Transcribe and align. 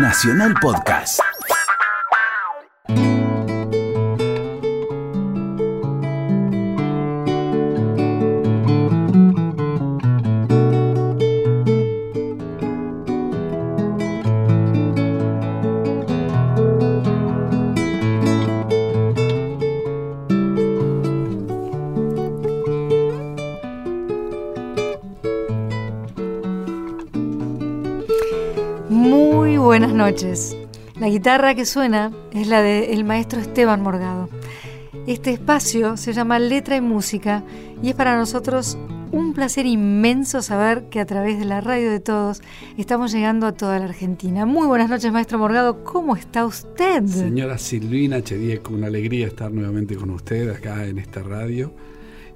Nacional 0.00 0.54
Podcast. 0.54 1.37
Noches. 30.10 30.56
La 30.98 31.10
guitarra 31.10 31.54
que 31.54 31.66
suena 31.66 32.10
es 32.32 32.48
la 32.48 32.62
del 32.62 33.04
maestro 33.04 33.40
Esteban 33.40 33.82
Morgado. 33.82 34.30
Este 35.06 35.32
espacio 35.32 35.98
se 35.98 36.14
llama 36.14 36.38
Letra 36.38 36.76
y 36.76 36.80
Música 36.80 37.44
y 37.82 37.90
es 37.90 37.94
para 37.94 38.16
nosotros 38.16 38.78
un 39.12 39.34
placer 39.34 39.66
inmenso 39.66 40.40
saber 40.40 40.88
que 40.88 41.00
a 41.00 41.04
través 41.04 41.38
de 41.38 41.44
la 41.44 41.60
radio 41.60 41.90
de 41.90 42.00
todos 42.00 42.40
estamos 42.78 43.12
llegando 43.12 43.46
a 43.46 43.52
toda 43.52 43.78
la 43.78 43.84
Argentina. 43.84 44.46
Muy 44.46 44.66
buenas 44.66 44.88
noches, 44.88 45.12
maestro 45.12 45.38
Morgado. 45.38 45.84
¿Cómo 45.84 46.16
está 46.16 46.46
usted? 46.46 47.04
Señora 47.04 47.58
Silvina 47.58 48.22
Chedieco, 48.22 48.72
una 48.72 48.86
alegría 48.86 49.26
estar 49.26 49.52
nuevamente 49.52 49.94
con 49.94 50.08
usted 50.08 50.48
acá 50.48 50.86
en 50.86 50.98
esta 50.98 51.22
radio 51.22 51.74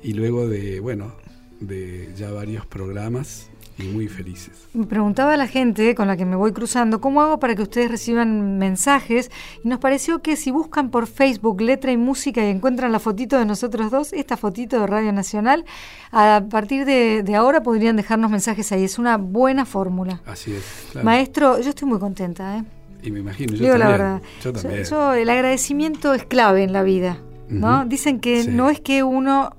y 0.02 0.12
luego 0.12 0.46
de, 0.46 0.79
bueno, 0.80 1.12
de 1.60 2.10
ya 2.18 2.30
varios 2.32 2.66
programas 2.66 3.48
y 3.82 3.88
muy 3.88 4.09
felices. 4.09 4.68
Me 4.74 4.86
preguntaba 4.86 5.34
a 5.34 5.36
la 5.36 5.46
gente 5.46 5.95
con 5.95 6.06
la 6.09 6.16
que 6.16 6.24
me 6.24 6.36
voy 6.36 6.52
cruzando 6.52 7.00
cómo 7.00 7.20
hago 7.23 7.38
para 7.38 7.54
que 7.54 7.62
ustedes 7.62 7.90
reciban 7.90 8.59
mensajes 8.59 9.30
y 9.64 9.68
nos 9.68 9.78
pareció 9.78 10.23
que 10.23 10.37
si 10.37 10.51
buscan 10.51 10.90
por 10.90 11.07
Facebook 11.07 11.60
letra 11.60 11.92
y 11.92 11.96
música 11.96 12.45
y 12.45 12.51
encuentran 12.51 12.92
la 12.92 12.98
fotito 12.98 13.38
de 13.38 13.45
nosotros 13.45 13.90
dos, 13.90 14.12
esta 14.12 14.37
fotito 14.37 14.80
de 14.80 14.87
Radio 14.87 15.12
Nacional, 15.12 15.65
a 16.10 16.42
partir 16.51 16.84
de, 16.84 17.23
de 17.23 17.34
ahora 17.34 17.62
podrían 17.62 17.96
dejarnos 17.96 18.30
mensajes 18.30 18.70
ahí. 18.73 18.84
Es 18.84 18.98
una 18.98 19.16
buena 19.16 19.65
fórmula. 19.65 20.20
Así 20.26 20.52
es. 20.54 20.62
claro. 20.92 21.04
Maestro, 21.04 21.60
yo 21.60 21.70
estoy 21.70 21.88
muy 21.88 21.98
contenta. 21.98 22.59
¿eh? 22.59 22.64
Y 23.02 23.10
me 23.10 23.20
imagino, 23.20 23.54
yo 23.54 23.64
Digo 23.64 23.76
la 23.76 23.87
también. 23.87 23.98
verdad. 23.98 24.23
Yo 24.42 24.52
también. 24.52 24.85
Yo- 24.85 25.12
el 25.14 25.29
agradecimiento 25.30 26.14
es 26.14 26.24
clave 26.24 26.62
en 26.62 26.73
la 26.73 26.82
vida. 26.82 27.18
¿no? 27.48 27.85
Dicen 27.85 28.18
que 28.20 28.45
Sí. 28.45 28.51
no 28.51 28.70
es 28.70 28.80
que 28.80 29.02
uno 29.02 29.51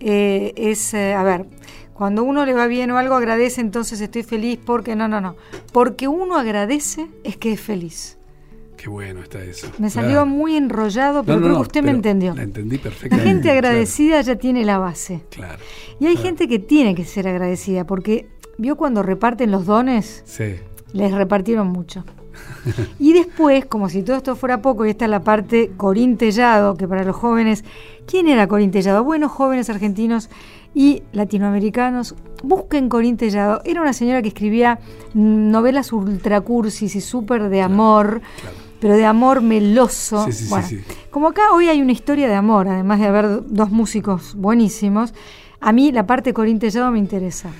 eh, 0.00 0.52
es, 0.56 0.92
eh, 0.94 1.14
a 1.14 1.22
ver, 1.22 1.46
cuando 1.98 2.22
uno 2.22 2.46
le 2.46 2.54
va 2.54 2.66
bien 2.68 2.90
o 2.92 2.96
algo 2.96 3.16
agradece, 3.16 3.60
entonces 3.60 4.00
estoy 4.00 4.22
feliz 4.22 4.58
porque 4.64 4.94
no, 4.96 5.08
no, 5.08 5.20
no. 5.20 5.34
Porque 5.72 6.08
uno 6.08 6.36
agradece 6.38 7.08
es 7.24 7.36
que 7.36 7.52
es 7.52 7.60
feliz. 7.60 8.16
Qué 8.76 8.88
bueno 8.88 9.20
está 9.22 9.42
eso. 9.42 9.66
Me 9.78 9.90
salió 9.90 10.10
Claro. 10.22 10.26
muy 10.26 10.54
enrollado, 10.56 11.24
pero 11.24 11.40
no, 11.40 11.46
creo 11.46 11.56
que 11.56 11.62
usted 11.62 11.82
me 11.82 11.90
entendió. 11.90 12.32
La 12.36 12.44
entendí 12.44 12.76
La 12.76 12.82
perfectamente. 12.84 13.28
gente 13.28 13.50
agradecida 13.50 14.20
ya 14.20 14.36
tiene 14.36 14.64
la 14.64 14.78
base. 14.78 15.24
Claro. 15.30 15.58
Y 15.98 16.06
hay 16.06 16.14
Claro. 16.14 16.28
gente 16.28 16.46
que 16.46 16.60
tiene 16.60 16.94
que 16.94 17.04
ser 17.04 17.26
agradecida, 17.26 17.84
porque 17.84 18.28
vio 18.56 18.76
cuando 18.76 19.02
reparten 19.02 19.50
los 19.50 19.66
dones, 19.66 20.22
Sí. 20.24 20.54
les 20.92 21.10
repartieron 21.12 21.66
mucho. 21.66 22.04
Y 23.00 23.14
después, 23.14 23.66
como 23.66 23.88
si 23.88 24.04
todo 24.04 24.16
esto 24.16 24.36
fuera 24.36 24.62
poco, 24.62 24.86
y 24.86 24.90
esta 24.90 25.06
es 25.06 25.10
la 25.10 25.24
parte 25.24 25.72
Corín 25.76 26.16
Tellado, 26.16 26.76
que 26.76 26.86
para 26.86 27.02
los 27.02 27.16
jóvenes, 27.16 27.64
¿quién 28.06 28.28
era 28.28 28.46
Corín 28.46 28.70
Tellado? 28.70 29.02
Bueno, 29.02 29.28
jóvenes 29.28 29.68
argentinos 29.70 30.30
y 30.74 31.02
latinoamericanos, 31.12 32.14
busquen 32.42 32.88
Corín 32.88 33.16
Tellado. 33.16 33.60
Era 33.64 33.80
una 33.80 33.92
señora 33.92 34.22
que 34.22 34.28
escribía 34.28 34.78
novelas 35.14 35.92
ultracursis 35.92 36.94
y 36.94 37.00
súper 37.00 37.48
de 37.48 37.62
amor, 37.62 38.20
claro. 38.40 38.56
pero 38.80 38.94
de 38.94 39.04
amor 39.04 39.42
meloso. 39.42 40.24
Sí, 40.26 40.32
sí, 40.32 40.44
sí, 40.44 40.50
Bueno, 40.50 40.66
sí. 40.66 40.80
Como 41.10 41.28
acá 41.28 41.52
hoy 41.52 41.68
hay 41.68 41.80
una 41.80 41.92
historia 41.92 42.28
de 42.28 42.34
amor, 42.34 42.68
además 42.68 43.00
de 43.00 43.06
haber 43.06 43.44
dos 43.46 43.70
músicos 43.70 44.34
buenísimos, 44.34 45.14
a 45.60 45.72
mí 45.72 45.90
la 45.90 46.06
parte 46.06 46.32
Corín 46.32 46.58
Tellado 46.58 46.90
me 46.92 46.98
interesa. 46.98 47.50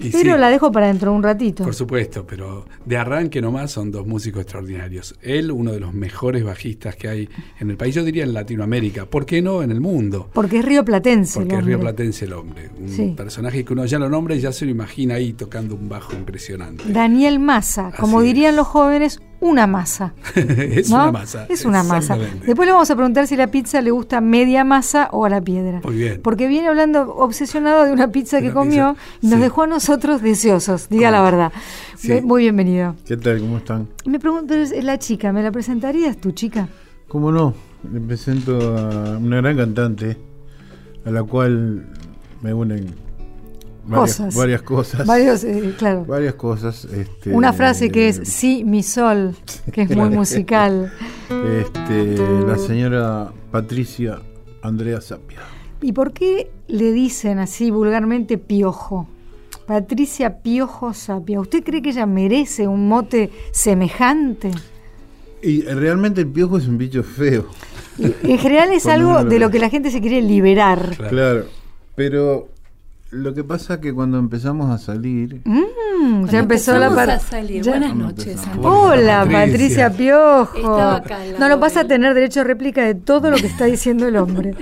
Y 0.00 0.10
Pero 0.10 0.34
sí, 0.34 0.40
la 0.40 0.48
dejo 0.48 0.72
para 0.72 0.86
dentro 0.86 1.10
de 1.10 1.16
un 1.18 1.22
ratito. 1.22 1.62
Por 1.64 1.74
supuesto, 1.74 2.26
pero 2.26 2.64
de 2.86 2.96
arranque 2.96 3.40
nomás 3.42 3.70
son 3.70 3.90
dos 3.90 4.06
músicos 4.06 4.42
extraordinarios. 4.42 5.14
Él, 5.20 5.52
uno 5.52 5.72
de 5.72 5.80
los 5.80 5.92
mejores 5.92 6.42
bajistas 6.42 6.96
que 6.96 7.08
hay 7.08 7.28
en 7.58 7.68
el 7.70 7.76
país, 7.76 7.94
yo 7.94 8.02
diría 8.02 8.24
en 8.24 8.32
Latinoamérica, 8.32 9.04
¿por 9.06 9.26
qué 9.26 9.42
no 9.42 9.62
en 9.62 9.70
el 9.70 9.80
mundo? 9.80 10.30
Porque 10.32 10.60
es 10.60 10.64
río 10.64 10.84
platense. 10.84 11.40
el 11.40 11.44
Porque 11.46 11.58
es 11.60 11.64
Río. 11.66 11.80
Platense 11.80 12.24
el 12.24 12.32
hombre, 12.32 12.70
un 12.80 12.88
Sí. 12.88 13.14
personaje 13.16 13.64
que 13.64 13.72
uno 13.74 13.84
ya 13.84 13.98
lo 13.98 14.08
nombra 14.08 14.34
y 14.34 14.40
ya 14.40 14.52
se 14.52 14.64
lo 14.64 14.70
imagina 14.70 15.16
ahí 15.16 15.34
tocando 15.34 15.74
un 15.74 15.88
bajo 15.88 16.14
impresionante. 16.14 16.84
Daniel 16.86 17.38
Massa, 17.38 17.92
como 17.98 18.22
dirían 18.22 18.52
es. 18.52 18.56
los 18.56 18.66
jóvenes, 18.66 19.20
una 19.40 19.66
masa. 19.66 20.12
es 20.34 20.90
¿no? 20.90 20.96
una 20.96 21.12
masa. 21.12 21.46
Es 21.48 21.64
una 21.64 21.82
masa. 21.82 22.16
Después 22.16 22.66
le 22.66 22.72
vamos 22.72 22.90
a 22.90 22.94
preguntar 22.94 23.26
si 23.26 23.36
la 23.36 23.48
pizza 23.48 23.80
le 23.80 23.90
gusta 23.90 24.20
media 24.20 24.64
masa 24.64 25.08
o 25.12 25.24
a 25.24 25.28
la 25.28 25.40
piedra. 25.40 25.80
Muy 25.84 25.96
bien. 25.96 26.20
Porque 26.22 26.46
viene 26.46 26.68
hablando 26.68 27.14
obsesionado 27.14 27.84
de 27.84 27.92
una 27.92 28.08
pizza 28.12 28.36
De 28.36 28.42
que 28.42 28.48
una 28.48 28.54
comió 28.54 28.94
pizza, 28.94 29.18
y 29.22 29.26
nos 29.26 29.36
sí. 29.36 29.40
dejó 29.42 29.62
a 29.62 29.66
nosotros 29.66 30.22
deseosos, 30.22 30.88
diga 30.88 31.10
la 31.10 31.22
verdad. 31.22 31.52
Sí. 31.96 32.20
Muy 32.22 32.42
bienvenido. 32.42 32.94
¿Qué 33.06 33.16
tal? 33.16 33.40
¿Cómo 33.40 33.58
están? 33.58 33.88
Me 34.06 34.18
pregunto, 34.18 34.54
la 34.82 34.98
chica, 34.98 35.32
¿me 35.32 35.42
la 35.42 35.50
presentarías 35.50 36.16
tu 36.16 36.32
chica? 36.32 36.68
¿Cómo 37.08 37.32
no? 37.32 37.54
Le 37.92 38.00
presento 38.00 38.76
a 38.76 39.18
una 39.18 39.38
gran 39.38 39.56
cantante 39.56 40.16
a 41.04 41.10
la 41.10 41.22
cual 41.22 41.86
me 42.42 42.54
unen 42.54 42.94
varias 43.84 44.16
Cosas. 44.16 44.34
varias 44.36 44.62
cosas. 44.62 45.06
Varios, 45.06 45.44
eh, 45.44 45.74
claro. 45.78 46.04
varias 46.04 46.34
cosas. 46.34 46.84
este, 46.84 47.30
Una 47.32 47.52
frase 47.52 47.90
que 47.90 48.08
es 48.08 48.20
Sí, 48.24 48.62
mi 48.64 48.82
sol, 48.82 49.34
que 49.72 49.82
es 49.82 49.96
muy 49.96 50.10
musical. 50.20 50.92
este, 51.60 52.16
la 52.46 52.56
señora 52.58 53.32
Patricia 53.50 54.20
Andrea 54.62 55.00
Sapia. 55.00 55.40
¿Y 55.82 55.92
por 55.92 56.12
qué 56.12 56.50
le 56.68 56.92
dicen 56.92 57.38
así 57.38 57.70
vulgarmente 57.70 58.36
piojo? 58.38 59.08
Patricia 59.66 60.38
Piojo 60.42 60.92
Sapia. 60.94 61.40
¿Usted 61.40 61.62
cree 61.62 61.80
que 61.80 61.90
ella 61.90 62.04
merece 62.06 62.66
un 62.66 62.88
mote 62.88 63.30
semejante? 63.52 64.50
Y 65.42 65.62
eh, 65.66 65.74
realmente 65.74 66.20
el 66.22 66.26
piojo 66.26 66.58
es 66.58 66.66
un 66.66 66.76
bicho 66.76 67.02
feo. 67.02 67.46
Y 67.98 68.32
en 68.32 68.38
general 68.38 68.72
es 68.72 68.86
algo 68.86 69.24
de 69.24 69.38
lo 69.38 69.50
que 69.50 69.58
la 69.58 69.70
gente 69.70 69.90
se 69.90 70.00
quiere 70.00 70.20
liberar. 70.22 70.94
Claro. 70.96 71.10
Claro. 71.10 71.44
Pero 71.94 72.48
lo 73.12 73.34
que 73.34 73.42
pasa 73.44 73.74
es 73.74 73.80
que 73.80 73.92
cuando 73.92 74.18
empezamos 74.18 74.70
a 74.70 74.78
salir, 74.78 75.42
Mm, 75.44 76.26
ya 76.26 76.38
empezó 76.38 76.72
la 76.78 76.86
Empezamos 76.86 76.94
par- 76.96 77.10
a 77.10 77.18
salir. 77.20 77.62
ya- 77.62 77.72
Buenas 77.72 77.94
No 77.96 78.04
noches. 78.06 78.40
Hola, 78.62 79.20
Patricia. 79.30 79.90
Patricia 79.90 79.90
Piojo. 79.90 80.80
Acá 80.80 81.18
No 81.38 81.48
lo 81.48 81.58
vas 81.58 81.76
a 81.76 81.84
tener 81.86 82.14
derecho 82.14 82.40
a 82.40 82.44
réplica 82.44 82.84
de 82.84 82.94
todo 82.94 83.30
lo 83.30 83.36
que 83.36 83.46
está 83.48 83.64
diciendo 83.66 84.06
el 84.06 84.16
hombre. 84.16 84.54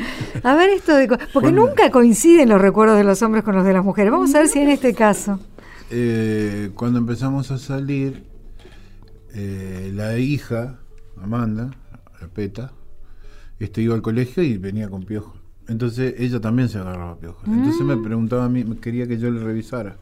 A 0.43 0.55
ver 0.55 0.71
esto 0.71 0.95
de... 0.97 1.09
co- 1.09 1.19
Porque 1.33 1.51
Bueno. 1.51 1.67
nunca 1.67 1.91
coinciden 1.91 2.49
los 2.49 2.61
recuerdos 2.61 2.97
de 2.97 3.05
los 3.05 3.21
hombres 3.23 3.45
con 3.45 3.55
los 3.55 3.65
de 3.65 3.73
las 3.73 3.85
mujeres. 3.85 4.11
Vamos 4.11 4.35
a 4.35 4.39
ver 4.41 4.49
si 4.49 4.59
en 4.61 4.71
este 4.71 4.95
caso... 4.95 5.39
eh, 5.91 6.71
cuando 6.75 6.99
empezamos 6.99 7.51
a 7.51 7.59
salir, 7.59 8.25
eh, 9.35 9.91
la 9.95 10.17
hija, 10.19 10.79
Amanda, 11.23 11.71
la 12.21 12.29
peta, 12.29 12.73
este, 13.59 13.83
iba 13.83 13.95
al 13.95 14.03
colegio 14.03 14.43
y 14.43 14.57
venía 14.59 14.89
con 14.89 15.05
piojo. 15.05 15.37
Entonces 15.69 16.15
ella 16.19 16.41
también 16.41 16.69
se 16.69 16.79
agarraba 16.79 17.17
piojo. 17.19 17.43
Entonces 17.47 17.83
me 17.83 17.97
preguntaba 17.97 18.47
a 18.47 18.49
mí, 18.49 18.65
me 18.65 18.77
quería 18.79 19.06
que 19.06 19.19
yo 19.19 19.31
le 19.31 19.41
revisara, 19.41 19.97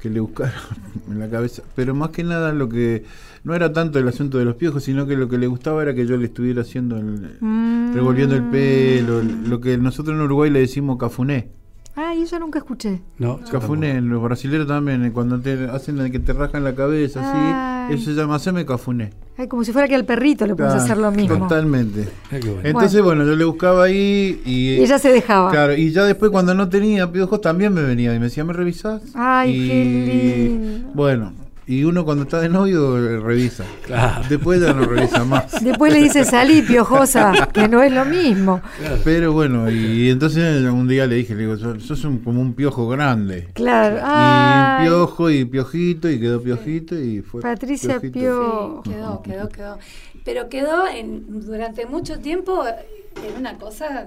que 0.00 0.08
le 0.08 0.20
buscara 0.20 0.54
en 1.10 1.18
la 1.18 1.28
cabeza. 1.28 1.62
Pero 1.76 1.94
más 1.94 2.10
que 2.10 2.24
nada 2.24 2.52
lo 2.52 2.68
que 2.70 3.04
no 3.44 3.54
era 3.54 3.72
tanto 3.72 3.98
el 3.98 4.08
asunto 4.08 4.38
de 4.38 4.44
los 4.46 4.54
piojos, 4.56 4.82
sino 4.84 5.06
que 5.06 5.16
lo 5.16 5.28
que 5.28 5.36
le 5.36 5.46
gustaba 5.46 5.82
era 5.82 5.94
que 5.94 6.06
yo 6.06 6.16
le 6.16 6.26
estuviera 6.26 6.62
haciendo, 6.62 6.96
el- 6.96 7.36
Mm. 7.40 7.92
revolviendo 7.94 8.34
el 8.34 8.44
pelo, 8.44 9.20
lo 9.22 9.60
que 9.60 9.76
nosotros 9.76 10.16
en 10.16 10.22
Uruguay 10.22 10.50
le 10.50 10.60
decimos 10.60 10.96
cafuné. 10.98 11.50
Ay, 11.94 12.24
yo 12.24 12.38
nunca 12.38 12.58
escuché. 12.58 13.00
No, 13.18 13.38
yo 13.44 13.50
Cafuné, 13.50 14.00
los 14.00 14.22
brasileños 14.22 14.66
también, 14.66 15.04
eh, 15.04 15.12
cuando 15.12 15.38
te 15.38 15.66
hacen 15.70 16.10
que 16.10 16.18
te 16.18 16.32
rajan 16.32 16.64
la 16.64 16.74
cabeza, 16.74 17.20
Ay. 17.22 17.90
así, 17.90 17.94
eso 18.02 18.10
se 18.10 18.16
llama 18.16 18.36
haceme 18.36 18.64
cafuné. 18.64 19.10
Ay, 19.36 19.46
como 19.46 19.62
si 19.62 19.72
fuera 19.72 19.86
que 19.88 19.94
al 19.94 20.04
perrito 20.06 20.46
le 20.46 20.54
puedes 20.54 20.72
Claro, 20.72 20.84
hacer 20.84 20.96
lo 20.98 21.10
mismo. 21.12 21.36
Totalmente. 21.38 22.08
Ah, 22.30 22.36
qué 22.40 22.48
bueno. 22.48 22.60
Entonces, 22.64 23.02
bueno. 23.02 23.24
yo 23.26 23.36
le 23.36 23.44
buscaba 23.44 23.84
ahí 23.84 24.40
y. 24.44 24.50
Y 24.52 24.80
ella 24.80 24.98
se 24.98 25.10
dejaba. 25.12 25.50
Claro, 25.50 25.74
y 25.74 25.90
ya 25.90 26.04
después 26.04 26.30
cuando 26.30 26.54
no 26.54 26.68
tenía 26.70 27.10
piojos 27.12 27.40
también 27.42 27.74
me 27.74 27.82
venía 27.82 28.14
y 28.14 28.18
me 28.18 28.26
decía, 28.26 28.44
¿me 28.44 28.52
revisás? 28.54 29.02
Ay, 29.14 29.50
Y, 29.54 29.68
qué 29.68 29.84
lindo. 29.84 30.90
Bueno, 30.94 31.32
y 31.66 31.84
uno 31.84 32.04
cuando 32.04 32.24
está 32.24 32.40
de 32.40 32.48
novio 32.48 32.98
eh, 32.98 33.18
revisa. 33.20 33.64
Claro. 33.86 34.24
Después 34.28 34.60
ya 34.60 34.72
no 34.72 34.84
revisa 34.84 35.24
más. 35.24 35.52
Después 35.64 35.92
le 35.92 36.00
dice 36.02 36.24
salí, 36.24 36.62
piojosa, 36.62 37.48
que 37.52 37.68
no 37.68 37.82
es 37.82 37.92
lo 37.92 38.04
mismo. 38.04 38.60
Pero 39.04 39.32
bueno, 39.32 39.70
y 39.70 40.10
entonces 40.10 40.62
un 40.64 40.88
día 40.88 41.06
le 41.06 41.16
dije, 41.16 41.34
le 41.34 41.42
digo, 41.46 41.56
"Sos- 41.78 42.04
un- 42.04 42.18
como 42.18 42.40
un 42.40 42.54
piojo 42.54 42.88
grande. 42.88 43.48
Claro. 43.54 43.96
Y 43.96 44.00
Ay, 44.02 44.86
piojo 44.88 45.30
y 45.30 45.44
piojito 45.44 46.08
y 46.10 46.18
quedó 46.20 46.42
piojito 46.42 46.98
y 46.98 47.20
fue. 47.22 47.40
Patricia 47.42 48.00
piojito. 48.00 48.18
Pio- 48.18 48.82
Sí, 48.84 48.90
quedó, 48.90 49.22
quedó, 49.22 49.48
quedó. 49.48 49.78
Pero 50.24 50.48
quedó 50.48 50.86
en, 50.86 51.40
durante 51.44 51.84
mucho 51.86 52.18
tiempo 52.20 52.64
en 52.66 53.38
una 53.38 53.58
cosa 53.58 54.06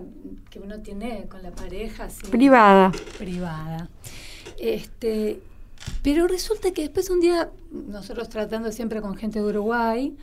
que 0.49 0.59
uno 0.59 0.79
tiene 0.79 1.25
con 1.29 1.43
la 1.43 1.51
pareja 1.51 2.05
así, 2.05 2.25
privada. 2.31 2.91
privada. 3.17 3.89
Este, 4.57 5.39
Pero 6.01 6.27
resulta 6.27 6.71
que 6.71 6.83
después 6.83 7.09
un 7.09 7.19
día, 7.19 7.49
nosotros 7.71 8.29
tratando 8.29 8.71
siempre 8.71 9.01
con 9.01 9.15
gente 9.15 9.39
de 9.39 9.45
Uruguay, 9.45 10.15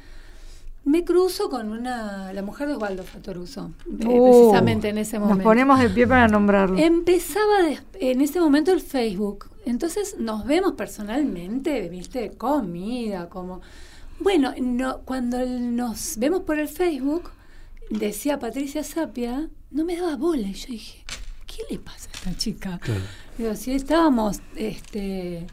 me 0.85 1.05
cruzo 1.05 1.49
con 1.49 1.70
una, 1.70 2.32
la 2.32 2.43
mujer 2.43 2.67
de 2.69 2.75
Osvaldo 2.75 3.05
Fatoruso, 3.05 3.70
eh, 3.87 4.05
Uh, 4.06 4.25
precisamente 4.31 4.88
en 4.88 4.99
ese 4.99 5.19
momento. 5.19 5.37
Nos 5.38 5.44
ponemos 5.44 5.79
de 5.81 5.88
pie 5.91 6.06
para 6.09 6.26
nombrarlo. 6.29 6.76
Empezaba 6.79 7.62
des- 7.62 7.82
en 8.00 8.20
ese 8.20 8.41
momento 8.41 8.73
el 8.73 8.81
Facebook. 8.81 9.49
Entonces 9.64 10.17
nos 10.19 10.44
vemos 10.44 10.73
personalmente, 10.73 11.88
viste, 11.88 12.31
comida, 12.32 13.29
como... 13.29 13.61
Bueno, 14.19 14.53
no, 14.61 14.99
cuando 15.00 15.38
el- 15.38 15.76
nos 15.76 16.17
vemos 16.19 16.43
por 16.43 16.58
el 16.58 16.67
Facebook, 16.69 17.31
decía 17.91 18.41
Patricia 18.41 18.82
Sapia, 18.82 19.49
no 19.70 19.85
me 19.85 19.97
daba 19.97 20.17
bola. 20.17 20.49
Y 20.49 20.55
yo 20.55 20.67
dije, 20.69 21.05
¿qué 21.55 21.63
le 21.75 21.79
pasa 21.79 22.09
a 22.09 22.13
esta 22.13 22.37
chica? 22.37 22.79
Claro. 22.83 23.01
Digo, 23.39 23.55
si 23.55 23.73
estábamos 23.73 24.41
este, 24.57 25.47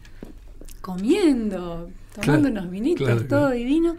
comiendo, 0.81 1.89
tomando 2.15 2.49
Claro, 2.49 2.61
unos 2.61 2.69
vinitos, 2.71 3.05
claro, 3.07 3.21
todo 3.27 3.39
claro. 3.41 3.55
divino. 3.55 3.95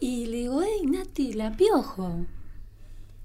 Y 0.00 0.26
le 0.26 0.36
digo, 0.38 0.60
hey, 0.62 0.86
Nati, 0.86 1.32
la 1.32 1.52
piojo. 1.56 2.26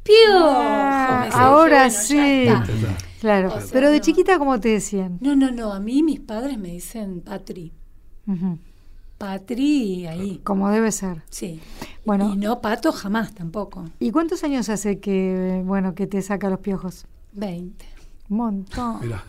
¡Piojo! 0.03 0.49
Ah, 0.49 1.23
dice, 1.25 1.37
ahora 1.37 1.77
"Bueno, 1.83 1.89
ya 1.89 1.89
sí. 1.89 2.17
está". 2.17 2.65
Ya 2.65 2.73
está. 2.73 2.97
Claro, 3.19 3.47
O 3.55 3.59
sea, 3.61 3.69
pero 3.71 3.91
de 3.91 3.97
no. 3.99 4.03
chiquita, 4.03 4.39
como 4.39 4.59
te 4.59 4.69
decían? 4.69 5.19
No, 5.21 5.35
no, 5.35 5.51
no. 5.51 5.73
A 5.73 5.79
mí 5.79 6.01
mis 6.01 6.19
padres 6.19 6.57
me 6.57 6.69
dicen 6.69 7.21
Patri. 7.21 7.71
Ujú, 8.25 8.57
Patri 9.19 10.07
ahí. 10.07 10.41
Como 10.43 10.71
debe 10.71 10.91
ser. 10.91 11.21
Sí. 11.29 11.59
Bueno. 12.03 12.31
Y 12.33 12.37
no 12.37 12.61
pato 12.61 12.91
jamás 12.91 13.35
tampoco. 13.35 13.85
¿Y 13.99 14.09
cuántos 14.09 14.43
años 14.43 14.69
hace 14.69 14.99
que, 14.99 15.61
bueno, 15.65 15.93
que 15.93 16.07
te 16.07 16.19
saca 16.23 16.49
los 16.49 16.59
piojos? 16.61 17.05
20. 17.33 17.85
Un 18.29 18.37
montón. 18.37 18.99
Mirá. 19.01 19.23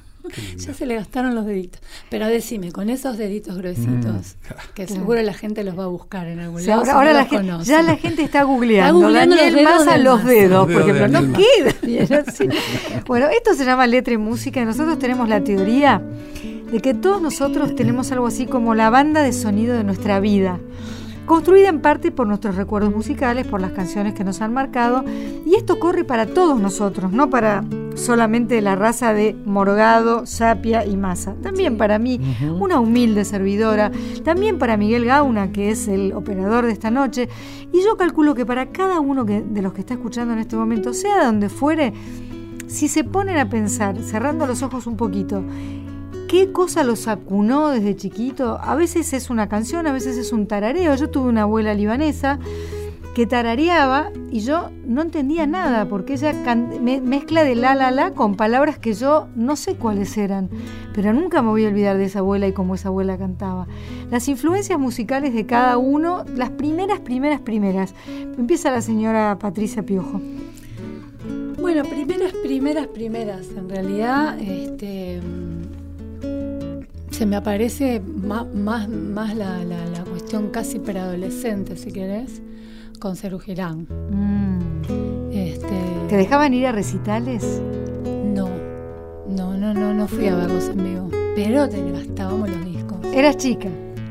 Ya 0.56 0.72
se 0.72 0.86
le 0.86 0.94
gastaron 0.94 1.34
los 1.34 1.44
deditos. 1.44 1.80
Pero 2.08 2.28
decime, 2.28 2.70
con 2.70 2.88
esos 2.90 3.18
deditos 3.18 3.56
gruesitos, 3.58 4.36
que 4.74 4.86
Claro. 4.86 5.00
seguro 5.00 5.22
la 5.22 5.34
gente 5.34 5.64
los 5.64 5.76
va 5.76 5.82
a 5.82 5.88
buscar 5.88 6.28
en 6.28 6.38
algún 6.38 6.60
O 6.60 6.64
sea, 6.64 6.76
lado. 6.76 6.92
ahora 6.92 7.12
la 7.12 7.24
gente, 7.24 7.48
conoce. 7.48 7.70
ya 7.72 7.82
la 7.82 7.96
gente 7.96 8.22
está 8.22 8.44
googleando. 8.44 9.00
Está 9.00 9.06
googleando 9.06 9.34
Daniel 9.36 9.54
los 9.54 9.64
dedos 9.64 9.84
Maza 9.86 9.98
los 9.98 10.24
dedos, 10.24 10.70
Los. 10.70 11.10
No 11.10 11.32
queda. 11.36 12.24
Bueno, 13.06 13.26
esto 13.36 13.54
se 13.54 13.64
llama 13.64 13.86
letra 13.88 14.14
y 14.14 14.18
música 14.18 14.64
nosotros 14.64 14.96
tenemos 15.00 15.28
la 15.28 15.42
teoría 15.42 16.00
de 16.70 16.80
que 16.80 16.94
todos 16.94 17.20
nosotros 17.20 17.74
tenemos 17.74 18.12
algo 18.12 18.28
así 18.28 18.46
como 18.46 18.76
la 18.76 18.90
banda 18.90 19.22
de 19.22 19.32
sonido 19.32 19.76
de 19.76 19.82
nuestra 19.82 20.20
vida. 20.20 20.60
Construida 21.26 21.68
en 21.68 21.80
parte 21.80 22.10
por 22.10 22.26
nuestros 22.26 22.56
recuerdos 22.56 22.94
musicales, 22.94 23.46
por 23.46 23.60
las 23.60 23.72
canciones 23.72 24.12
que 24.12 24.24
nos 24.24 24.40
han 24.42 24.52
marcado, 24.52 25.04
y 25.46 25.54
esto 25.54 25.78
corre 25.78 26.04
para 26.04 26.26
todos 26.26 26.60
nosotros, 26.60 27.12
no 27.12 27.30
para 27.30 27.64
solamente 27.94 28.60
la 28.60 28.74
raza 28.74 29.14
de 29.14 29.36
Morgado, 29.46 30.26
Sapia 30.26 30.84
y 30.84 30.96
Massa. 30.96 31.34
También 31.42 31.76
para 31.78 31.98
mí, 31.98 32.20
una 32.58 32.80
humilde 32.80 33.24
servidora, 33.24 33.92
también 34.24 34.58
para 34.58 34.76
Miguel 34.76 35.04
Gauna, 35.04 35.52
que 35.52 35.70
es 35.70 35.88
el 35.88 36.12
operador 36.12 36.66
de 36.66 36.72
esta 36.72 36.90
noche, 36.90 37.28
y 37.72 37.82
yo 37.84 37.96
calculo 37.96 38.34
que 38.34 38.44
para 38.44 38.66
cada 38.70 39.00
uno 39.00 39.24
que- 39.24 39.42
de 39.42 39.62
los 39.62 39.72
que 39.72 39.80
está 39.80 39.94
escuchando 39.94 40.34
en 40.34 40.40
este 40.40 40.56
momento, 40.56 40.92
sea 40.92 41.20
de 41.20 41.26
donde 41.26 41.48
fuere, 41.48 41.92
si 42.66 42.88
se 42.88 43.04
ponen 43.04 43.36
a 43.38 43.48
pensar, 43.48 43.98
cerrando 44.02 44.46
los 44.46 44.62
ojos 44.62 44.86
un 44.86 44.96
poquito, 44.96 45.42
qué 46.32 46.50
cosa 46.50 46.82
los 46.82 47.08
acunó 47.08 47.68
desde 47.68 47.94
chiquito, 47.94 48.58
a 48.58 48.74
veces 48.74 49.12
es 49.12 49.28
una 49.28 49.50
canción, 49.50 49.86
a 49.86 49.92
veces 49.92 50.16
es 50.16 50.32
un 50.32 50.46
tarareo. 50.46 50.94
Yo 50.94 51.10
tuve 51.10 51.28
una 51.28 51.42
abuela 51.42 51.74
libanesa 51.74 52.38
que 53.14 53.26
tarareaba 53.26 54.10
y 54.30 54.40
yo 54.40 54.70
no 54.86 55.02
entendía 55.02 55.46
nada 55.46 55.84
porque 55.90 56.14
ella 56.14 56.32
mezcla 57.02 57.44
de 57.44 57.54
la 57.54 57.74
la 57.74 57.90
la 57.90 58.12
con 58.12 58.34
palabras 58.34 58.78
que 58.78 58.94
yo 58.94 59.28
no 59.36 59.56
sé 59.56 59.74
cuáles 59.74 60.16
eran, 60.16 60.48
pero 60.94 61.12
nunca 61.12 61.42
me 61.42 61.50
voy 61.50 61.66
a 61.66 61.68
olvidar 61.68 61.98
de 61.98 62.06
esa 62.06 62.20
abuela 62.20 62.48
y 62.48 62.54
cómo 62.54 62.76
esa 62.76 62.88
abuela 62.88 63.18
cantaba. 63.18 63.66
Las 64.10 64.26
influencias 64.26 64.78
musicales 64.78 65.34
de 65.34 65.44
cada 65.44 65.76
uno, 65.76 66.24
las 66.34 66.48
primeras, 66.48 67.00
primeras, 67.00 67.42
primeras. 67.42 67.94
Empieza 68.38 68.70
la 68.70 68.80
señora 68.80 69.36
Patricia 69.38 69.82
Piojo. 69.82 70.18
Bueno, 71.60 71.84
primeras, 71.84 72.32
primeras, 72.42 72.86
primeras. 72.86 73.50
En 73.54 73.68
realidad, 73.68 74.40
este, 74.40 75.20
se 77.22 77.26
me 77.26 77.36
aparece 77.36 78.00
más, 78.00 78.52
más, 78.52 78.88
más 78.88 79.36
la, 79.36 79.58
la- 79.62 79.86
la 79.86 80.02
cuestión 80.02 80.48
casi 80.50 80.80
preadolescente, 80.80 81.76
si 81.76 81.92
querés, 81.92 82.42
con 82.98 83.14
Girán. 83.38 83.86
Mm. 84.10 85.30
Este, 85.30 85.68
¿Te 86.08 86.16
dejaban 86.16 86.52
ir 86.52 86.66
a 86.66 86.72
recitales? 86.72 87.62
No, 88.24 88.48
no, 89.28 89.56
no, 89.56 89.72
no, 89.72 89.94
no 89.94 90.08
fui 90.08 90.26
a 90.26 90.34
verlos 90.34 90.64
en 90.70 90.82
vivo. 90.82 91.10
Pero 91.36 91.68
te 91.68 91.92
gastábamos 91.92 92.50
los 92.50 92.64
discos. 92.64 92.98
Eras 93.14 93.36
chica. 93.36 93.68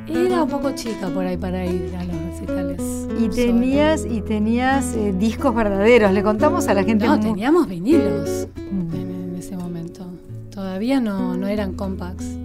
Era 0.08 0.44
un 0.44 0.50
poco 0.50 0.72
chica 0.72 1.10
por 1.10 1.26
ahí 1.26 1.36
para 1.36 1.66
ir 1.66 1.94
a 2.00 2.06
los 2.06 2.16
recitales. 2.16 2.82
Y 3.20 3.28
tenías, 3.28 4.06
y 4.10 4.22
tenías 4.22 4.96
eh, 4.96 5.14
discos 5.20 5.54
verdaderos. 5.54 6.14
Le 6.14 6.24
contamos 6.24 6.66
a 6.70 6.74
la 6.74 6.86
gente. 6.86 7.06
No, 7.08 7.20
teníamos 7.20 7.68
vinilos 7.68 8.48
Mm. 8.72 8.96
en, 8.96 9.12
en 9.12 9.36
ese 9.38 9.58
momento. 9.58 10.06
Todavía 10.50 11.02
no, 11.02 11.36
no 11.36 11.48
eran 11.48 11.74
compacts. 11.74 12.38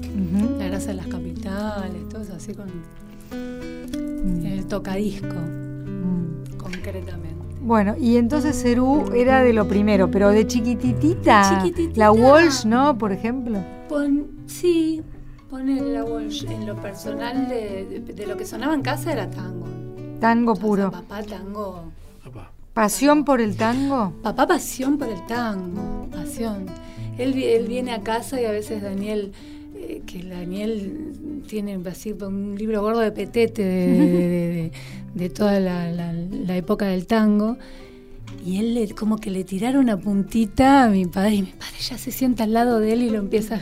Grasa 0.76 0.90
de 0.90 0.96
las 0.96 1.06
capitales, 1.06 2.06
todo 2.10 2.20
eso 2.20 2.34
así 2.34 2.52
con 2.52 2.66
Mm. 3.32 4.44
el 4.44 4.66
tocadisco, 4.66 5.26
Mm. 5.34 6.58
concretamente. 6.58 7.46
Bueno, 7.62 7.94
y 7.98 8.18
entonces 8.18 8.60
Cerú 8.60 9.10
era 9.14 9.42
de 9.42 9.54
lo 9.54 9.66
primero, 9.68 10.10
pero 10.10 10.28
de 10.28 10.46
chiquititita. 10.46 11.62
Chiquititita. 11.62 11.98
La 11.98 12.12
Walsh, 12.12 12.66
¿no? 12.66 12.98
Por 12.98 13.12
ejemplo. 13.12 13.58
Pon, 13.88 14.26
sí, 14.44 15.00
poner 15.48 15.80
la 15.82 16.04
Walsh 16.04 16.44
en 16.44 16.66
lo 16.66 16.76
personal 16.76 17.48
de, 17.48 18.02
de- 18.06 18.12
de 18.12 18.26
lo 18.26 18.36
que 18.36 18.44
sonaba 18.44 18.74
en 18.74 18.82
casa 18.82 19.12
era 19.12 19.30
tango. 19.30 19.66
Tango 20.20 20.52
O 20.52 20.56
sea, 20.56 20.62
puro. 20.66 20.90
papá 20.90 21.22
tango. 21.22 21.84
Papá. 22.22 22.52
Pasión 22.74 23.24
por 23.24 23.40
el 23.40 23.56
tango. 23.56 24.12
Papá 24.22 24.46
pasión 24.46 24.98
por 24.98 25.08
el 25.08 25.24
tango, 25.26 26.06
pasión. 26.12 26.66
Él, 27.16 27.32
él 27.42 27.66
viene 27.66 27.92
a 27.94 28.02
casa 28.02 28.38
y 28.38 28.44
a 28.44 28.50
veces 28.50 28.82
Daniel, 28.82 29.32
eh, 29.88 30.02
que 30.06 30.22
Daniel 30.24 31.42
tiene 31.46 31.78
así 31.88 32.12
un 32.12 32.56
libro 32.56 32.82
gordo 32.82 33.00
de 33.00 33.12
petete 33.12 33.62
de, 33.62 33.86
de- 33.86 34.08
de- 34.08 34.28
de- 34.28 34.72
de 35.14 35.30
toda 35.30 35.60
la, 35.60 35.90
la- 35.92 36.12
la 36.12 36.56
época 36.56 36.86
del 36.86 37.06
tango. 37.06 37.56
Y 38.44 38.58
él 38.58 38.74
le, 38.74 38.88
como 38.90 39.18
que 39.18 39.30
le 39.30 39.44
tiraron 39.44 39.82
una 39.84 39.96
puntita 39.96 40.84
a 40.84 40.88
mi 40.88 41.06
padre 41.06 41.34
y 41.36 41.42
mi 41.42 41.52
padre 41.52 41.76
ya 41.80 41.96
se 41.98 42.10
sienta 42.12 42.44
al 42.44 42.52
lado 42.52 42.80
de 42.80 42.92
él 42.92 43.02
y 43.02 43.10
lo 43.10 43.18
empieza... 43.18 43.60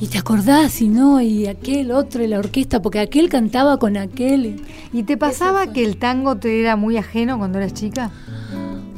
Y 0.00 0.06
te 0.06 0.16
acordás 0.18 0.80
y 0.80 0.88
no, 0.88 1.20
y 1.20 1.46
aquel 1.46 1.90
otro 1.92 2.24
y 2.24 2.26
la 2.26 2.38
orquesta, 2.38 2.80
porque 2.80 3.00
aquel 3.00 3.28
cantaba 3.28 3.78
con 3.78 3.96
aquel. 3.98 4.46
y- 4.46 4.62
¿Y 4.98 5.02
te 5.02 5.16
pasaba 5.18 5.72
que 5.72 5.84
el 5.84 5.98
tango 5.98 6.36
te 6.36 6.58
era 6.60 6.74
muy 6.76 6.96
ajeno 6.96 7.36
cuando 7.38 7.58
eras 7.58 7.74
chica? 7.74 8.10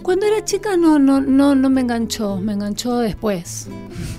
Cuando 0.02 0.26
era 0.26 0.44
chica 0.44 0.76
no, 0.76 0.98
no, 1.00 1.20
no, 1.20 1.54
no 1.56 1.70
me 1.70 1.80
enganchó, 1.80 2.36
me 2.40 2.52
enganchó 2.52 2.98
después. 2.98 3.68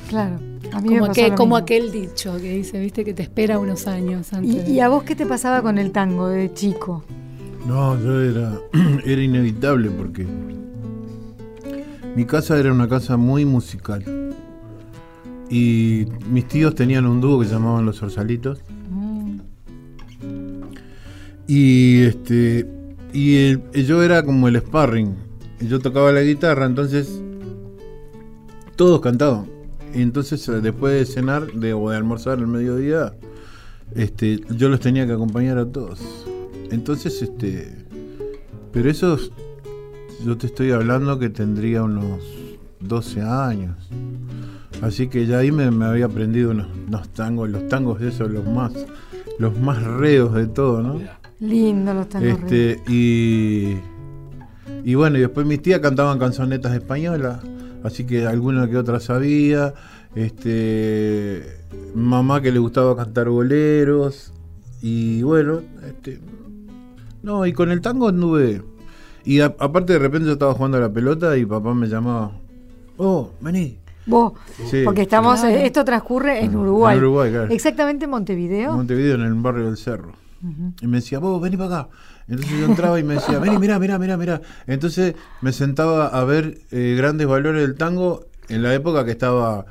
Claro. 0.10 0.39
A 0.77 0.81
mí 0.81 0.89
me 0.89 1.00
Como, 1.00 1.12
que, 1.12 1.29
lo 1.29 1.36
como 1.36 1.57
aquel 1.57 1.91
dicho 1.91 2.38
que 2.38 2.53
dice, 2.55 2.79
viste, 2.79 3.03
que 3.03 3.12
te 3.15 3.24
espera 3.24 3.57
unos 3.57 3.88
años 3.88 4.31
antes. 4.31 4.53
¿Y, 4.53 4.60
de- 4.60 4.69
y 4.69 4.79
a 4.79 4.89
vos 4.89 5.01
qué 5.01 5.15
te 5.15 5.25
pasaba 5.25 5.63
con 5.63 5.79
el 5.79 5.91
tango 5.91 6.27
de 6.27 6.53
chico? 6.53 7.03
No, 7.67 8.00
yo 8.00 8.22
era, 8.22 8.60
era 9.03 9.19
inevitable 9.24 9.89
porque 9.89 10.27
mi 12.15 12.25
casa 12.25 12.60
era 12.60 12.72
una 12.72 12.88
casa 12.88 13.17
muy 13.17 13.43
musical. 13.43 14.03
Y 15.50 16.05
mis 16.29 16.48
tíos 16.48 16.75
tenían 16.75 17.07
un 17.07 17.22
dúo 17.22 17.39
que 17.39 17.48
se 17.48 17.53
llamaban 17.53 17.84
Los 17.84 18.03
Orsalitos. 18.03 18.60
Mm. 18.91 19.39
Y 21.48 22.03
este 22.03 22.67
y 23.13 23.36
el- 23.38 23.63
yo 23.84 24.03
era 24.03 24.22
como 24.22 24.48
el 24.48 24.57
sparring. 24.57 25.15
Yo 25.60 25.79
tocaba 25.79 26.12
la 26.12 26.22
guitarra, 26.22 26.67
entonces 26.67 27.19
todos 28.75 29.01
cantaban. 29.01 29.56
Y 29.98 30.04
entonces 30.04 30.48
eh, 30.48 30.62
después 30.62 30.94
de 30.94 31.12
cenar 31.12 31.51
de, 31.54 31.74
o 31.74 31.89
de 31.89 31.98
almorzar 31.98 32.38
al 32.38 32.46
mediodía, 32.46 33.16
este, 33.96 34.39
yo 34.56 34.70
los 34.70 34.80
tenía 34.80 35.08
que 35.08 35.13
acompañar 35.13 35.58
a 35.58 35.66
todos. 35.66 36.00
Entonces, 36.70 37.20
este, 37.24 37.74
pero 38.72 38.92
esos, 38.92 39.32
yo 40.24 40.38
te 40.38 40.46
estoy 40.46 40.70
hablando 40.70 41.18
que 41.18 41.30
tendría 41.30 41.82
unos 41.82 42.22
12 42.80 43.24
años. 43.24 43.75
Así 44.84 45.08
que 45.08 45.25
ya 45.25 45.39
ahí 45.39 45.51
me, 45.51 45.72
me 45.72 45.86
había 45.86 46.06
aprendido 46.06 46.51
unos, 46.51 46.68
unos 46.88 47.10
tangos, 47.10 47.50
los 47.50 47.68
tangos 47.68 48.00
esos, 48.00 48.30
los 48.30 48.46
más, 48.46 48.74
los 49.39 49.60
más 49.60 49.82
reos 49.82 50.32
de 50.36 50.46
todo, 50.46 50.84
¿no? 50.84 51.01
Lindo 51.39 51.96
los 51.96 52.08
tangos. 52.08 52.30
Este, 52.30 52.84
y, 52.88 53.77
y 54.84 54.94
bueno, 54.94 55.18
y 55.18 55.22
después 55.22 55.48
mis 55.48 55.60
tías 55.60 55.80
cantaban 55.80 56.20
canzonetas 56.20 56.75
españolas, 56.75 57.39
así 57.88 58.06
que 58.06 58.25
alguna 58.25 58.70
que 58.70 58.77
otra 58.77 59.00
sabía. 59.00 59.74
Este, 60.15 61.44
mamá 61.96 62.41
que 62.41 62.51
le 62.51 62.60
gustaba 62.60 62.96
cantar 62.96 63.29
boleros. 63.29 64.34
Y 64.82 65.24
bueno, 65.24 65.62
este, 65.86 66.20
no, 67.24 67.46
y 67.46 67.53
con 67.53 67.72
el 67.72 67.82
tango 67.82 68.10
anduve. 68.10 68.62
Y 69.25 69.39
a- 69.41 69.56
aparte 69.60 69.94
de 69.94 70.00
repente 70.00 70.27
yo 70.27 70.34
estaba 70.34 70.53
jugando 70.53 70.77
a 70.77 70.82
la 70.82 70.91
pelota 70.91 71.36
y 71.38 71.46
papá 71.46 71.74
me 71.74 71.88
llamaba, 71.88 72.32
oh, 72.98 73.32
vení. 73.41 73.77
Vos, 74.06 74.34
Sí. 74.70 74.84
porque 74.86 75.01
estamos, 75.01 75.39
Claro. 75.41 75.56
esto 75.58 75.84
transcurre 75.84 76.39
en 76.44 76.56
Uruguay. 76.56 76.98
En 76.98 77.03
Uruguay, 77.03 77.29
claro. 77.32 77.51
Exactamente 77.53 78.06
en 78.06 78.12
Montevideo. 78.12 78.74
Montevideo, 78.74 79.15
en 79.15 79.22
el 79.24 79.34
barrio 79.34 79.65
del 79.65 79.77
Cerro. 79.77 80.13
Y 80.82 80.88
me 80.88 80.98
decía, 80.98 81.20
vos, 81.20 81.41
vení 81.41 81.58
para 81.58 81.79
acá. 81.82 81.89
Entonces 82.29 82.60
yo 82.60 82.65
entraba 82.65 83.00
y 83.00 83.03
me 83.03 83.13
decía, 83.15 83.39
vení, 83.39 83.57
mirá, 83.57 83.79
mirá, 83.79 83.98
mirá, 83.98 84.17
mirá. 84.17 84.41
Entonces 84.67 85.15
me 85.41 85.53
sentaba 85.53 86.07
a 86.07 86.24
ver 86.25 86.57
eh, 86.72 86.96
grandes 86.98 87.25
valores 87.27 87.62
del 87.62 87.75
tango 87.75 88.25
en 88.50 88.63
la 88.63 88.74
época 88.74 89.05
que 89.05 89.12
estaba 89.12 89.65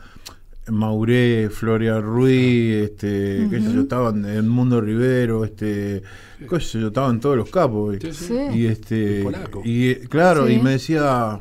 Mauré, 0.69 1.49
Floria 1.51 2.01
Ruiz, 2.01 2.85
este, 2.91 3.47
qué 3.51 3.61
sé 3.61 3.73
yo, 3.73 3.83
estaban 3.83 4.25
en 4.25 4.49
Mundo 4.49 4.81
Rivero, 4.81 5.45
este, 5.45 6.03
qué 6.49 6.61
sé 6.61 6.81
yo, 6.81 6.89
estaban 6.89 7.21
todos 7.21 7.37
los 7.37 7.51
capos. 7.51 7.97
y- 7.97 8.01
Sí, 8.01 8.13
sí. 8.13 8.25
Sí. 8.27 8.59
Y 8.59 8.67
este 8.67 9.25
y 9.65 9.95
claro, 10.09 10.47
Sí. 10.47 10.55
y 10.55 10.59
me 10.61 10.71
decía 10.73 11.41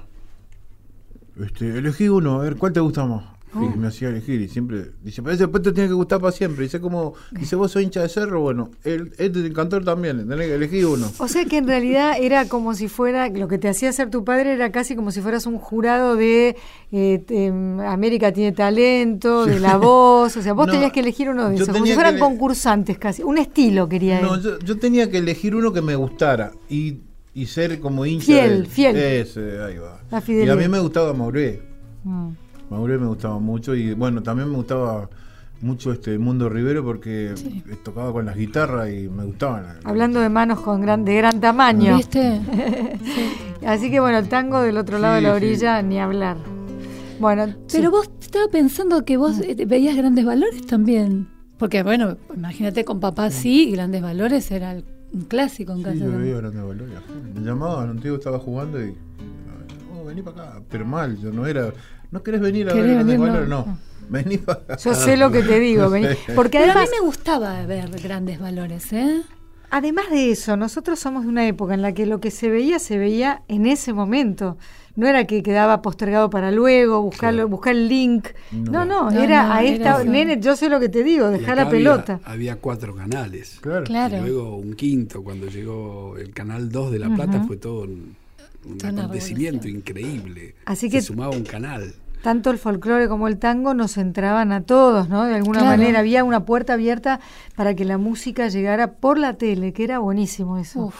este, 1.43 1.77
elegí 1.77 2.07
uno, 2.09 2.39
a 2.39 2.43
ver 2.43 2.55
cuál 2.55 2.73
te 2.73 2.79
gusta 2.81 3.05
más. 3.05 3.23
Y 3.63 3.77
me 3.77 3.87
hacía 3.87 4.09
elegir 4.09 4.41
y 4.41 4.49
siempre 4.49 4.91
dice, 5.03 5.21
pero 5.21 5.33
ese 5.33 5.43
después 5.43 5.63
te 5.63 5.71
tiene 5.71 5.87
que 5.87 5.93
gustar 5.93 6.19
para 6.19 6.31
siempre. 6.31 6.63
Dice 6.63 6.79
como, 6.81 7.13
dice 7.31 7.55
vos 7.55 7.71
sos 7.71 7.81
hincha 7.81 8.01
de 8.01 8.09
cerro, 8.09 8.41
bueno, 8.41 8.71
él, 8.83 9.13
este 9.17 9.39
es 9.39 9.45
el 9.45 9.53
cantor 9.53 9.83
también, 9.85 10.27
tenés 10.27 10.47
que 10.47 10.55
elegir 10.55 10.85
uno. 10.85 11.09
O 11.19 11.27
sea 11.27 11.45
que 11.45 11.57
en 11.57 11.67
realidad 11.67 12.15
era 12.19 12.47
como 12.49 12.73
si 12.73 12.87
fuera, 12.87 13.29
lo 13.29 13.47
que 13.47 13.57
te 13.57 13.69
hacía 13.69 13.91
ser 13.93 14.09
tu 14.09 14.23
padre 14.25 14.53
era 14.53 14.71
casi 14.71 14.95
como 14.95 15.11
si 15.11 15.21
fueras 15.21 15.45
un 15.45 15.57
jurado 15.57 16.15
de 16.15 16.55
eh, 16.91 17.23
te- 17.25 17.47
América 17.87 18.31
tiene 18.33 18.51
talento, 18.51 19.45
de 19.45 19.59
la 19.59 19.77
voz, 19.77 20.35
o 20.37 20.41
sea, 20.41 20.53
vos 20.53 20.65
No, 20.67 20.73
tenías 20.73 20.91
que 20.91 20.99
elegir 20.99 21.29
uno 21.29 21.49
de 21.49 21.55
esos, 21.55 21.69
como 21.69 21.85
si 21.85 21.93
fueran 21.93 22.19
concursantes 22.19 22.97
casi, 22.97 23.23
un 23.23 23.37
estilo 23.37 23.87
quería 23.87 24.19
No, 24.21 24.35
él. 24.35 24.41
yo, 24.41 24.59
yo 24.59 24.77
tenía 24.77 25.09
que 25.09 25.17
elegir 25.19 25.55
uno 25.55 25.71
que 25.71 25.81
me 25.81 25.95
gustara 25.95 26.51
y, 26.69 26.97
y 27.33 27.45
ser 27.45 27.79
como 27.79 28.05
hincha. 28.05 28.25
Fiel, 28.25 28.63
de- 28.63 28.69
fiel. 28.69 28.95
Ese, 28.95 29.59
ahí 29.61 29.77
va. 29.77 30.01
La 30.11 30.23
Y 30.27 30.49
a 30.49 30.55
mí 30.55 30.67
me 30.67 30.79
gustaba 30.79 31.13
Mauré. 31.13 31.61
Mm. 32.03 32.29
Mauré 32.69 32.97
me 32.97 33.07
gustaba 33.07 33.39
mucho 33.39 33.75
y 33.75 33.93
bueno, 33.93 34.21
también 34.23 34.49
me 34.49 34.55
gustaba 34.57 35.09
mucho 35.61 35.91
este 35.91 36.17
Mundo 36.17 36.49
Rivero 36.49 36.83
porque 36.83 37.33
eh, 37.33 37.75
tocaba 37.83 38.11
con 38.11 38.25
las 38.25 38.35
guitarras 38.35 38.89
y 38.89 39.07
me 39.07 39.23
gustaban. 39.23 39.65
Hablando 39.83 40.19
de 40.19 40.29
manos 40.29 40.59
con 40.61 40.81
gran, 40.81 41.05
de 41.05 41.15
gran 41.15 41.39
tamaño. 41.39 41.95
¿Viste? 41.97 42.41
Así 43.65 43.89
que 43.89 43.99
bueno, 43.99 44.17
el 44.17 44.27
tango 44.29 44.61
del 44.61 44.77
otro 44.77 44.99
lado 44.99 45.15
de 45.15 45.21
la 45.21 45.29
Sí, 45.31 45.35
orilla, 45.45 45.81
ni 45.81 45.99
hablar. 45.99 46.37
Bueno, 47.19 47.45
Pero 47.71 47.83
sí. 47.85 47.87
vos 47.87 48.09
estaba 48.19 48.47
pensando 48.49 49.05
que 49.05 49.17
vos 49.17 49.39
eh, 49.39 49.55
veías 49.65 49.95
grandes 49.95 50.25
valores 50.25 50.65
también. 50.67 51.27
Porque, 51.57 51.83
bueno, 51.83 52.17
imagínate 52.35 52.83
con 52.83 52.99
papá 52.99 53.31
sí, 53.31 53.71
grandes 53.71 54.01
valores 54.01 54.51
era 54.51 54.73
el- 54.73 54.83
un 55.13 55.21
clásico 55.21 55.71
en 55.71 55.77
Sí, 55.77 55.83
casa. 55.85 55.95
yo 55.99 56.17
veía 56.17 56.35
Grandes 56.37 56.61
Valores. 56.63 56.93
Me 57.33 57.39
llamaban, 57.41 57.91
un 57.91 57.99
tío 58.01 58.15
estaba 58.15 58.37
jugando 58.37 58.83
y. 58.83 58.93
Oh, 59.95 60.03
vení 60.03 60.21
para 60.21 60.49
acá. 60.49 60.61
Pero 60.69 60.85
mal, 60.85 61.17
yo 61.21 61.31
no 61.31 61.45
era. 61.47 61.71
¿No 62.15 62.23
querés 62.23 62.39
venir 62.39 62.69
a 62.69 62.73
ver 62.73 62.81
¿Querés 62.81 62.95
Grandes 62.95 63.19
venir? 63.19 63.31
Valores? 63.31 63.49
No. 63.49 63.65
No. 63.65 63.77
Vení 64.07 64.37
para 64.37 64.77
yo 64.77 64.93
sé 64.93 65.17
lo 65.17 65.31
que 65.31 65.41
te 65.43 65.59
digo, 65.59 65.89
vení. 65.89 66.07
porque 66.35 66.59
Pero 66.59 66.71
a 66.71 66.81
mí 66.81 66.87
me 66.99 67.05
gustaba 67.05 67.65
ver 67.65 67.89
grandes 68.01 68.39
valores, 68.39 68.93
¿eh? 68.93 69.21
además 69.69 70.09
de 70.11 70.31
eso, 70.31 70.55
nosotros 70.55 70.97
somos 70.97 71.23
de 71.23 71.29
una 71.29 71.45
época 71.45 71.73
en 71.73 71.81
la 71.81 71.91
que 71.93 72.05
lo 72.05 72.21
que 72.21 72.31
se 72.31 72.49
veía 72.49 72.79
se 72.79 72.97
veía 72.97 73.41
en 73.49 73.65
ese 73.65 73.91
momento. 73.91 74.57
No 74.95 75.07
era 75.07 75.25
que 75.27 75.43
quedaba 75.43 75.81
postergado 75.81 76.29
para 76.29 76.51
luego, 76.51 77.01
buscarlo, 77.01 77.39
Claro. 77.39 77.49
buscar 77.49 77.75
el 77.75 77.89
link. 77.89 78.29
No, 78.53 78.85
no, 78.85 79.09
No. 79.09 79.11
No, 79.11 79.21
era 79.21 79.47
no, 79.47 79.53
a 79.55 79.63
esta, 79.65 80.03
nene, 80.05 80.39
yo 80.39 80.55
sé 80.55 80.69
lo 80.69 80.79
que 80.79 80.87
te 80.87 81.03
digo, 81.03 81.29
dejar 81.31 81.57
la 81.57 81.69
pelota. 81.69 82.21
Había, 82.23 82.55
cuatro 82.55 82.95
canales. 82.95 83.57
Claro. 83.59 83.83
Claro. 83.83 84.15
Y 84.17 84.21
luego 84.21 84.55
un 84.55 84.73
quinto, 84.75 85.21
cuando 85.21 85.47
llegó 85.47 86.15
el 86.17 86.31
canal 86.31 86.71
2 86.71 86.91
de 86.93 86.99
La 86.99 87.13
Plata, 87.13 87.43
fue 87.45 87.57
todo 87.57 87.81
un, 87.81 88.15
acontecimiento 88.81 89.63
revolución. 89.67 89.75
increíble. 89.75 90.55
Así 90.65 90.89
Se 90.89 90.97
que- 90.97 91.01
sumaba 91.01 91.35
un 91.35 91.43
canal. 91.43 91.93
Tanto 92.21 92.49
el 92.51 92.57
folclore 92.57 93.07
como 93.07 93.27
el 93.27 93.37
tango 93.37 93.73
nos 93.73 93.97
entraban 93.97 94.51
a 94.51 94.61
todos, 94.61 95.09
¿no? 95.09 95.25
De 95.25 95.35
alguna 95.35 95.59
Claro. 95.59 95.77
manera 95.77 95.99
había 95.99 96.23
una 96.23 96.45
puerta 96.45 96.73
abierta 96.73 97.19
para 97.55 97.75
que 97.75 97.85
la 97.85 97.97
música 97.97 98.47
llegara 98.47 98.93
por 98.93 99.17
la 99.19 99.33
tele, 99.33 99.73
que 99.73 99.83
era 99.83 99.99
buenísimo 99.99 100.57
eso. 100.57 100.85
Uf. 100.87 100.95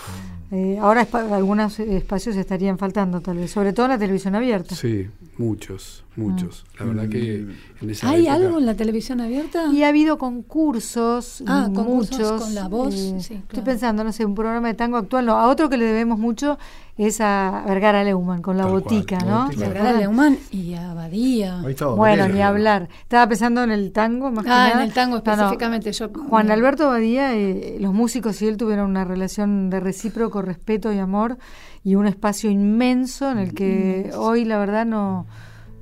Eh, 0.52 0.78
ahora 0.80 1.08
algunos 1.32 1.80
espacios 1.80 2.36
estarían 2.36 2.78
faltando, 2.78 3.20
tal 3.20 3.38
vez, 3.38 3.50
sobre 3.52 3.74
todo 3.74 3.88
en 3.88 3.94
la 3.94 3.98
televisión 3.98 4.36
abierta. 4.36 4.76
Sí, 4.76 5.10
muchos, 5.40 6.06
muchos. 6.16 6.66
La 6.80 6.86
verdad 6.86 7.10
que 7.10 7.48
esa 7.75 7.75
¿Hay 8.04 8.22
época- 8.28 8.34
algo 8.34 8.60
en 8.60 8.66
la 8.66 8.76
televisión 8.76 9.22
abierta? 9.22 9.66
Y 9.72 9.84
ha 9.84 9.90
habido 9.90 10.18
concursos, 10.18 11.44
Ah, 11.48 11.68
mm, 11.70 11.74
concursos 11.74 12.20
muchos. 12.20 12.42
con 12.42 12.56
la 12.56 12.68
voz, 12.68 12.94
eh, 12.96 13.16
sí, 13.20 13.34
Estoy 13.36 13.62
pensando, 13.64 14.04
no 14.04 14.12
sé, 14.12 14.26
un 14.26 14.36
programa 14.36 14.68
de 14.68 14.74
tango 14.74 14.98
actual, 14.98 15.26
no, 15.26 15.34
a 15.38 15.48
otro 15.48 15.70
que 15.70 15.78
le 15.78 15.86
debemos 15.86 16.18
mucho 16.20 16.58
es 16.98 17.20
a 17.20 17.64
Vergara 17.68 18.04
Leumann 18.04 18.42
con 18.42 18.56
la 18.58 18.64
Tal 18.64 18.72
botica, 18.74 19.18
¿no? 19.20 19.46
botica. 19.46 19.66
¿Se 19.66 19.68
Vergara? 19.74 20.00
Leumann 20.00 20.38
y 20.52 20.74
Abadía. 20.76 21.60
Ahí 21.60 21.72
estaba 21.72 21.94
Bueno, 21.96 22.28
ni 22.30 22.42
hablar. 22.42 22.88
Estaba 23.02 23.28
pensando 23.28 23.64
en 23.64 23.72
el 23.72 23.92
tango 23.92 24.32
más 24.32 24.46
que 24.46 24.52
Ah, 24.52 24.68
en 24.68 24.74
nada. 24.74 24.84
el 24.86 24.94
tango 24.94 25.18
No, 25.18 25.24
no. 25.26 25.32
específicamente. 25.34 25.92
Yo, 25.92 26.10
Juan 26.30 26.52
Alberto 26.52 26.88
Badía, 26.88 27.36
eh, 27.36 27.78
los 27.82 27.94
músicos 27.94 28.42
y 28.42 28.48
él 28.48 28.56
tuvieron 28.58 28.90
una 28.90 29.04
relación 29.04 29.70
de 29.70 29.80
recíproco 29.82 30.42
respeto 30.42 30.94
y 30.94 31.00
amor 31.00 31.38
y 31.84 31.96
un 31.96 32.08
espacio 32.08 32.50
inmenso 32.50 33.30
en 33.30 33.40
el 33.40 33.54
que 33.54 34.12
hoy 34.18 34.46
la 34.46 34.58
verdad 34.58 34.86
no 34.86 35.26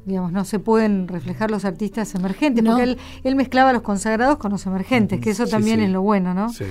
digamos 0.06 0.32
no 0.32 0.44
se 0.46 0.60
pueden 0.60 1.08
reflejar 1.08 1.50
los 1.52 1.66
artistas 1.66 2.14
emergentes 2.16 2.64
No. 2.64 2.72
porque 2.72 2.84
él, 2.84 2.98
él 3.24 3.36
mezclaba 3.36 3.72
los 3.74 3.82
consagrados 3.82 4.38
con 4.38 4.52
los 4.52 4.66
emergentes 4.66 5.20
que 5.22 5.30
eso 5.32 5.46
Sí, 5.46 5.52
también 5.52 5.80
sí. 5.80 5.86
es 5.86 5.92
lo 5.92 6.02
bueno 6.02 6.34
no 6.34 6.50
Sí. 6.50 6.66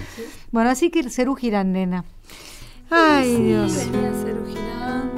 bueno 0.51 0.71
así 0.71 0.91
que 0.91 1.03
Cerú 1.11 1.35
Girán 1.35 1.73
nena 1.73 2.05
ay 2.91 3.37
Dios 3.37 3.89
Venía 3.91 4.13
Cerú 4.23 4.45
Girán. 4.47 5.13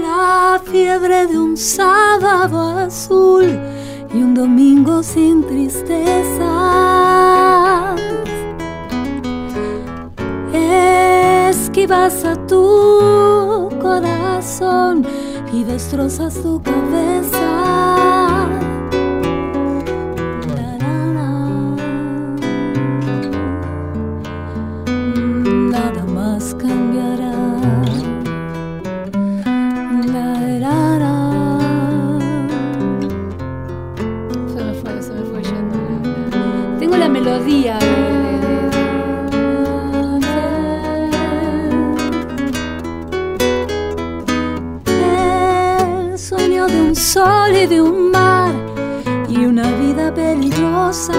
La 0.00 0.60
fiebre 0.70 1.26
de 1.26 1.38
un 1.38 1.56
sábado 1.56 2.78
azul 2.78 3.58
y 4.14 4.16
un 4.22 4.34
domingo 4.34 5.02
sin 5.02 5.42
tristezas. 5.46 6.40
Esquivas 10.54 12.24
a 12.24 12.36
tu 12.46 13.68
corazón 13.82 15.04
y 15.52 15.64
destrozas 15.64 16.40
tu 16.40 16.62
cabeza. 16.62 17.40
La, 20.54 20.78
la, 20.78 20.96
la. 21.16 21.30
Nada 25.72 26.04
más 26.04 26.54
cambiará. 26.54 27.32
Se 34.54 34.62
me 34.62 34.74
fue, 34.74 35.02
se 35.02 35.12
me 35.12 35.22
fue 35.24 35.42
yendo. 35.42 35.76
Tengo 36.78 36.96
la 36.96 37.08
melodía 37.08 37.76
de 47.68 47.80
un 47.80 48.10
mar 48.10 48.52
y 49.28 49.46
una 49.46 49.70
vida 49.78 50.12
peligrosa. 50.12 51.14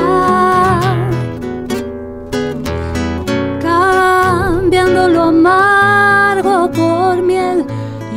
Cambiando 3.59 5.09
lo 5.09 5.23
amargo 5.23 6.69
por 6.71 7.21
miel 7.23 7.65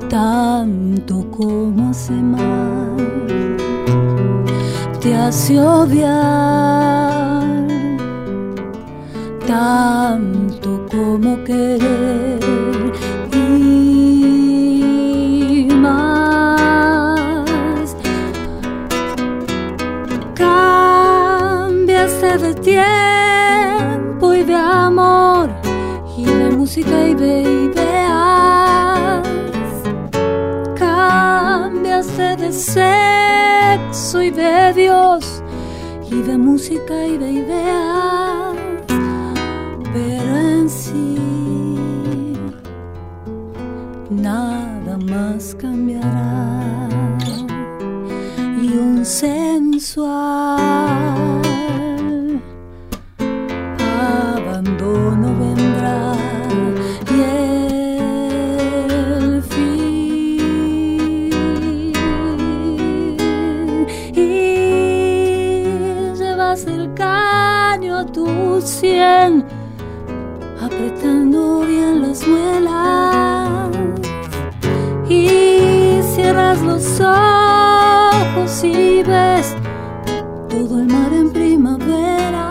tanto 0.08 1.30
como 1.30 1.90
hace 1.90 2.12
mal 2.12 2.96
te 5.00 5.14
hace 5.14 5.60
obviar 5.60 6.75
música 36.68 37.06
y 37.06 37.16
de 37.16 37.30
ideas, 37.30 37.85
caño 66.96 68.06
tu 68.06 68.60
cien, 68.60 69.44
apretando 70.60 71.60
bien 71.60 72.02
las 72.02 72.26
muelas. 72.26 73.70
Y 75.08 76.00
cierras 76.14 76.60
los 76.62 77.00
ojos 77.00 78.64
y 78.64 79.02
ves 79.04 79.54
todo 80.48 80.80
el 80.80 80.86
mar 80.86 81.12
en 81.12 81.30
primavera. 81.30 82.45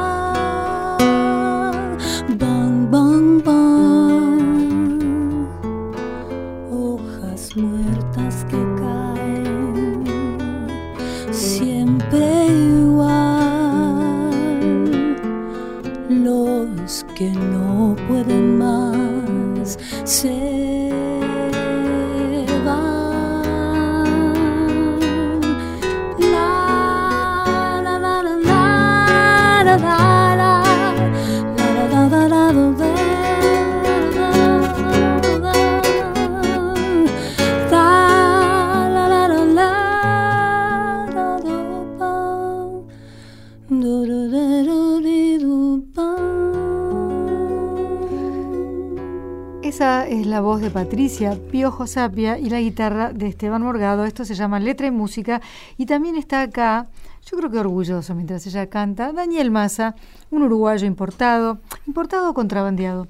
La 50.36 50.42
voz 50.42 50.60
de 50.60 50.70
Patricia 50.70 51.40
Piojo 51.50 51.88
Sapia 51.88 52.38
y 52.38 52.50
la 52.50 52.60
guitarra 52.60 53.14
de 53.14 53.26
Esteban 53.28 53.62
Morgado. 53.62 54.04
Esto 54.04 54.26
se 54.26 54.36
llama 54.36 54.60
Letra 54.60 54.86
y 54.86 54.92
Música. 54.92 55.40
Y 55.78 55.86
también 55.86 56.18
está 56.18 56.42
acá, 56.42 56.88
yo 57.26 57.38
creo 57.38 57.50
que 57.50 57.58
orgulloso 57.58 58.14
mientras 58.16 58.46
ella 58.46 58.68
canta, 58.68 59.14
Daniel 59.14 59.50
Massa, 59.50 59.96
un 60.32 60.44
uruguayo 60.44 60.86
importado. 60.88 61.60
¿Importado 61.88 62.30
o 62.30 62.34
contrabandeado? 62.34 63.08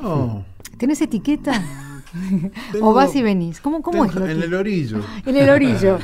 No. 0.00 0.42
¿Tenés 0.78 1.02
etiqueta? 1.02 1.52
Tengo- 2.72 2.88
¿O 2.88 2.94
vas 2.94 3.14
y 3.14 3.20
venís? 3.20 3.60
¿Cómo, 3.60 3.82
cómo 3.82 4.06
es 4.06 4.14
lo 4.14 4.24
En 4.26 4.42
el 4.42 4.54
orillo. 4.54 5.00
En 5.26 5.36
el 5.42 5.50
orillo. 5.50 5.98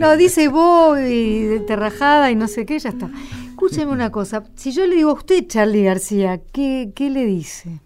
No, 0.00 0.16
dice 0.16 0.48
vos 0.48 0.98
y 0.98 1.42
de 1.44 1.60
terrajada 1.60 2.32
y 2.32 2.34
no 2.34 2.48
sé 2.48 2.66
qué, 2.66 2.80
ya 2.80 2.88
está. 2.88 3.08
Escúcheme 3.50 3.92
una 3.92 4.10
cosa. 4.10 4.42
Si 4.56 4.72
yo 4.72 4.84
le 4.88 4.96
digo 4.96 5.10
a 5.10 5.14
usted, 5.14 5.46
Charlie 5.46 5.84
García, 5.84 6.40
¿qué, 6.52 6.90
qué 6.96 7.10
le 7.10 7.24
dice? 7.24 7.78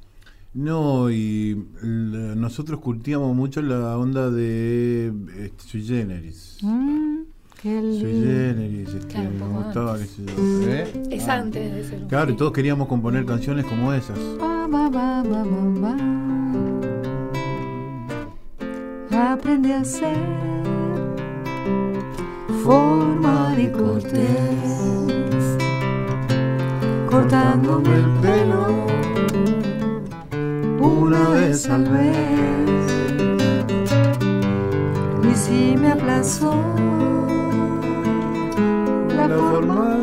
No, 0.56 1.10
y 1.10 1.66
la- 1.82 2.34
nosotros 2.34 2.80
curtíamos 2.80 3.36
mucho 3.36 3.60
la 3.60 3.98
onda 3.98 4.30
de 4.30 5.12
eh, 5.36 5.52
Sui 5.58 5.84
Generis. 5.84 6.56
Mm, 6.62 7.16
qué 7.60 7.78
Sui 7.82 8.12
lindo. 8.12 8.26
Generis, 8.26 8.88
este, 8.88 9.06
Claro, 9.06 9.30
me 9.32 9.48
gustaba, 9.64 9.98
yo. 9.98 10.04
¿Eh? 10.70 11.08
Es 11.10 11.28
antes 11.28 11.74
de 11.74 11.84
ser 11.84 12.06
Claro, 12.08 12.32
y 12.32 12.36
todos 12.36 12.52
queríamos 12.52 12.88
componer 12.88 13.26
canciones 13.26 13.66
como 13.66 13.92
esas. 13.92 14.18
Ba. 14.40 14.54
Aprende 19.12 19.74
a 19.74 19.84
ser 19.84 20.16
formal 22.64 23.58
y 23.60 23.68
cortés, 23.68 25.58
cortándome 27.10 27.94
el 27.94 28.04
pelo 28.22 28.86
una 30.80 31.30
vez 31.30 31.68
al 31.68 31.90
mes. 31.90 32.92
Y 35.30 35.34
si 35.34 35.76
me 35.76 35.92
aplazó 35.92 36.54
la 39.14 39.28
forma 39.28 39.96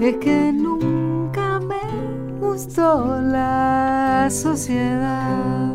es 0.00 0.16
que 0.16 0.52
nunca 0.52 1.60
me 1.60 1.80
gustó 2.40 3.20
la 3.20 4.28
sociedad. 4.30 5.72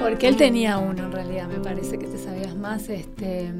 Porque 0.00 0.28
él 0.28 0.36
tenía 0.36 0.78
uno 0.78 1.04
en 1.04 1.12
realidad, 1.12 1.48
me 1.48 1.58
parece 1.60 1.98
que 1.98 2.06
te 2.06 2.18
sabías 2.18 2.54
más 2.54 2.88
este 2.90 3.52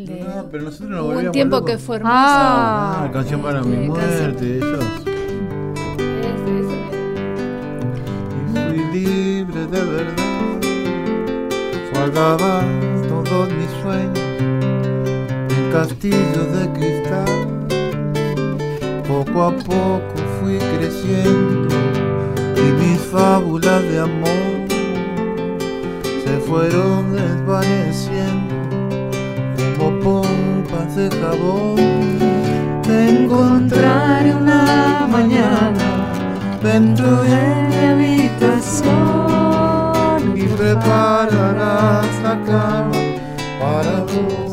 el 0.00 0.06
de 0.06 0.20
No, 0.24 0.46
pero 0.50 0.64
nosotros 0.64 0.90
nos 0.90 1.00
Hubo 1.00 1.08
un 1.08 1.14
volvíamos 1.14 1.32
tiempo 1.32 1.56
locos. 1.56 1.70
que 1.70 1.78
fue 1.78 1.96
hermoso. 1.96 2.14
Ah. 2.16 3.04
Ah, 3.04 3.10
canción 3.12 3.40
para 3.42 3.62
mi 3.62 3.76
muerte, 3.88 4.58
esos. 4.58 4.84
Ese, 6.20 6.60
ese. 6.60 6.78
Y 8.36 8.42
fui 8.52 9.00
libre 9.00 9.60
de 9.66 9.84
verdad. 9.84 10.24
Guardaba 11.92 12.62
todos 13.08 13.48
mis 13.52 13.70
sueños 13.82 14.18
en 15.50 15.72
castillos 15.72 16.46
de 16.52 16.68
cristal. 16.72 17.48
Poco 19.06 19.42
a 19.42 19.50
poco 19.52 20.14
fui 20.40 20.56
creciendo 20.78 21.74
y 22.56 22.72
mis 22.82 23.00
fábulas 23.00 23.82
de 23.82 23.98
amor 23.98 24.68
se 26.24 26.38
fueron 26.46 27.12
desvaneciendo 27.12 28.09
pompas 30.90 30.96
de 30.96 31.10
jabón. 31.10 31.76
Te 32.82 33.10
encontraré 33.10 34.34
una 34.34 35.06
mañana 35.10 36.12
dentro 36.62 37.22
de 37.22 37.68
mi 37.68 37.76
habitación 37.86 38.88
y 40.36 40.42
prepararás 40.42 42.22
la 42.22 42.40
cama 42.44 43.00
para 43.60 44.00
vos. 44.00 44.50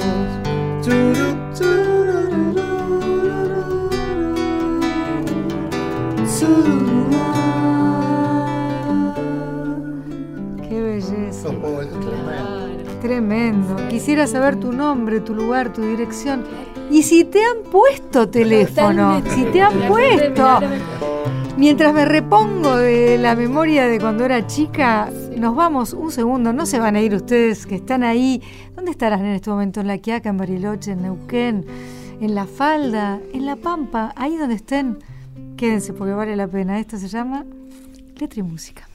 Qué 10.69 10.81
belleza. 10.81 11.49
Tremendo. 13.07 13.87
Quisiera 13.87 14.27
saber 14.27 14.57
tu 14.57 14.73
nombre, 14.73 15.21
tu 15.21 15.33
lugar, 15.33 15.71
tu 15.71 15.81
dirección. 15.81 16.43
Y 16.91 17.03
si 17.03 17.23
te 17.23 17.39
han 17.41 17.63
puesto 17.71 18.27
teléfono, 18.27 19.21
si 19.29 19.45
te 19.45 19.61
han 19.61 19.79
puesto. 19.87 20.59
Mientras 21.55 21.93
me 21.93 22.03
repongo 22.03 22.75
de 22.75 23.17
la 23.17 23.33
memoria 23.33 23.87
de 23.87 23.97
cuando 23.97 24.25
era 24.25 24.45
chica, 24.45 25.09
nos 25.37 25.55
vamos 25.55 25.93
un 25.93 26.11
segundo, 26.11 26.51
no 26.51 26.65
se 26.65 26.79
van 26.79 26.97
a 26.97 27.01
ir 27.01 27.15
ustedes 27.15 27.65
que 27.65 27.75
están 27.75 28.03
ahí. 28.03 28.41
¿Dónde 28.75 28.91
estarán 28.91 29.21
en 29.21 29.35
este 29.35 29.51
momento? 29.51 29.79
En 29.79 29.87
La 29.87 29.99
Quiaca, 29.99 30.27
en 30.27 30.35
Bariloche, 30.35 30.91
en 30.91 31.03
Neuquén, 31.03 31.65
en 32.19 32.35
La 32.35 32.45
Falda, 32.45 33.21
en 33.31 33.45
La 33.45 33.55
Pampa, 33.55 34.11
ahí 34.17 34.35
donde 34.35 34.55
estén. 34.55 34.97
Quédense 35.55 35.93
porque 35.93 36.13
vale 36.13 36.35
la 36.35 36.49
pena. 36.49 36.77
Esto 36.77 36.97
se 36.97 37.07
llama 37.07 37.45
Letra 38.19 38.41
y 38.41 38.43
Música. 38.43 38.85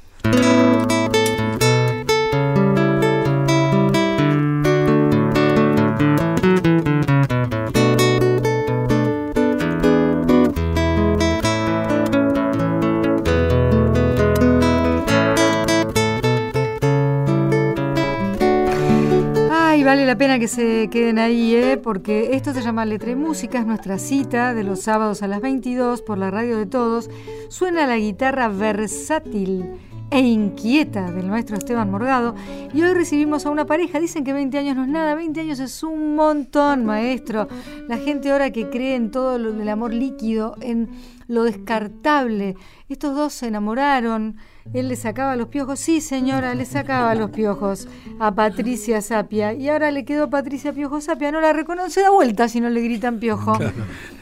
La 20.12 20.18
pena 20.18 20.38
que 20.38 20.46
se 20.46 20.90
queden 20.90 21.18
ahí, 21.18 21.54
¿eh? 21.54 21.78
porque 21.78 22.36
esto 22.36 22.52
se 22.52 22.60
llama 22.60 22.84
Letra 22.84 23.12
y 23.12 23.14
Música, 23.14 23.60
es 23.60 23.64
nuestra 23.64 23.98
cita 23.98 24.52
de 24.52 24.62
los 24.62 24.80
sábados 24.80 25.22
a 25.22 25.26
las 25.26 25.40
22 25.40 26.02
por 26.02 26.18
la 26.18 26.30
radio 26.30 26.58
de 26.58 26.66
todos. 26.66 27.08
Suena 27.48 27.86
la 27.86 27.96
guitarra 27.96 28.48
versátil 28.48 29.70
e 30.10 30.20
inquieta 30.20 31.10
del 31.10 31.28
maestro 31.28 31.56
Esteban 31.56 31.90
Morgado 31.90 32.34
y 32.74 32.82
hoy 32.82 32.92
recibimos 32.92 33.46
a 33.46 33.50
una 33.50 33.64
pareja, 33.64 34.00
dicen 34.00 34.22
que 34.22 34.34
20 34.34 34.58
años 34.58 34.76
no 34.76 34.82
es 34.82 34.90
nada, 34.90 35.14
20 35.14 35.40
años 35.40 35.60
es 35.60 35.82
un 35.82 36.14
montón, 36.14 36.84
maestro. 36.84 37.48
La 37.88 37.96
gente 37.96 38.32
ahora 38.32 38.50
que 38.50 38.68
cree 38.68 38.96
en 38.96 39.10
todo 39.10 39.38
lo 39.38 39.52
del 39.52 39.68
amor 39.70 39.94
líquido, 39.94 40.56
en 40.60 40.90
lo 41.26 41.44
descartable. 41.44 42.56
Estos 42.90 43.16
dos 43.16 43.32
se 43.32 43.46
enamoraron, 43.46 44.36
él 44.72 44.88
le 44.88 44.96
sacaba 44.96 45.36
los 45.36 45.48
piojos, 45.48 45.78
sí 45.80 46.00
señora, 46.00 46.54
le 46.54 46.64
sacaba 46.64 47.14
los 47.14 47.30
piojos 47.30 47.88
a 48.20 48.34
Patricia 48.34 49.00
Sapia 49.00 49.52
y 49.52 49.68
ahora 49.68 49.90
le 49.90 50.04
quedó 50.04 50.30
Patricia 50.30 50.72
Piojo 50.72 51.00
Sapia, 51.00 51.32
no 51.32 51.40
la 51.40 51.52
reconoce 51.52 52.00
da 52.00 52.10
vuelta 52.10 52.48
si 52.48 52.60
no 52.60 52.70
le 52.70 52.80
gritan 52.82 53.18
piojo. 53.18 53.52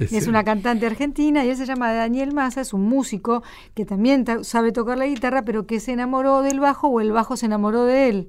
Es 0.01 0.27
una 0.27 0.43
cantante 0.45 0.87
argentina 0.87 1.45
y 1.45 1.51
él 1.51 1.57
se 1.57 1.67
llama 1.67 1.93
Daniel 1.93 2.33
Massa, 2.33 2.61
es 2.63 2.73
un 2.73 2.83
músico 2.89 3.43
que 3.75 3.85
también 3.85 4.25
ta- 4.25 4.43
sabe 4.45 4.73
tocar 4.73 4.99
la 4.99 5.07
guitarra, 5.07 5.43
pero 5.45 5.67
que 5.67 5.79
se 5.81 5.93
enamoró 5.93 6.43
del 6.43 6.59
bajo 6.61 6.89
o 6.89 7.01
el 7.01 7.13
bajo 7.13 7.37
se 7.37 7.47
enamoró 7.47 7.85
de 7.85 8.09
él. 8.09 8.29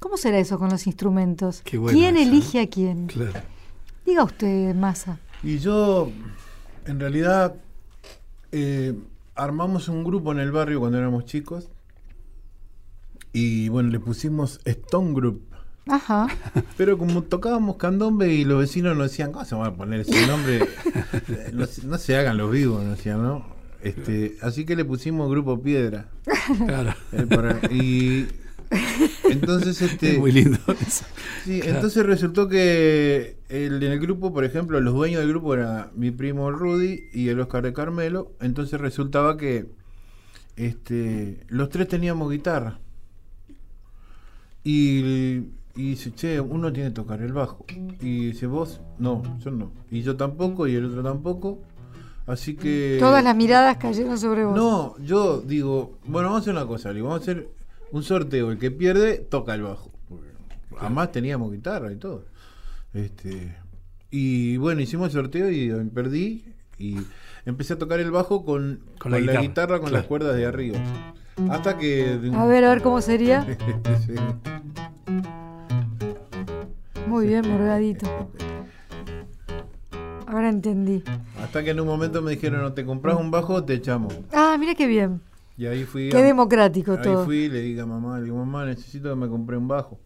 ¿Cómo 0.00 0.16
será 0.16 0.38
eso 0.38 0.58
con 0.58 0.68
los 0.70 0.86
instrumentos? 0.86 1.62
Qué 1.64 1.78
bueno 1.78 1.96
¿Quién 1.96 2.16
elige 2.16 2.60
a 2.60 2.66
quién? 2.68 3.06
Claro. 3.06 3.40
Diga 4.04 4.24
usted, 4.24 4.74
Massa. 4.74 5.18
Y 5.44 5.58
yo, 5.58 6.10
en 6.86 6.98
realidad, 6.98 7.54
eh, 8.50 8.94
armamos 9.34 9.88
un 9.88 10.04
grupo 10.04 10.32
en 10.32 10.38
el 10.40 10.52
barrio 10.52 10.80
cuando 10.80 10.98
éramos 10.98 11.24
chicos. 11.24 11.68
Y 13.32 13.68
bueno, 13.68 13.88
le 13.90 13.98
pusimos 14.00 14.60
Stone 14.64 15.14
Group. 15.14 15.42
Ajá. 15.88 16.28
Pero 16.76 16.98
como 16.98 17.22
tocábamos 17.22 17.76
candombe 17.76 18.32
y 18.32 18.44
los 18.44 18.58
vecinos 18.60 18.96
nos 18.96 19.10
decían, 19.10 19.32
¿cómo 19.32 19.44
se 19.44 19.54
van 19.54 19.66
a 19.68 19.74
poner 19.74 20.00
ese 20.00 20.26
nombre? 20.26 20.60
No, 21.52 21.66
se- 21.66 21.86
no 21.86 21.98
se 21.98 22.16
hagan 22.16 22.36
los 22.38 22.50
vivos, 22.50 22.82
nos 22.84 22.96
decían, 22.96 23.22
¿no? 23.22 23.44
Este, 23.82 24.36
así 24.42 24.64
que 24.64 24.76
le 24.76 24.84
pusimos 24.84 25.28
Grupo 25.30 25.60
Piedra. 25.60 26.08
Claro. 26.66 26.94
eh, 27.12 27.26
para- 27.28 27.58
y 27.70 28.28
entonces 29.30 29.80
este 29.82 30.12
Es 30.12 30.18
muy 30.18 30.32
lindo 30.32 30.58
eso. 30.86 31.04
Sí, 31.44 31.60
Claro. 31.60 31.76
entonces 31.76 32.06
resultó 32.06 32.48
que 32.48 33.36
el, 33.48 33.82
en 33.82 33.92
el 33.92 34.00
grupo, 34.00 34.32
por 34.32 34.44
ejemplo, 34.44 34.80
los 34.80 34.94
dueños 34.94 35.20
del 35.20 35.28
grupo 35.30 35.54
era 35.54 35.90
mi 35.94 36.10
primo 36.10 36.50
Rudy 36.50 37.04
y 37.12 37.28
el 37.28 37.40
Oscar 37.40 37.62
de 37.64 37.72
Carmelo. 37.72 38.32
Entonces 38.40 38.80
resultaba 38.80 39.36
que 39.36 39.66
este, 40.56 41.44
los 41.48 41.68
tres 41.68 41.88
teníamos 41.88 42.30
guitarra. 42.30 42.78
Y, 44.64 44.98
y 45.74 45.90
dice, 45.90 46.12
che, 46.14 46.40
uno 46.40 46.72
tiene 46.72 46.90
que 46.90 46.94
tocar 46.94 47.20
el 47.22 47.32
bajo. 47.32 47.64
Y 48.00 48.26
dice, 48.26 48.46
vos, 48.46 48.80
no, 48.98 49.22
yo 49.40 49.50
no. 49.50 49.72
Y 49.90 50.02
yo 50.02 50.16
tampoco, 50.16 50.66
y 50.68 50.74
el 50.76 50.84
otro 50.86 51.02
tampoco. 51.02 51.58
Así 52.26 52.54
que... 52.54 52.98
Todas 53.00 53.24
las 53.24 53.34
miradas 53.34 53.78
cayeron 53.78 54.16
sobre 54.18 54.44
vos. 54.44 54.54
No, 54.56 54.94
yo 55.04 55.40
digo, 55.40 55.98
bueno, 56.04 56.28
vamos 56.28 56.40
a 56.40 56.42
hacer 56.42 56.54
una 56.54 56.66
cosa, 56.66 56.90
le 56.90 56.96
digo, 56.96 57.08
vamos 57.08 57.22
a 57.26 57.30
hacer 57.32 57.48
un 57.92 58.02
sorteo. 58.02 58.50
El 58.50 58.58
que 58.58 58.70
pierde, 58.70 59.18
toca 59.18 59.54
el 59.54 59.62
bajo. 59.62 59.90
Además 60.80 61.12
teníamos 61.12 61.52
guitarra 61.52 61.92
y 61.92 61.96
todo. 61.96 62.24
Este, 62.92 63.54
y 64.10 64.56
bueno, 64.56 64.80
hicimos 64.80 65.06
el 65.08 65.12
sorteo 65.12 65.50
y 65.50 65.70
eh, 65.70 65.84
perdí. 65.94 66.44
Y 66.78 66.96
empecé 67.44 67.74
a 67.74 67.78
tocar 67.78 68.00
el 68.00 68.10
bajo 68.10 68.44
con, 68.44 68.80
Con 68.98 68.98
con 68.98 69.12
la 69.12 69.18
la, 69.18 69.22
guitarra, 69.24 69.42
guitarra, 69.42 69.78
con 69.78 69.88
claro. 69.90 69.96
las 69.98 70.06
cuerdas 70.06 70.36
de 70.36 70.46
arriba. 70.46 70.78
Hasta 71.50 71.78
que. 71.78 72.18
A 72.34 72.46
ver, 72.46 72.64
a 72.64 72.70
ver 72.70 72.82
cómo 72.82 73.00
sería. 73.00 73.46
Sí. 74.06 74.14
Muy 77.06 77.26
bien, 77.26 77.48
Morgadito. 77.48 78.06
Ahora 80.26 80.48
entendí. 80.48 81.04
Hasta 81.42 81.62
que 81.62 81.70
en 81.70 81.80
un 81.80 81.86
momento 81.86 82.22
me 82.22 82.30
dijeron, 82.30 82.62
no 82.62 82.72
te 82.72 82.86
compras 82.86 83.18
un 83.18 83.30
bajo, 83.30 83.64
te 83.64 83.74
echamos. 83.74 84.18
Ah, 84.32 84.56
mira 84.58 84.74
qué 84.74 84.86
bien. 84.86 85.20
Y 85.56 85.66
ahí 85.66 85.84
fui. 85.84 86.08
Qué 86.10 86.18
a- 86.18 86.22
democrático 86.22 86.92
Ahí 86.92 87.02
todo. 87.02 87.24
fui 87.24 87.44
y 87.44 87.48
le 87.48 87.60
dije 87.60 87.80
a 87.80 87.86
mamá, 87.86 88.18
le 88.18 88.24
digo, 88.24 88.36
mamá, 88.38 88.64
necesito 88.66 89.10
que 89.10 89.16
me 89.16 89.28
compre 89.28 89.56
un 89.56 89.68
bajo. 89.68 90.00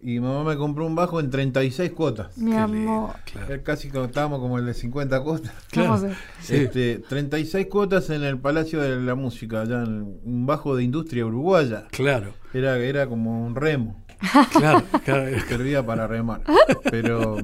Y 0.00 0.20
mamá 0.20 0.44
me 0.44 0.56
compró 0.58 0.84
un 0.86 0.94
bajo 0.94 1.18
en 1.18 1.30
36 1.30 1.92
cuotas. 1.92 2.36
Mi 2.36 2.50
Qué 2.50 2.58
amor. 2.58 3.14
Claro. 3.24 3.62
Casi 3.62 3.88
como 3.88 4.04
estábamos 4.04 4.38
como 4.40 4.58
el 4.58 4.66
de 4.66 4.74
50 4.74 5.20
cuotas. 5.22 5.52
Sí. 6.40 6.56
Este, 6.56 6.98
36 7.08 7.66
cuotas 7.68 8.10
en 8.10 8.22
el 8.22 8.38
Palacio 8.38 8.82
de 8.82 9.00
la 9.00 9.14
Música, 9.14 9.62
allá 9.62 9.82
en 9.82 10.18
un 10.24 10.44
bajo 10.46 10.76
de 10.76 10.84
industria 10.84 11.24
uruguaya. 11.24 11.86
Claro, 11.90 12.34
Era, 12.52 12.76
era 12.76 13.06
como 13.06 13.46
un 13.46 13.54
remo, 13.54 14.04
claro, 14.52 14.82
claro, 15.04 15.38
servía 15.48 15.84
para 15.86 16.06
remar. 16.06 16.42
Pero 16.90 17.38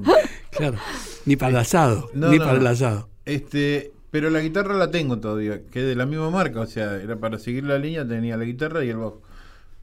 claro. 0.51 0.77
Ni 1.25 1.35
para 1.35 1.49
el 1.49 1.57
asado, 1.57 2.09
No, 2.13 2.29
ni 2.29 2.37
no, 2.37 2.45
para 2.45 2.59
el 2.59 2.67
asado. 2.67 3.09
este, 3.25 3.91
pero 4.11 4.29
la 4.29 4.39
guitarra 4.41 4.75
la 4.75 4.91
tengo 4.91 5.19
todavía, 5.19 5.61
que 5.71 5.79
es 5.81 5.85
de 5.87 5.95
la 5.95 6.05
misma 6.05 6.29
marca, 6.29 6.59
o 6.61 6.65
sea, 6.67 6.95
era 6.97 7.15
para 7.17 7.39
seguir 7.39 7.63
la 7.63 7.77
línea, 7.79 8.07
tenía 8.07 8.37
la 8.37 8.43
guitarra 8.43 8.83
y 8.83 8.89
el 8.89 8.97
bajo. 8.97 9.21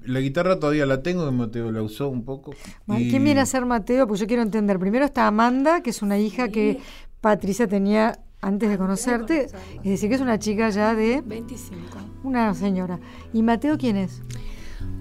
La 0.04 0.20
guitarra 0.20 0.60
todavía 0.60 0.86
la 0.86 1.02
tengo, 1.02 1.24
que 1.26 1.32
Mateo 1.32 1.72
la 1.72 1.82
usó 1.82 2.08
un 2.08 2.24
poco. 2.24 2.52
Y- 2.96 3.10
¿Quién 3.10 3.24
viene 3.24 3.40
a 3.40 3.46
ser 3.46 3.66
Mateo? 3.66 4.06
Pues 4.06 4.20
yo 4.20 4.26
quiero 4.28 4.42
entender. 4.42 4.78
Primero 4.78 5.04
está 5.04 5.26
Amanda, 5.26 5.82
que 5.82 5.90
es 5.90 6.02
una 6.02 6.18
hija 6.18 6.48
que 6.50 6.78
Patricia 7.20 7.66
tenía 7.66 8.16
antes 8.40 8.68
de 8.70 8.78
conocerte. 8.78 9.46
Es 9.46 9.82
decir, 9.82 10.08
que 10.08 10.14
es 10.14 10.20
una 10.20 10.38
chica 10.38 10.70
ya 10.70 10.94
de 10.94 11.20
25. 11.26 11.80
una 12.22 12.54
señora. 12.54 13.00
¿Y 13.32 13.42
Mateo 13.42 13.76
quién 13.76 13.96
es? 13.96 14.22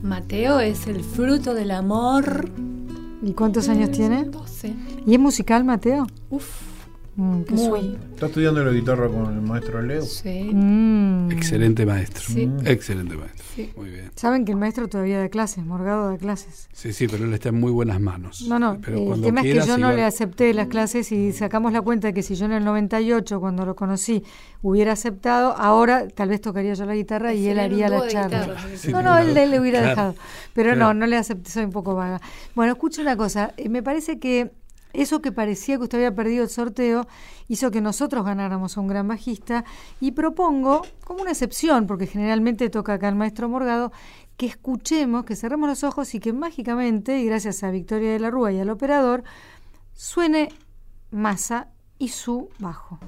Mateo 0.02 0.60
es 0.60 0.88
el 0.88 1.04
fruto 1.04 1.54
del 1.54 1.72
amor. 1.72 2.50
¿Y 3.22 3.34
cuántos 3.34 3.70
años 3.70 3.92
tiene? 3.92 4.26
12. 4.26 4.74
¿Y 5.06 5.14
es 5.14 5.20
musical, 5.20 5.64
Mateo? 5.64 6.08
Uf, 6.32 6.46
Mm, 7.20 7.42
qué 7.46 7.54
muy. 7.56 7.98
¿Está 8.14 8.28
estudiando 8.28 8.64
la 8.64 8.72
guitarra 8.72 9.08
con 9.08 9.34
el 9.34 9.42
maestro 9.42 9.82
Leo? 9.82 10.04
Sí. 10.04 10.52
Mm. 10.54 11.32
Excelente 11.32 11.84
maestro. 11.84 12.24
Sí. 12.28 12.48
Excelente 12.64 13.16
maestro. 13.18 13.44
Sí. 13.56 13.74
Muy 13.76 13.90
bien. 13.90 14.12
Saben 14.16 14.46
que 14.46 14.52
el 14.52 14.58
maestro 14.60 14.88
todavía 14.88 15.18
da 15.20 15.28
clases, 15.30 15.66
Morgado 15.66 16.10
da 16.12 16.18
clases. 16.18 16.70
Sí, 16.74 16.94
sí, 16.94 17.08
pero 17.08 17.26
él 17.26 17.34
está 17.34 17.50
en 17.50 17.60
muy 17.60 17.72
buenas 17.72 18.00
manos. 18.00 18.46
No, 18.48 18.60
no, 18.60 18.78
Pero 18.86 19.16
el 19.16 19.22
tema 19.24 19.42
es 19.42 19.48
que 19.62 19.68
yo 19.68 19.80
no 19.80 19.92
le 19.94 20.04
acepté 20.04 20.54
las 20.54 20.68
clases 20.68 21.12
y 21.12 21.34
sacamos 21.34 21.74
la 21.74 21.82
cuenta 21.82 22.08
de 22.08 22.14
que 22.14 22.22
si 22.22 22.36
yo 22.36 22.46
en 22.46 22.52
el 22.52 22.64
98, 22.64 23.40
cuando 23.40 23.66
lo 23.66 23.76
conocí, 23.76 24.24
hubiera 24.62 24.92
aceptado, 24.92 25.56
ahora 25.58 26.08
tal 26.10 26.30
vez 26.30 26.40
tocaría 26.40 26.76
yo 26.76 26.86
la 26.86 26.94
guitarra 26.94 27.34
y 27.34 27.48
él 27.48 27.58
Hacer 27.58 27.72
un 27.74 27.74
haría 27.84 27.90
la 27.90 28.08
charla. 28.08 28.56
Sí, 28.76 28.92
no, 28.92 29.02
no, 29.02 29.18
él, 29.18 29.36
él 29.36 29.50
le 29.50 29.60
hubiera 29.60 29.80
Claro. 29.80 29.90
dejado. 29.90 30.16
Pero 30.54 30.74
Claro. 30.74 30.94
no, 30.94 31.00
no 31.00 31.08
le 31.08 31.18
acepté, 31.18 31.50
soy 31.50 31.64
un 31.64 31.72
poco 31.72 31.96
vaga. 31.96 32.22
Bueno, 32.54 32.74
escuche 32.74 33.02
una 33.02 33.18
cosa, 33.18 33.54
eh, 33.58 33.70
me 33.70 33.82
parece 33.82 34.20
que 34.20 34.52
eso 34.98 35.22
que 35.22 35.32
parecía 35.32 35.78
que 35.78 35.84
usted 35.84 36.00
había 36.00 36.16
perdido 36.16 36.44
el 36.44 36.50
sorteo 36.50 37.08
hizo 37.48 37.70
que 37.72 37.82
nosotros 37.82 38.26
ganáramos 38.26 38.78
a 38.78 38.82
un 38.82 38.88
gran 38.88 39.08
bajista 39.08 39.64
y 40.02 40.12
propongo, 40.12 40.82
como 41.06 41.22
una 41.22 41.32
excepción, 41.32 41.86
porque 41.86 42.08
generalmente 42.08 42.70
toca 42.70 42.94
acá 42.94 43.08
el 43.08 43.16
maestro 43.16 43.48
Morgado, 43.48 43.92
que 44.38 44.48
escuchemos, 44.48 45.24
que 45.24 45.36
cerremos 45.36 45.70
los 45.70 45.84
ojos 45.84 46.14
y 46.16 46.20
que 46.20 46.34
mágicamente, 46.34 47.20
y 47.20 47.26
gracias 47.26 47.64
a 47.64 47.70
Victoria 47.70 48.12
de 48.12 48.20
la 48.20 48.32
Rúa 48.32 48.52
y 48.52 48.60
al 48.60 48.72
operador, 48.72 49.24
suene 49.94 50.50
Massa 51.12 51.70
y 52.00 52.10
su 52.10 52.50
bajo. 52.60 53.00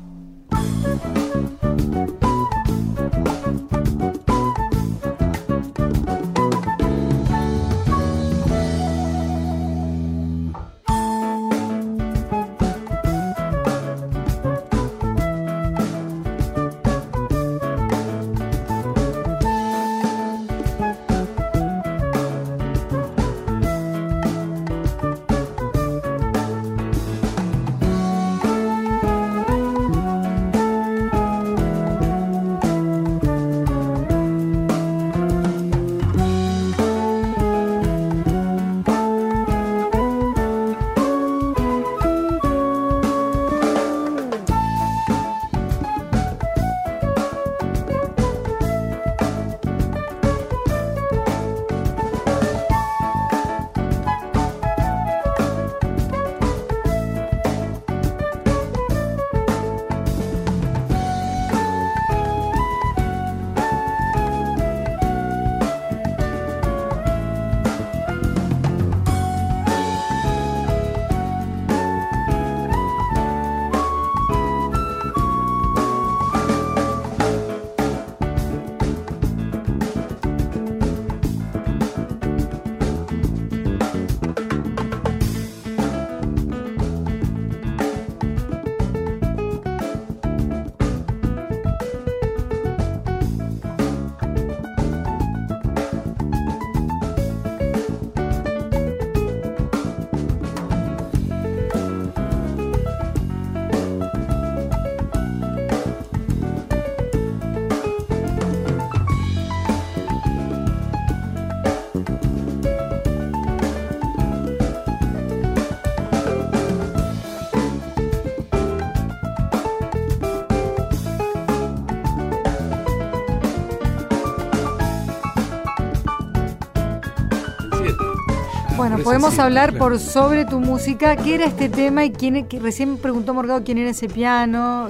Bueno, 128.80 128.98
podemos 129.04 129.38
hablar 129.40 129.72
claro. 129.72 129.86
por 129.86 130.00
sobre 130.00 130.46
tu 130.46 130.60
música. 130.62 131.18
¿Qué 131.18 131.36
era 131.36 131.46
este 131.46 131.68
tema 131.68 132.06
y 132.06 132.12
quién 132.12 132.48
que 132.48 132.60
recién 132.60 132.98
preguntó 132.98 133.34
Morgado 133.34 133.62
quién 133.64 133.78
era 133.78 133.90
ese 133.90 134.08
piano? 134.08 134.88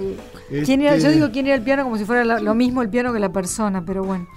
¿Quién 0.63 0.81
era? 0.81 0.91
Yo 0.91 1.07
Este- 1.07 1.11
digo 1.13 1.29
quién 1.31 1.47
era 1.47 1.55
el 1.55 1.63
piano 1.63 1.83
como 1.83 1.97
si 1.97 2.05
fuera 2.05 2.23
la- 2.23 2.39
lo 2.39 2.53
mismo 2.53 2.83
el 2.83 2.89
piano 2.89 3.11
que 3.11 3.19
la 3.19 3.31
persona, 3.33 3.83
pero 3.83 4.03
bueno. 4.03 4.27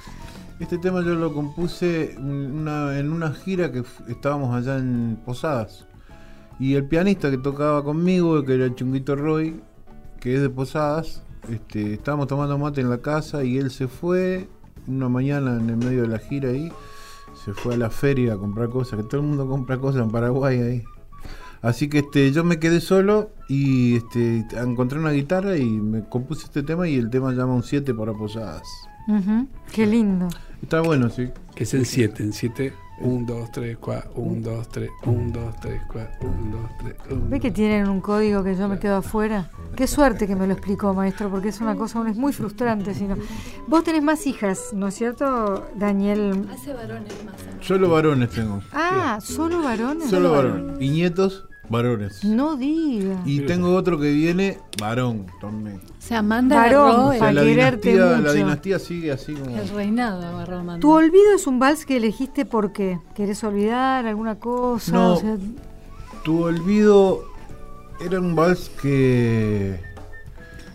Este 0.58 0.78
tema 0.78 1.00
yo 1.02 1.14
lo 1.14 1.34
compuse 1.34 2.14
una- 2.18 2.98
en 2.98 3.12
una 3.12 3.32
gira 3.34 3.70
que 3.70 3.82
estábamos 4.08 4.54
allá 4.54 4.78
en 4.78 5.18
Posadas. 5.24 5.86
Y 6.58 6.74
el 6.74 6.84
pianista 6.86 7.30
que 7.30 7.36
tocaba 7.38 7.84
conmigo, 7.84 8.42
que 8.44 8.54
era 8.54 8.64
el 8.64 8.74
Chunguito 8.74 9.16
Roy, 9.16 9.60
que 10.18 10.34
es 10.36 10.40
de 10.40 10.48
Posadas, 10.48 11.22
este, 11.50 11.94
estábamos 11.94 12.26
tomando 12.26 12.56
mate 12.56 12.80
en 12.80 12.88
la 12.88 12.98
casa 12.98 13.44
y 13.44 13.58
él 13.58 13.70
se 13.70 13.86
fue 13.86 14.48
una 14.86 15.08
mañana 15.10 15.56
en 15.58 15.68
el 15.68 15.76
medio 15.76 16.02
de 16.02 16.08
la 16.08 16.18
gira 16.18 16.48
ahí. 16.48 16.72
Se 17.44 17.52
fue 17.52 17.74
a 17.74 17.76
la 17.76 17.90
feria 17.90 18.34
a 18.34 18.36
comprar 18.36 18.68
cosas, 18.68 18.98
que 19.00 19.04
todo 19.04 19.20
el 19.20 19.26
mundo 19.26 19.48
compra 19.48 19.78
cosas 19.78 20.02
en 20.02 20.10
Paraguay 20.10 20.60
ahí. 20.60 20.84
Así 21.60 21.88
que 21.88 22.00
este, 22.00 22.32
yo 22.32 22.42
me 22.42 22.58
quedé 22.58 22.80
solo 22.80 23.30
y 23.48 23.96
este, 23.96 24.44
encontré 24.60 24.98
una 24.98 25.10
guitarra 25.12 25.56
y 25.56 25.64
me 25.64 26.04
compuse 26.08 26.44
este 26.44 26.62
tema 26.64 26.88
y 26.88 26.96
el 26.96 27.08
tema 27.08 27.32
llama 27.32 27.54
Un 27.54 27.62
7 27.62 27.94
para 27.94 28.12
Posadas. 28.12 28.66
Ujú, 29.08 29.46
Qué 29.72 29.86
lindo. 29.86 30.28
Está 30.62 30.80
bueno, 30.80 31.08
sí. 31.10 31.28
Que 31.54 31.64
es 31.64 31.74
el 31.74 31.86
7. 31.86 32.22
En 32.22 32.32
7, 32.32 32.72
1, 33.02 33.26
2, 33.26 33.50
3, 33.50 33.76
4, 33.80 34.10
1, 34.14 34.40
2, 34.42 34.68
3, 34.68 34.90
1, 35.06 35.32
2, 35.32 35.60
3, 35.60 35.80
4, 35.92 36.10
1, 36.20 36.56
2, 36.56 36.70
3, 36.78 36.94
1. 37.10 37.28
¿Ve 37.28 37.40
que 37.40 37.50
tienen 37.50 37.88
un 37.88 38.00
código 38.00 38.44
que 38.44 38.54
yo 38.54 38.68
me 38.68 38.78
quedo 38.78 38.96
afuera? 38.96 39.50
Qué 39.76 39.86
suerte 39.86 40.26
que 40.26 40.36
me 40.36 40.46
lo 40.46 40.52
explicó, 40.52 40.94
maestro, 40.94 41.28
porque 41.30 41.48
es 41.48 41.60
una 41.60 41.74
cosa, 41.74 42.02
es 42.08 42.16
muy 42.16 42.32
frustrante. 42.32 42.94
Si 42.94 43.04
no. 43.04 43.16
Vos 43.66 43.84
tenés 43.84 44.02
más 44.02 44.26
hijas, 44.26 44.72
¿no 44.72 44.88
es 44.88 44.94
cierto, 44.94 45.68
Daniel? 45.74 46.46
Hace 46.52 46.72
varones 46.72 47.12
más. 47.24 47.34
Solo 47.60 47.90
varones 47.90 48.30
tengo. 48.30 48.60
Ah, 48.72 49.18
¿solo 49.20 49.62
varones? 49.62 50.08
Solo 50.08 50.32
varones. 50.32 50.80
Y 50.80 50.90
nietos, 50.90 51.46
varones. 51.68 52.24
No 52.24 52.56
diga. 52.56 53.22
Y 53.24 53.40
tengo 53.40 53.74
otro 53.74 53.98
que 53.98 54.12
viene, 54.12 54.58
varón 54.80 55.26
también. 55.40 55.76
O 55.76 56.02
sea, 56.02 56.18
Amanda 56.18 56.56
Varón, 56.56 57.00
O 57.00 57.12
sea, 57.12 57.32
la 57.32 57.42
quererte 57.42 57.90
dinastía, 57.92 58.16
mucho. 58.16 58.26
la 58.28 58.32
dinastía 58.34 58.78
sigue 58.78 59.12
así 59.12 59.34
como. 59.34 59.56
el 59.56 59.68
reinado, 59.68 60.22
agarró 60.26 60.58
Amanda. 60.58 60.80
¿Tu 60.80 60.90
olvido 60.90 61.34
es 61.34 61.46
un 61.46 61.58
vals 61.58 61.86
que 61.86 61.96
elegiste 61.96 62.44
por 62.44 62.72
qué? 62.72 62.98
¿Querés 63.14 63.42
olvidar 63.44 64.06
alguna 64.06 64.34
cosa? 64.38 64.92
No. 64.92 65.14
O 65.14 65.20
sea, 65.20 65.36
Tu 66.24 66.42
olvido 66.42 67.24
era 68.04 68.20
un 68.20 68.34
vals 68.34 68.70
que 68.80 69.78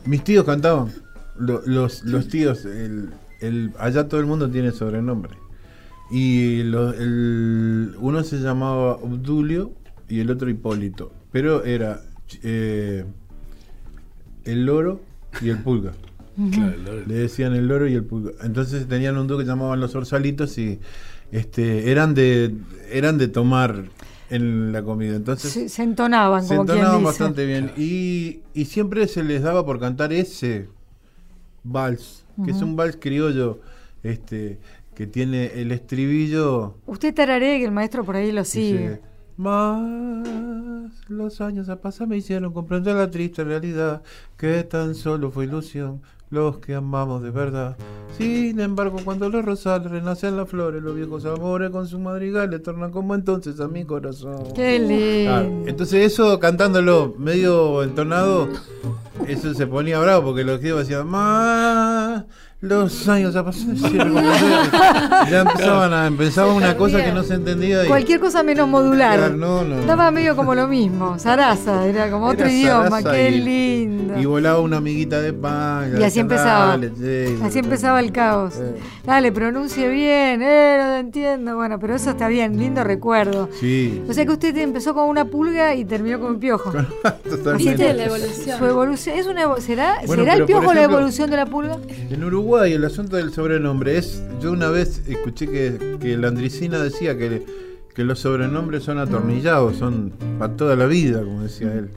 mis 0.05 0.23
tíos 0.23 0.45
cantaban. 0.45 0.91
Lo- 1.37 1.61
los, 1.65 2.03
los 2.03 2.27
tíos, 2.29 2.65
el, 2.65 3.11
el- 3.41 3.71
allá 3.77 4.07
todo 4.07 4.19
el 4.19 4.25
mundo 4.25 4.49
tiene 4.49 4.71
sobrenombre. 4.71 5.35
Y 6.09 6.63
lo- 6.63 6.93
el- 6.93 7.95
uno 7.99 8.23
se 8.23 8.37
llamaba 8.37 8.93
Obdulio 8.95 9.71
y 10.09 10.19
el 10.19 10.29
otro 10.31 10.49
Hipólito. 10.49 11.11
Pero 11.31 11.63
era 11.63 12.01
eh, 12.43 13.05
el 14.45 14.65
loro 14.65 15.01
y 15.41 15.49
el 15.49 15.59
pulga. 15.59 15.93
Claro. 16.51 16.75
Le 17.07 17.13
decían 17.15 17.55
el 17.55 17.67
loro 17.67 17.87
y 17.87 17.95
el 17.95 18.03
pulga. 18.03 18.31
Entonces 18.43 18.87
tenían 18.87 19.17
un 19.17 19.27
dúo 19.27 19.37
que 19.37 19.45
llamaban 19.45 19.79
los 19.79 19.95
orsalitos 19.95 20.57
y 20.57 20.79
este 21.31 21.91
eran 21.91 22.13
de 22.13 22.53
eran 22.91 23.17
de 23.17 23.27
tomar 23.27 23.85
en 24.29 24.71
la 24.71 24.83
comida. 24.83 25.15
Entonces 25.15 25.51
se, 25.51 25.69
se 25.69 25.83
entonaban, 25.83 26.43
se 26.43 26.49
como 26.55 26.65
quien 26.65 26.77
entonaban 26.77 26.99
dice. 26.99 27.05
bastante 27.05 27.45
bien. 27.45 27.71
Y, 27.75 28.41
y 28.53 28.65
siempre 28.65 29.07
se 29.07 29.23
les 29.23 29.41
daba 29.41 29.65
por 29.65 29.79
cantar 29.79 30.13
ese 30.13 30.67
vals, 31.63 32.25
que 32.45 32.51
es 32.51 32.61
un 32.61 32.75
vals 32.75 32.97
criollo, 32.99 33.59
este, 34.03 34.59
que 34.95 35.07
tiene 35.07 35.59
el 35.59 35.71
estribillo. 35.71 36.75
Usted 36.85 37.13
tararé 37.13 37.57
que 37.57 37.65
el 37.65 37.71
maestro 37.71 38.03
por 38.03 38.15
ahí 38.15 38.31
lo 38.31 38.45
sigue. 38.45 39.01
Más 39.37 40.91
los 41.09 41.41
años 41.41 41.69
a 41.69 41.79
pasar 41.79 42.07
me 42.07 42.17
hicieron 42.17 42.53
comprender 42.53 42.95
la 42.95 43.11
triste 43.11 43.43
realidad, 43.43 44.01
que 44.35 44.63
tan 44.63 44.95
solo 44.95 45.29
fue 45.29 45.45
ilusión 45.45 46.01
los 46.29 46.57
que 46.57 46.73
amamos 46.73 47.21
de 47.21 47.29
verdad. 47.29 47.77
Sin 48.17 48.59
embargo, 48.59 48.97
cuando 49.05 49.29
los 49.29 49.45
rosales 49.45 49.91
renacen 49.91 50.35
las 50.35 50.49
flores, 50.49 50.81
los 50.81 50.95
viejos 50.95 51.23
amores 51.25 51.69
con 51.69 51.87
su 51.87 51.99
madrigal 51.99 52.49
le 52.49 52.59
tornan 52.59 52.91
como 52.91 53.15
entonces 53.15 53.59
a 53.59 53.67
mi 53.67 53.85
corazón. 53.85 54.53
Qué 54.55 54.79
lindo. 54.79 55.31
Ah, 55.31 55.45
entonces 55.67 56.11
eso 56.11 56.39
cantándolo 56.39 57.13
medio 57.17 57.83
entonado, 57.83 58.49
eso 59.27 59.53
se 59.53 59.67
ponía 59.67 59.99
bravo 59.99 60.29
porque 60.29 60.43
los 60.43 60.59
tíos 60.59 60.79
decían 60.79 61.07
más 61.07 62.25
los 62.59 63.07
años 63.07 63.35
a 63.35 63.45
pasar 63.45 63.75
ya 65.29 65.41
empezaban 65.41 65.93
a 65.93 66.07
empezaba 66.07 66.53
una 66.53 66.75
cosa 66.75 67.03
que 67.03 67.11
no 67.11 67.21
se 67.21 67.35
entendía 67.35 67.83
y 67.83 67.87
Cualquier 67.87 68.19
cosa 68.19 68.41
menos 68.41 68.67
modular. 68.67 69.19
Claro, 69.19 69.37
no, 69.37 69.63
no. 69.63 69.85
Daba 69.85 70.09
medio 70.09 70.35
como 70.35 70.55
lo 70.55 70.67
mismo. 70.67 71.19
Zaraza, 71.19 71.85
era 71.85 72.09
como 72.09 72.25
otro 72.25 72.49
idioma. 72.49 73.03
Qué 73.03 73.29
y- 73.29 73.41
lindo. 73.41 74.19
y 74.19 74.25
volaba 74.25 74.59
una 74.59 74.77
amiguita 74.77 75.21
de 75.21 75.33
pan 75.33 75.99
Y 75.99 76.03
así 76.03 76.19
empezaba. 76.19 76.77
dale, 76.77 76.91
sí, 76.97 77.37
Así 77.43 77.59
empezaba 77.59 77.99
el 77.99 78.11
caos. 78.11 78.55
Eh. 78.59 78.75
Dale, 79.05 79.31
pronuncie 79.31 79.87
bien. 79.89 80.41
Eh, 80.41 80.77
no 80.81 80.93
te 80.93 80.99
entiendo. 80.99 81.55
Bueno, 81.55 81.77
pero 81.79 81.93
eso 81.95 82.09
está 82.09 82.27
bien. 82.27 82.57
Lindo 82.57 82.83
recuerdo. 82.83 83.49
sí 83.59 84.01
O 84.09 84.13
sea 84.13 84.25
que 84.25 84.31
usted 84.31 84.57
empezó 84.57 84.95
con 84.95 85.07
una 85.09 85.25
pulga 85.25 85.75
y 85.75 85.85
terminó 85.85 86.19
con 86.19 86.31
un 86.31 86.39
piojo. 86.39 86.71
totalmente. 87.23 87.53
¿Viste 87.57 87.93
la 87.93 88.05
evolución? 88.05 88.57
Su 88.57 88.65
evolución 88.65 89.15
es 89.19 89.27
una 89.27 89.55
¿Será, 89.61 89.97
Bueno, 90.07 90.23
¿será 90.23 90.35
el 90.35 90.45
piojo 90.45 90.73
la 90.73 90.81
evolución 90.81 91.29
de 91.29 91.37
la 91.37 91.45
pulga? 91.45 91.77
En 92.09 92.23
Uruguay 92.23 92.46
el 92.55 92.85
asunto 92.85 93.17
del 93.17 93.33
sobrenombre 93.33 93.97
es, 93.97 94.23
yo 94.41 94.51
una 94.51 94.69
vez 94.69 95.03
escuché 95.07 95.47
que, 95.47 95.97
que 95.99 96.17
la 96.17 96.29
Andricina 96.29 96.79
decía 96.79 97.17
que, 97.17 97.45
que 97.93 98.03
los 98.03 98.19
sobrenombres 98.19 98.83
son 98.83 98.99
atornillados, 98.99 99.77
son 99.77 100.13
para 100.39 100.55
toda 100.55 100.75
la 100.75 100.85
vida, 100.85 101.23
como 101.23 101.43
decía 101.43 101.73
él. 101.73 101.89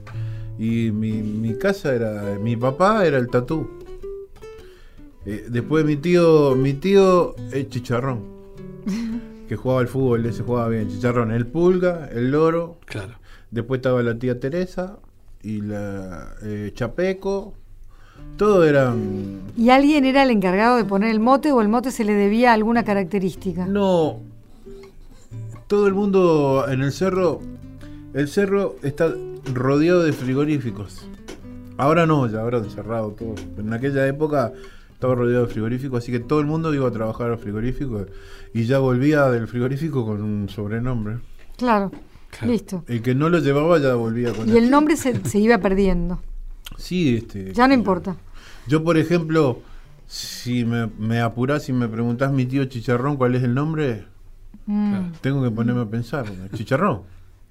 Y 0.58 0.90
mi, 0.90 1.22
mi 1.22 1.54
casa 1.54 1.94
era, 1.94 2.38
mi 2.40 2.56
papá 2.56 3.06
era 3.06 3.18
el 3.18 3.28
tatú. 3.28 3.70
Eh, 5.24 5.46
después 5.48 5.84
mi 5.84 5.96
tío, 5.96 6.56
mi 6.56 6.74
tío 6.74 7.36
el 7.52 7.68
chicharrón, 7.68 8.24
que 9.48 9.56
jugaba 9.56 9.80
al 9.80 9.88
fútbol, 9.88 10.26
ese 10.26 10.42
jugaba 10.42 10.68
bien, 10.68 10.88
chicharrón, 10.88 11.30
el 11.30 11.46
pulga, 11.46 12.08
el 12.12 12.30
loro, 12.30 12.78
Claro. 12.86 13.14
Después 13.50 13.78
estaba 13.78 14.02
la 14.02 14.18
tía 14.18 14.38
Teresa 14.38 14.98
y 15.42 15.60
la 15.60 16.34
eh, 16.42 16.70
Chapeco. 16.74 17.54
Todo 18.36 18.64
eran. 18.64 19.40
¿Y 19.56 19.70
alguien 19.70 20.04
era 20.04 20.22
el 20.22 20.30
encargado 20.30 20.76
de 20.76 20.84
poner 20.84 21.10
el 21.10 21.20
mote 21.20 21.52
o 21.52 21.60
el 21.60 21.68
mote 21.68 21.90
se 21.90 22.04
le 22.04 22.14
debía 22.14 22.50
a 22.50 22.54
alguna 22.54 22.84
característica? 22.84 23.66
No. 23.66 24.20
Todo 25.66 25.86
el 25.86 25.94
mundo 25.94 26.64
en 26.68 26.80
el 26.82 26.92
cerro. 26.92 27.40
El 28.14 28.28
cerro 28.28 28.76
está 28.82 29.12
rodeado 29.52 30.02
de 30.02 30.12
frigoríficos. 30.12 31.06
Ahora 31.76 32.06
no, 32.06 32.26
ya 32.26 32.40
ahora 32.40 32.62
cerrado 32.64 33.10
todo. 33.10 33.34
Pero 33.56 33.68
en 33.68 33.72
aquella 33.72 34.06
época 34.06 34.52
estaba 34.92 35.14
rodeado 35.14 35.46
de 35.46 35.52
frigoríficos, 35.52 36.02
así 36.02 36.12
que 36.12 36.20
todo 36.20 36.40
el 36.40 36.46
mundo 36.46 36.74
iba 36.74 36.88
a 36.88 36.90
trabajar 36.90 37.30
al 37.30 37.38
frigorífico 37.38 38.06
y 38.52 38.64
ya 38.64 38.78
volvía 38.78 39.30
del 39.30 39.46
frigorífico 39.48 40.04
con 40.04 40.22
un 40.22 40.48
sobrenombre. 40.48 41.18
Claro. 41.56 41.90
Claro. 42.30 42.52
Listo. 42.52 42.84
El 42.86 43.02
que 43.02 43.14
no 43.14 43.28
lo 43.28 43.38
llevaba 43.38 43.78
ya 43.78 43.94
volvía 43.94 44.32
con 44.32 44.48
Y 44.48 44.56
el 44.56 44.70
nombre 44.70 44.96
se, 44.96 45.24
se 45.26 45.38
iba 45.38 45.58
perdiendo. 45.58 46.20
Sí, 46.76 47.16
este. 47.16 47.52
Ya 47.52 47.68
no 47.68 47.74
importa. 47.74 48.16
Yo, 48.66 48.82
por 48.84 48.96
ejemplo, 48.96 49.60
si 50.06 50.64
me, 50.64 50.86
me 50.98 51.20
apurás 51.20 51.68
y 51.68 51.72
me 51.72 51.88
preguntás 51.88 52.32
mi 52.32 52.46
tío 52.46 52.64
Chicharrón 52.66 53.16
cuál 53.16 53.34
es 53.34 53.42
el 53.42 53.54
nombre, 53.54 54.06
Mm, 54.66 55.12
tengo 55.20 55.42
que 55.42 55.50
ponerme 55.50 55.82
a 55.82 55.86
pensar. 55.86 56.26
Chicharrón. 56.54 57.02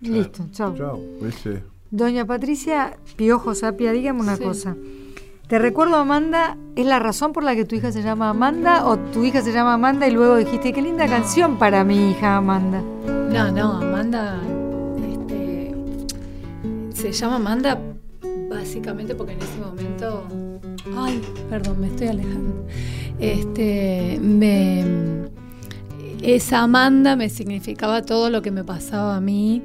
Listo, 0.01 0.45
chao. 0.51 0.75
Chao. 0.77 0.99
Ese. 1.27 1.63
Doña 1.91 2.25
Patricia 2.25 2.97
Piojo 3.17 3.55
Sapia, 3.55 3.91
dígame 3.91 4.21
una 4.21 4.35
Sí. 4.37 4.43
cosa. 4.43 4.75
Te 5.47 5.57
recuerdo, 5.59 5.95
Amanda, 5.95 6.55
¿es 6.75 6.85
la 6.85 6.99
razón 6.99 7.33
por 7.33 7.43
la 7.43 7.55
que 7.55 7.65
tu 7.65 7.75
hija 7.75 7.91
se 7.91 8.03
llama 8.03 8.29
Amanda 8.29 8.85
o 8.85 8.97
tu 8.97 9.23
hija 9.25 9.41
se 9.41 9.51
llama 9.51 9.73
Amanda 9.73 10.07
y 10.07 10.11
luego 10.11 10.35
dijiste, 10.37 10.71
qué 10.71 10.81
linda 10.81 11.07
canción 11.07 11.57
para 11.57 11.83
mi 11.83 12.11
hija 12.11 12.37
Amanda? 12.37 12.81
No, 13.07 13.51
no, 13.51 13.73
Amanda 13.81 14.39
este, 14.97 15.75
se 16.93 17.11
llama 17.11 17.37
Amanda 17.37 17.79
básicamente 18.49 19.15
porque 19.15 19.33
en 19.33 19.39
ese 19.41 19.57
momento. 19.59 20.23
Ay, 20.97 21.21
perdón, 21.49 21.79
me 21.81 21.87
estoy 21.87 22.07
alejando. 22.07 22.65
Este, 23.19 24.17
me, 24.21 24.83
esa 26.21 26.61
Amanda 26.63 27.15
me 27.15 27.29
significaba 27.29 28.01
todo 28.01 28.29
lo 28.29 28.41
que 28.41 28.51
me 28.51 28.63
pasaba 28.63 29.15
a 29.17 29.21
mí, 29.21 29.61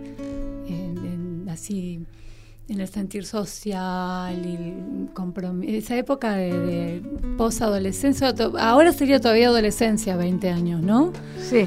en- 0.69 0.99
en- 0.99 1.49
así 1.49 2.01
en 2.69 2.81
el 2.81 2.89
sentir 2.89 3.25
social 3.27 4.35
y. 4.45 4.75
Esa 5.77 5.97
época 5.97 6.35
de, 6.35 7.03
posadolescencia, 7.37 8.35
ahora 8.59 8.93
sería 8.93 9.21
todavía 9.21 9.49
adolescencia, 9.49 10.17
20 10.17 10.51
años, 10.51 10.83
¿no? 10.83 11.13
Sí. 11.41 11.67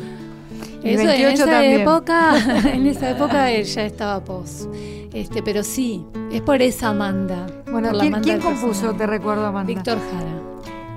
Y 0.83 0.89
Eso, 0.89 1.05
28 1.05 1.27
en 1.27 1.33
esa 1.33 1.45
también. 1.45 1.81
época, 1.81 2.37
en 2.73 2.87
esa 2.87 3.09
época 3.09 3.51
él 3.51 3.65
ya 3.65 3.83
estaba 3.85 4.23
pos. 4.23 4.67
Este, 5.13 5.41
pero 5.41 5.63
sí, 5.63 6.05
es 6.31 6.41
por 6.41 6.61
esa 6.61 6.89
Amanda. 6.89 7.47
Bueno, 7.71 7.89
¿quién, 7.91 8.13
Amanda 8.13 8.21
quién 8.21 8.39
compuso, 8.39 8.93
te 8.93 9.07
recuerdo, 9.07 9.45
Amanda? 9.45 9.67
Víctor 9.67 9.97
Jara. 9.97 10.41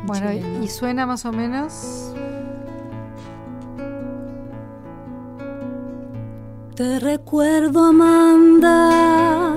Bueno, 0.06 0.30
chileno. 0.30 0.64
y 0.64 0.68
suena 0.68 1.06
más 1.06 1.24
o 1.24 1.32
menos... 1.32 2.12
Te 6.74 6.98
recuerdo, 6.98 7.84
Amanda, 7.84 9.54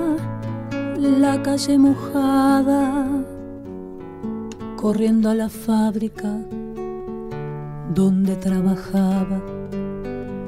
la 0.98 1.42
calle 1.42 1.78
mojada, 1.78 3.06
corriendo 4.76 5.30
a 5.30 5.34
la 5.34 5.48
fábrica 5.48 6.36
donde 7.94 8.36
trabajaba 8.36 9.40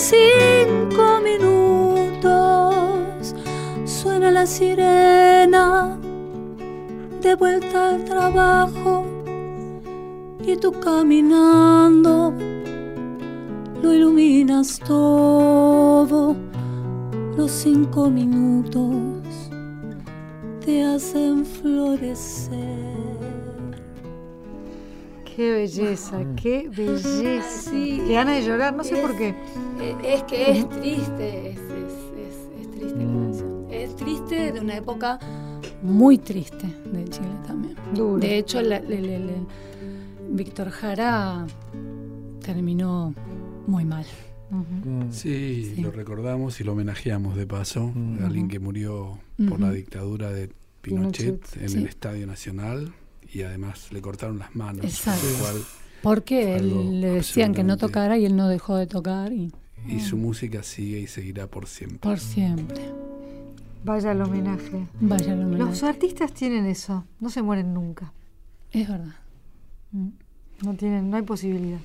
cinco 0.00 1.20
minutos. 1.22 2.24
Suena 3.84 4.30
la 4.30 4.46
sirena, 4.46 5.98
de 7.20 7.34
vuelta 7.34 7.90
al 7.90 8.04
trabajo, 8.04 9.04
y 10.42 10.56
tú 10.56 10.72
caminando 10.72 12.32
lo 13.82 13.92
iluminas 13.92 14.78
todo. 14.78 16.34
Los 17.36 17.50
cinco 17.52 18.08
minutos 18.10 19.50
te 20.64 20.82
hacen 20.82 21.44
florecer. 21.44 23.10
Qué 25.24 25.52
belleza, 25.52 26.18
qué 26.36 26.68
belleza. 26.68 27.70
Sí. 27.70 28.02
Qué 28.06 28.14
gana 28.14 28.32
de 28.32 28.42
llorar, 28.44 28.74
no 28.74 28.84
sé 28.84 28.96
por 28.96 29.16
qué. 29.16 29.34
Eh, 29.80 29.96
Es 30.04 30.22
que 30.24 30.50
es 30.58 30.68
triste, 30.68 31.50
es, 31.52 31.58
es- 31.58 32.12
es- 32.18 32.60
es 32.60 32.70
triste 32.70 32.98
la 33.04 33.12
canción. 33.12 33.66
Es 33.70 33.96
triste 33.96 34.52
de 34.52 34.60
una 34.60 34.76
época 34.76 35.18
muy 35.82 36.18
triste 36.18 36.66
de 36.92 37.04
Chile 37.08 37.28
también. 37.46 37.76
Duro. 37.94 38.18
De 38.18 38.38
hecho, 38.38 38.60
la- 38.62 38.82
Víctor 40.32 40.70
Jara 40.70 41.46
terminó 42.44 43.14
muy 43.66 43.84
mal. 43.84 44.04
Ujú. 44.50 45.06
Sí, 45.12 45.72
Sí. 45.76 45.80
lo 45.82 45.90
recordamos 45.92 46.60
y 46.60 46.64
lo 46.64 46.72
homenajeamos 46.72 47.36
de 47.36 47.46
paso. 47.46 47.90
Mm. 47.94 48.24
Alguien 48.24 48.48
que 48.48 48.58
murió 48.58 49.18
por 49.48 49.60
la 49.60 49.70
dictadura 49.70 50.30
de 50.30 50.50
Pinochet, 50.82 51.40
Pinochet, 51.40 51.62
en 51.62 51.68
sí. 51.68 51.78
el 51.78 51.86
Estadio 51.86 52.26
Nacional 52.26 52.92
y 53.32 53.42
además 53.42 53.92
le 53.92 54.00
cortaron 54.00 54.38
las 54.38 54.54
manos. 54.56 54.84
Exacto. 54.84 55.26
cual- 55.40 55.62
Porque 56.02 56.56
él, 56.56 57.00
le 57.00 57.10
decían 57.10 57.52
que 57.54 57.62
no 57.62 57.76
tocara 57.76 58.16
y 58.18 58.24
él 58.24 58.34
no 58.34 58.48
dejó 58.48 58.76
de 58.76 58.86
tocar 58.86 59.32
y 59.32 59.52
y 59.86 60.00
su 60.00 60.16
música 60.16 60.62
sigue 60.62 61.00
y 61.00 61.06
seguirá 61.06 61.46
por 61.46 61.66
siempre. 61.66 61.98
por 61.98 62.18
siempre. 62.18 62.92
Vaya 63.84 64.12
el 64.12 64.20
homenaje. 64.20 64.86
Vaya 65.00 65.34
lo 65.34 65.56
Los 65.56 65.82
artistas 65.82 66.32
tienen 66.32 66.66
eso, 66.66 67.04
no 67.18 67.30
se 67.30 67.42
mueren 67.42 67.72
nunca. 67.72 68.12
Es 68.72 68.88
verdad. 68.88 69.16
Mm. 69.92 70.08
No 70.62 70.74
tienen, 70.74 71.10
no 71.10 71.16
hay 71.16 71.22
posibilidad. 71.22 71.80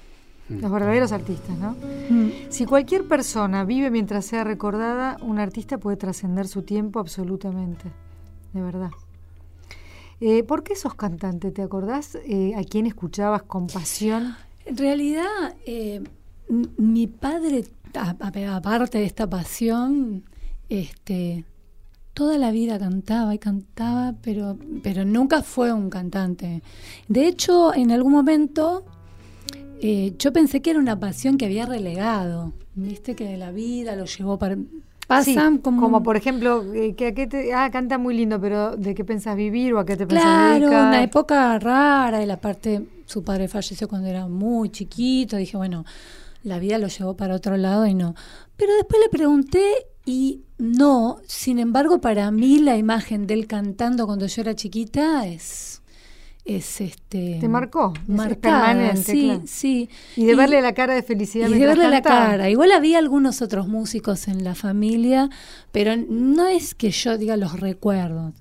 Mm. 0.50 0.60
Los 0.60 0.72
verdaderos 0.72 1.12
artistas, 1.12 1.58
¿no? 1.58 1.72
Mm. 2.10 2.32
Si 2.50 2.66
cualquier 2.66 3.08
persona 3.08 3.64
vive 3.64 3.90
mientras 3.90 4.26
sea 4.26 4.44
recordada, 4.44 5.18
un 5.22 5.40
artista 5.40 5.78
puede 5.78 5.98
trascender 5.98 6.48
su 6.48 6.64
tiempo 6.64 7.00
absolutamente, 7.00 7.92
de 8.54 8.62
verdad. 8.62 8.92
Eh, 10.20 10.44
¿Por 10.44 10.64
qué 10.64 10.76
sos 10.76 10.96
cantante? 10.96 11.52
¿Te 11.52 11.62
acordás 11.62 12.16
eh, 12.26 12.54
a 12.56 12.64
quién 12.64 12.86
escuchabas 12.86 13.44
con 13.44 13.68
pasión? 13.68 14.36
En 14.66 14.78
realidad, 14.78 15.56
eh, 15.66 16.02
mi 16.78 17.08
padre, 17.08 17.66
aparte 17.96 18.98
de 18.98 19.06
esta 19.06 19.30
pasión, 19.30 20.24
este, 20.70 21.46
toda 22.14 22.38
la 22.38 22.52
vida 22.52 22.80
cantaba 22.80 23.34
y 23.36 23.40
cantaba, 23.40 24.16
pero, 24.22 24.58
pero 24.84 25.06
nunca 25.06 25.42
fue 25.42 25.72
un 25.74 25.90
cantante. 25.90 26.62
De 27.08 27.28
hecho, 27.28 27.74
en 27.74 27.92
algún 27.92 28.12
momento 28.14 28.86
eh, 29.82 30.14
yo 30.18 30.32
pensé 30.34 30.62
que 30.62 30.72
era 30.72 30.80
una 30.80 31.00
pasión 31.00 31.38
que 31.38 31.46
había 31.46 31.66
relegado. 31.66 32.54
Viste 32.76 33.16
que 33.16 33.38
la 33.38 33.52
vida 33.52 33.96
lo 33.96 34.06
llevó 34.06 34.38
para... 34.38 34.58
Pasan 35.08 35.58
Sí, 35.58 35.62
como, 35.62 36.02
por 36.02 36.18
ejemplo, 36.18 36.64
eh, 36.74 36.96
que 36.96 37.08
a 37.08 37.14
qué 37.14 37.28
te, 37.28 37.54
ah, 37.54 37.70
canta 37.70 38.00
muy 38.00 38.18
lindo, 38.18 38.42
pero 38.42 38.76
¿de 38.76 38.96
qué 38.96 39.06
pensás 39.06 39.36
vivir 39.36 39.76
o 39.76 39.80
a 39.80 39.86
qué 39.86 39.96
te 39.96 40.08
pensás 40.08 40.26
Claro, 40.26 40.60
dedicar? 40.62 40.88
una 40.88 41.04
época 41.04 41.60
rara 41.60 42.24
y 42.24 42.26
la 42.26 42.38
parte, 42.38 42.82
su 43.06 43.24
padre 43.24 43.48
falleció 43.48 43.88
cuando 43.88 44.08
era 44.08 44.28
muy 44.28 44.70
chiquito, 44.70 45.38
dije, 45.38 45.58
bueno, 45.58 45.86
la 46.46 46.60
vida 46.60 46.78
lo 46.78 46.88
llevó 46.88 47.18
para 47.18 47.36
otro 47.36 47.58
lado 47.58 47.86
y 47.86 47.94
no. 47.94 48.16
Pero 48.56 48.74
después 48.76 49.02
le 49.02 49.10
pregunté 49.10 49.88
y 50.06 50.44
no, 50.58 51.18
sin 51.28 51.58
embargo, 51.60 52.00
para 52.00 52.30
mí 52.32 52.60
la 52.60 52.78
imagen 52.78 53.26
de 53.28 53.34
él 53.34 53.48
cantando 53.48 54.06
cuando 54.06 54.28
yo 54.28 54.42
era 54.44 54.56
chiquita 54.56 55.26
es, 55.26 55.82
es 56.46 56.82
este... 56.82 57.40
Te 57.42 57.50
marcó, 57.50 57.94
marcada, 58.08 58.68
permanente, 58.68 59.12
sí, 59.12 59.26
claro. 59.26 59.42
sí. 59.46 59.90
Y 60.16 60.26
de 60.26 60.36
verle 60.36 60.62
la 60.62 60.74
cara 60.74 60.94
de 60.94 61.02
felicidad 61.02 61.50
Y 61.50 61.54
de 61.54 61.66
verle 61.66 61.90
la 61.90 62.04
cara. 62.04 62.48
Igual 62.50 62.72
había 62.72 63.00
algunos 63.00 63.42
otros 63.42 63.68
músicos 63.68 64.28
en 64.28 64.44
la 64.44 64.54
familia, 64.54 65.30
pero 65.72 65.96
no 65.98 66.46
es 66.46 66.76
que 66.76 66.92
yo 66.92 67.18
diga 67.18 67.36
los 67.36 67.60
recuerdo. 67.60 68.34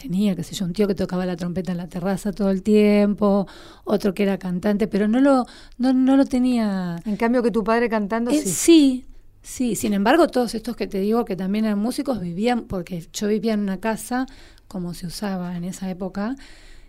Tenía, 0.00 0.36
qué 0.36 0.44
sé 0.44 0.54
yo, 0.54 0.64
un 0.64 0.72
tío 0.72 0.86
que 0.86 0.94
tocaba 0.94 1.26
la 1.26 1.34
trompeta 1.36 1.72
en 1.72 1.78
la 1.78 1.88
terraza 1.88 2.32
todo 2.32 2.50
el 2.50 2.62
tiempo, 2.62 3.48
otro 3.84 4.14
que 4.14 4.22
era 4.22 4.38
cantante, 4.38 4.86
pero 4.86 5.08
no 5.08 5.20
lo, 5.20 5.44
no, 5.76 5.92
no 5.92 6.16
lo 6.16 6.24
tenía. 6.24 7.00
En 7.04 7.16
cambio 7.16 7.42
que 7.42 7.50
tu 7.50 7.64
padre 7.64 7.88
cantando, 7.88 8.30
Eh, 8.30 8.40
sí. 8.42 8.48
sí, 8.50 9.04
sí. 9.42 9.74
Sin 9.74 9.92
embargo, 9.94 10.28
todos 10.28 10.54
estos 10.54 10.76
que 10.76 10.86
te 10.86 11.00
digo 11.00 11.24
que 11.24 11.34
también 11.34 11.64
eran 11.64 11.80
músicos 11.80 12.20
vivían, 12.20 12.64
porque 12.64 13.04
yo 13.12 13.26
vivía 13.26 13.54
en 13.54 13.60
una 13.60 13.80
casa, 13.80 14.26
como 14.68 14.94
se 14.94 15.06
usaba 15.08 15.56
en 15.56 15.64
esa 15.64 15.90
época, 15.90 16.36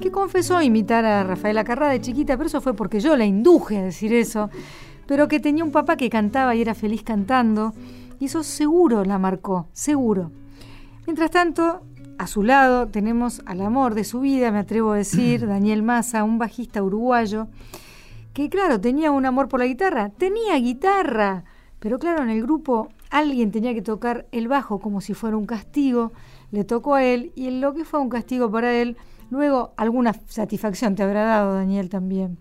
que 0.00 0.10
confesó 0.10 0.62
imitar 0.62 1.04
a 1.04 1.22
Rafaela 1.22 1.64
Carrá 1.64 1.90
de 1.90 2.00
chiquita, 2.00 2.34
pero 2.38 2.46
eso 2.46 2.62
fue 2.62 2.72
porque 2.72 2.98
yo 2.98 3.14
la 3.14 3.26
induje 3.26 3.76
a 3.76 3.82
decir 3.82 4.14
eso, 4.14 4.48
pero 5.06 5.28
que 5.28 5.38
tenía 5.38 5.64
un 5.64 5.72
papá 5.72 5.98
que 5.98 6.08
cantaba 6.08 6.54
y 6.54 6.62
era 6.62 6.74
feliz 6.74 7.02
cantando, 7.02 7.74
y 8.18 8.24
eso 8.24 8.42
seguro 8.42 9.04
la 9.04 9.18
marcó, 9.18 9.68
seguro. 9.72 10.32
Mientras 11.04 11.30
tanto, 11.30 11.82
a 12.16 12.26
su 12.26 12.42
lado 12.42 12.88
tenemos 12.88 13.42
al 13.44 13.60
amor 13.60 13.94
de 13.94 14.04
su 14.04 14.20
vida, 14.20 14.50
me 14.50 14.60
atrevo 14.60 14.92
a 14.92 14.96
decir, 14.96 15.46
Daniel 15.46 15.82
Massa, 15.82 16.24
un 16.24 16.38
bajista 16.38 16.82
uruguayo, 16.82 17.48
que 18.32 18.48
claro, 18.48 18.80
tenía 18.80 19.10
un 19.10 19.26
amor 19.26 19.48
por 19.48 19.60
la 19.60 19.66
guitarra, 19.66 20.08
tenía 20.08 20.56
guitarra, 20.56 21.44
pero 21.80 21.98
claro, 21.98 22.22
en 22.22 22.30
el 22.30 22.40
grupo 22.40 22.88
alguien 23.10 23.50
tenía 23.50 23.74
que 23.74 23.82
tocar 23.82 24.26
el 24.32 24.48
bajo 24.48 24.78
como 24.80 25.00
si 25.00 25.14
fuera 25.14 25.36
un 25.36 25.46
castigo, 25.46 26.12
le 26.50 26.64
tocó 26.64 26.94
a 26.94 27.04
él 27.04 27.32
y 27.34 27.46
en 27.48 27.60
lo 27.60 27.74
que 27.74 27.84
fue 27.84 28.00
un 28.00 28.08
castigo 28.08 28.50
para 28.50 28.72
él, 28.74 28.96
luego 29.30 29.72
alguna 29.76 30.14
satisfacción 30.28 30.94
te 30.94 31.02
habrá 31.02 31.24
dado, 31.24 31.54
Daniel, 31.54 31.88
también. 31.88 32.38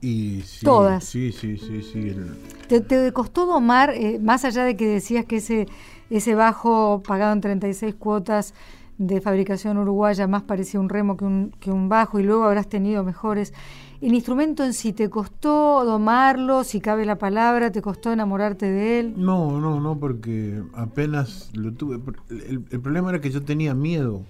Y 0.00 0.42
sí, 0.42 0.64
Todas. 0.64 1.04
Sí, 1.04 1.32
sí, 1.32 1.56
sí, 1.58 1.82
sí. 1.82 1.98
el- 1.98 2.36
¿Te, 2.68 2.80
te 2.80 3.12
costó 3.12 3.46
domar, 3.46 3.90
eh, 3.94 4.18
más 4.20 4.44
allá 4.44 4.64
de 4.64 4.76
que 4.76 4.86
decías 4.86 5.24
que 5.24 5.36
ese, 5.36 5.66
ese 6.10 6.34
bajo 6.34 7.02
pagado 7.06 7.32
en 7.32 7.40
36 7.40 7.94
cuotas 7.96 8.54
de 8.98 9.20
fabricación 9.20 9.78
uruguaya 9.78 10.26
más 10.26 10.42
parecía 10.42 10.78
un 10.80 10.88
remo 10.88 11.16
que 11.16 11.24
un, 11.24 11.52
que 11.60 11.70
un 11.70 11.88
bajo 11.88 12.18
y 12.20 12.22
luego 12.24 12.44
habrás 12.44 12.68
tenido 12.68 13.02
mejores? 13.04 13.52
¿El 14.00 14.14
instrumento 14.14 14.64
en 14.64 14.74
sí 14.74 14.92
te 14.92 15.10
costó 15.10 15.84
domarlo, 15.84 16.62
si 16.64 16.80
cabe 16.80 17.04
la 17.04 17.18
palabra, 17.18 17.72
te 17.72 17.82
costó 17.82 18.12
enamorarte 18.12 18.66
de 18.66 19.00
él? 19.00 19.14
No, 19.16 19.60
no, 19.60 19.80
no, 19.80 19.98
porque 19.98 20.62
apenas 20.74 21.50
lo 21.54 21.72
tuve. 21.72 22.00
El, 22.30 22.64
el 22.70 22.80
problema 22.80 23.10
era 23.10 23.20
que 23.20 23.30
yo 23.30 23.42
tenía 23.42 23.74
miedo 23.74 24.22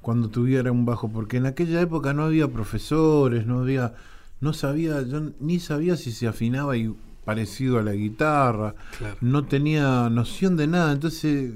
cuando 0.00 0.28
tuviera 0.28 0.70
un 0.70 0.84
bajo, 0.84 1.08
porque 1.08 1.38
en 1.38 1.46
aquella 1.46 1.80
época 1.80 2.12
no 2.12 2.24
había 2.24 2.46
profesores, 2.48 3.46
no 3.46 3.60
había, 3.60 3.94
no 4.40 4.52
sabía, 4.52 5.02
yo 5.02 5.30
ni 5.40 5.58
sabía 5.60 5.96
si 5.96 6.12
se 6.12 6.28
afinaba 6.28 6.76
y 6.76 6.94
parecido 7.24 7.78
a 7.78 7.82
la 7.82 7.92
guitarra, 7.92 8.74
Claro. 8.98 9.16
no 9.22 9.44
tenía 9.46 10.10
noción 10.10 10.56
de 10.56 10.66
nada, 10.66 10.92
entonces 10.92 11.54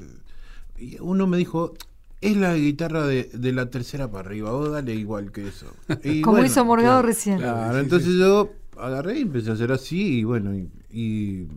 y 0.79 0.97
uno 1.01 1.27
me 1.27 1.37
dijo, 1.37 1.75
es 2.21 2.37
la 2.37 2.55
guitarra 2.55 3.07
de, 3.07 3.25
de 3.33 3.53
la 3.53 3.71
tercera 3.71 4.11
para 4.11 4.29
arriba, 4.29 4.51
vos 4.53 4.71
dale 4.73 4.95
igual 4.95 5.31
que 5.33 5.47
eso. 5.49 5.67
Y 6.03 6.21
Como 6.21 6.37
bueno, 6.39 6.47
hizo 6.47 6.65
Morgado 6.65 6.95
claro. 6.97 7.07
recién. 7.09 7.39
Claro. 7.39 7.75
Sí, 7.75 7.81
entonces 7.81 8.09
sí. 8.13 8.19
yo 8.19 8.51
agarré 8.77 9.19
y 9.19 9.23
empecé 9.23 9.51
a 9.51 9.55
hacer 9.55 9.73
así 9.73 10.19
y 10.21 10.25
bueno, 10.25 10.55
y, 10.55 10.71
y, 10.91 11.49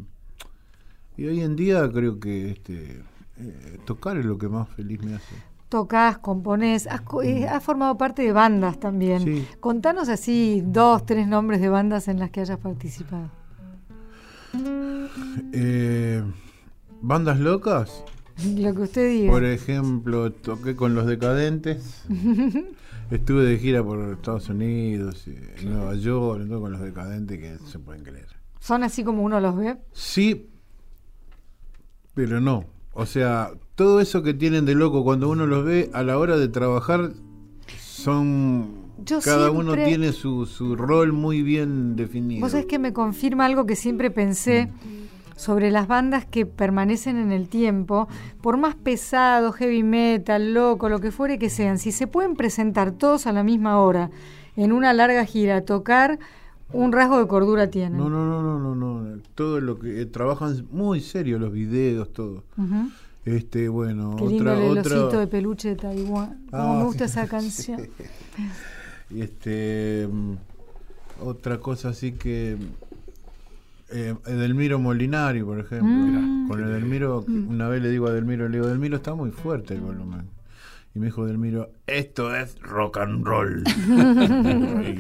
y 1.18 1.26
hoy 1.26 1.42
en 1.42 1.56
día 1.56 1.90
creo 1.92 2.20
que 2.20 2.52
este 2.52 3.02
eh, 3.40 3.78
tocar 3.86 4.18
es 4.18 4.26
lo 4.26 4.38
que 4.38 4.48
más 4.50 4.70
feliz 4.70 5.02
me 5.04 5.16
hace. 5.16 5.36
Tocas, 5.70 6.18
componés, 6.18 6.86
has, 6.88 7.02
co- 7.02 7.24
eh, 7.24 7.48
has 7.48 7.64
formado 7.64 7.98
parte 7.98 8.24
de 8.24 8.34
bandas 8.34 8.78
también. 8.80 9.24
Sí. 9.24 9.48
Contanos 9.62 10.10
así 10.10 10.62
dos, 10.66 11.06
tres 11.06 11.28
nombres 11.28 11.62
de 11.62 11.70
bandas 11.70 12.08
en 12.10 12.20
las 12.20 12.30
que 12.30 12.42
hayas 12.42 12.58
participado. 12.60 13.32
Eh, 15.54 16.22
Bandas 17.02 17.40
locas, 17.40 18.04
Lo 18.58 18.74
que 18.74 18.82
usted 18.82 19.10
diga. 19.10 19.32
por 19.32 19.44
ejemplo, 19.44 20.32
toqué 20.32 20.76
con 20.76 20.96
Los 20.96 21.06
Decadentes, 21.06 22.04
estuve 23.12 23.44
de 23.44 23.58
gira 23.58 23.84
por 23.84 24.14
Estados 24.14 24.50
Unidos, 24.50 25.28
y 25.28 25.66
Nueva 25.66 25.96
York, 25.96 26.48
todo 26.48 26.62
con 26.62 26.72
Los 26.72 26.82
Decadentes 26.82 27.40
que 27.40 27.58
se 27.70 27.80
pueden 27.80 28.04
creer. 28.04 28.28
¿Son 28.60 28.84
así 28.84 29.04
como 29.04 29.24
uno 29.24 29.40
los 29.40 29.56
ve? 29.56 29.78
Sí, 29.92 30.50
pero 32.14 32.40
no. 32.40 32.66
O 32.94 33.06
sea, 33.06 33.52
todo 33.76 34.02
eso 34.02 34.22
que 34.22 34.34
tienen 34.34 34.66
de 34.66 34.76
loco 34.76 35.04
cuando 35.04 35.30
uno 35.30 35.46
los 35.48 35.66
ve 35.66 35.90
a 35.94 36.04
la 36.04 36.18
hora 36.18 36.38
de 36.38 36.48
trabajar 36.48 37.14
son... 37.78 38.82
Yo 39.04 39.20
cada 39.20 39.50
uno 39.50 39.74
tiene 39.74 40.12
su, 40.12 40.46
su 40.46 40.76
rol 40.76 41.12
muy 41.12 41.42
bien 41.42 41.96
definido. 41.96 42.42
Vos 42.42 42.52
sabés 42.52 42.68
que 42.68 42.78
me 42.78 42.94
confirma 42.94 43.46
algo 43.46 43.66
que 43.66 43.76
siempre 43.76 44.12
pensé 44.12 44.70
sobre 45.36 45.72
las 45.72 45.88
bandas 45.88 46.26
que 46.26 46.46
permanecen 46.46 47.18
en 47.18 47.32
el 47.32 47.48
tiempo, 47.50 48.08
por 48.42 48.58
más 48.58 48.76
pesado, 48.76 49.52
heavy 49.52 49.84
metal, 49.84 50.54
loco, 50.54 50.90
lo 50.90 51.00
que 51.00 51.12
fuere 51.12 51.40
que 51.40 51.50
sean, 51.50 51.80
si 51.80 51.92
se 51.92 52.08
pueden 52.08 52.36
presentar 52.36 52.92
todos 52.92 53.28
a 53.28 53.32
la 53.34 53.44
misma 53.44 53.80
hora 53.80 54.10
en 54.56 54.72
una 54.72 54.94
larga 54.94 55.26
gira 55.26 55.62
tocar, 55.62 56.20
un 56.74 56.92
rasgo 56.92 57.20
de 57.20 57.28
cordura 57.28 57.70
tienen. 57.70 57.98
No, 57.98 58.10
no, 58.10 58.26
no, 58.26 58.42
no, 58.42 58.60
no, 58.60 58.76
no. 58.76 59.22
Todo 59.36 59.60
lo 59.60 59.78
que 59.80 60.02
eh, 60.02 60.06
trabajan 60.06 60.66
muy 60.72 61.02
serio 61.02 61.38
los 61.40 61.52
videos, 61.52 62.14
todo. 62.14 62.44
Este, 63.26 63.68
bueno, 63.70 64.16
Qué 64.18 64.26
lindo 64.26 64.52
otra, 64.52 64.66
el 64.66 64.78
otra. 64.78 65.00
osito 65.02 65.20
de 65.20 65.28
peluche 65.28 65.70
de 65.70 65.76
Taiwán. 65.76 66.40
Cómo 66.50 66.74
Ah, 66.74 66.78
me 66.78 66.84
gusta 66.86 67.06
esa 67.06 67.28
canción. 67.28 67.88
Y 69.10 69.22
este 69.22 70.08
mm, 70.12 70.34
otra 71.24 71.60
cosa 71.60 71.90
así 71.90 72.14
que 72.14 72.58
eh, 73.92 74.16
Edelmiro 74.26 74.80
Molinari, 74.80 75.44
por 75.44 75.60
ejemplo. 75.60 75.90
Mm. 75.90 76.48
Con 76.48 76.64
Edelmiro, 76.64 77.26
una 77.28 77.68
vez 77.70 77.82
le 77.82 77.90
digo 77.90 78.08
a 78.08 78.12
Edelmiro, 78.12 78.48
le 78.48 78.58
digo, 78.58 78.68
Edelmiro 78.68 78.98
está 78.98 79.14
muy 79.14 79.32
fuerte 79.32 79.74
el 79.74 79.82
volumen. 79.82 80.30
Y 80.94 81.00
me 81.00 81.06
dijo 81.06 81.26
Edelmiro, 81.26 81.72
esto 81.88 82.36
es 82.36 82.60
rock 82.62 82.98
and 82.98 83.26
roll. 83.26 83.64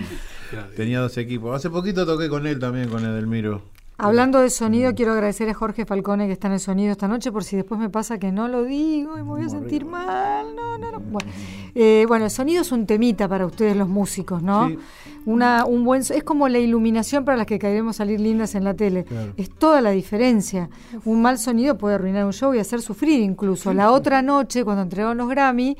Tenía 0.75 0.99
dos 0.99 1.17
equipos. 1.17 1.55
Hace 1.55 1.69
poquito 1.69 2.05
toqué 2.05 2.29
con 2.29 2.47
él 2.47 2.59
también, 2.59 2.89
con 2.89 3.03
Edelmiro. 3.03 3.70
Hablando 4.03 4.41
de 4.41 4.49
sonido, 4.49 4.95
quiero 4.95 5.11
agradecer 5.11 5.47
a 5.47 5.53
Jorge 5.53 5.85
Falcone 5.85 6.25
que 6.25 6.33
está 6.33 6.47
en 6.47 6.53
el 6.53 6.59
sonido 6.59 6.91
esta 6.91 7.07
noche, 7.07 7.31
por 7.31 7.43
si 7.43 7.55
después 7.55 7.79
me 7.79 7.91
pasa 7.91 8.17
que 8.17 8.31
no 8.31 8.47
lo 8.47 8.63
digo 8.63 9.15
y 9.15 9.21
me 9.21 9.29
voy 9.29 9.43
a 9.43 9.49
sentir 9.49 9.85
mal. 9.85 10.55
No, 10.55 10.79
no, 10.79 10.91
no. 10.91 10.99
Bueno, 10.99 11.29
eh, 11.75 12.05
bueno, 12.07 12.25
el 12.25 12.31
sonido 12.31 12.63
es 12.63 12.71
un 12.71 12.87
temita 12.87 13.27
para 13.27 13.45
ustedes 13.45 13.77
los 13.77 13.87
músicos, 13.87 14.41
¿no? 14.41 14.69
Sí. 14.69 14.79
Una, 15.27 15.65
un 15.65 15.85
buen, 15.85 16.01
es 16.01 16.23
como 16.23 16.49
la 16.49 16.57
iluminación 16.57 17.23
para 17.25 17.37
las 17.37 17.45
que 17.45 17.59
queremos 17.59 17.97
salir 17.97 18.19
lindas 18.19 18.55
en 18.55 18.63
la 18.63 18.73
tele. 18.73 19.03
Claro. 19.03 19.33
Es 19.37 19.51
toda 19.51 19.81
la 19.81 19.91
diferencia. 19.91 20.71
Un 21.05 21.21
mal 21.21 21.37
sonido 21.37 21.77
puede 21.77 21.93
arruinar 21.93 22.25
un 22.25 22.33
show 22.33 22.55
y 22.55 22.57
hacer 22.57 22.81
sufrir 22.81 23.19
incluso. 23.19 23.71
La 23.71 23.91
otra 23.91 24.23
noche, 24.23 24.63
cuando 24.63 24.81
entregaron 24.81 25.15
los 25.15 25.29
Grammy, 25.29 25.77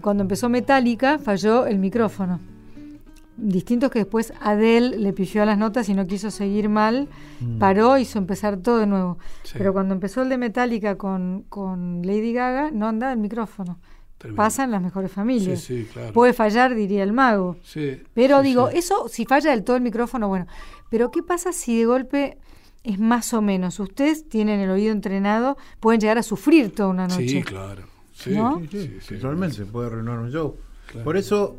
cuando 0.00 0.22
empezó 0.22 0.48
Metallica, 0.48 1.18
falló 1.18 1.66
el 1.66 1.80
micrófono. 1.80 2.38
Distintos 3.40 3.92
que 3.92 4.00
después 4.00 4.32
Adele 4.40 4.98
le 4.98 5.12
pifió 5.12 5.44
a 5.44 5.46
las 5.46 5.56
notas 5.56 5.88
y 5.88 5.94
no 5.94 6.06
quiso 6.08 6.30
seguir 6.32 6.68
mal, 6.68 7.08
paró, 7.60 7.96
hizo 7.96 8.18
empezar 8.18 8.56
todo 8.56 8.78
de 8.78 8.86
nuevo. 8.86 9.18
Sí. 9.44 9.54
Pero 9.56 9.72
cuando 9.72 9.94
empezó 9.94 10.22
el 10.22 10.28
de 10.28 10.38
Metallica 10.38 10.98
con, 10.98 11.44
con 11.48 12.02
Lady 12.04 12.32
Gaga, 12.32 12.70
no 12.72 12.88
andaba 12.88 13.12
el 13.12 13.18
micrófono. 13.20 13.78
Tremendo. 14.18 14.36
Pasa 14.36 14.64
en 14.64 14.72
las 14.72 14.82
mejores 14.82 15.12
familias. 15.12 15.60
Sí, 15.60 15.84
sí, 15.84 15.88
claro. 15.92 16.12
Puede 16.12 16.32
fallar, 16.32 16.74
diría 16.74 17.04
el 17.04 17.12
mago. 17.12 17.56
Sí, 17.62 18.02
Pero 18.12 18.38
sí, 18.42 18.48
digo, 18.48 18.70
sí. 18.72 18.78
eso 18.78 19.06
si 19.08 19.24
falla 19.24 19.52
del 19.52 19.62
todo 19.62 19.76
el 19.76 19.82
micrófono, 19.82 20.26
bueno. 20.26 20.48
Pero 20.90 21.12
¿qué 21.12 21.22
pasa 21.22 21.52
si 21.52 21.78
de 21.78 21.86
golpe 21.86 22.38
es 22.82 22.98
más 22.98 23.32
o 23.32 23.40
menos? 23.40 23.78
Ustedes 23.78 24.28
tienen 24.28 24.58
el 24.58 24.70
oído 24.70 24.90
entrenado, 24.90 25.56
pueden 25.78 26.00
llegar 26.00 26.18
a 26.18 26.24
sufrir 26.24 26.74
toda 26.74 26.88
una 26.88 27.06
noche. 27.06 27.28
Sí, 27.28 27.42
claro. 27.44 27.84
Sí, 28.12 28.30
¿No? 28.30 28.58
Sí, 28.58 28.66
sí, 28.72 28.78
sí, 28.88 28.96
sí. 29.00 29.14
Totalmente, 29.14 29.54
se 29.54 29.66
puede 29.66 29.86
arruinar 29.86 30.18
un 30.18 30.30
show. 30.32 30.56
Claro. 30.90 31.04
Por 31.04 31.16
eso, 31.16 31.58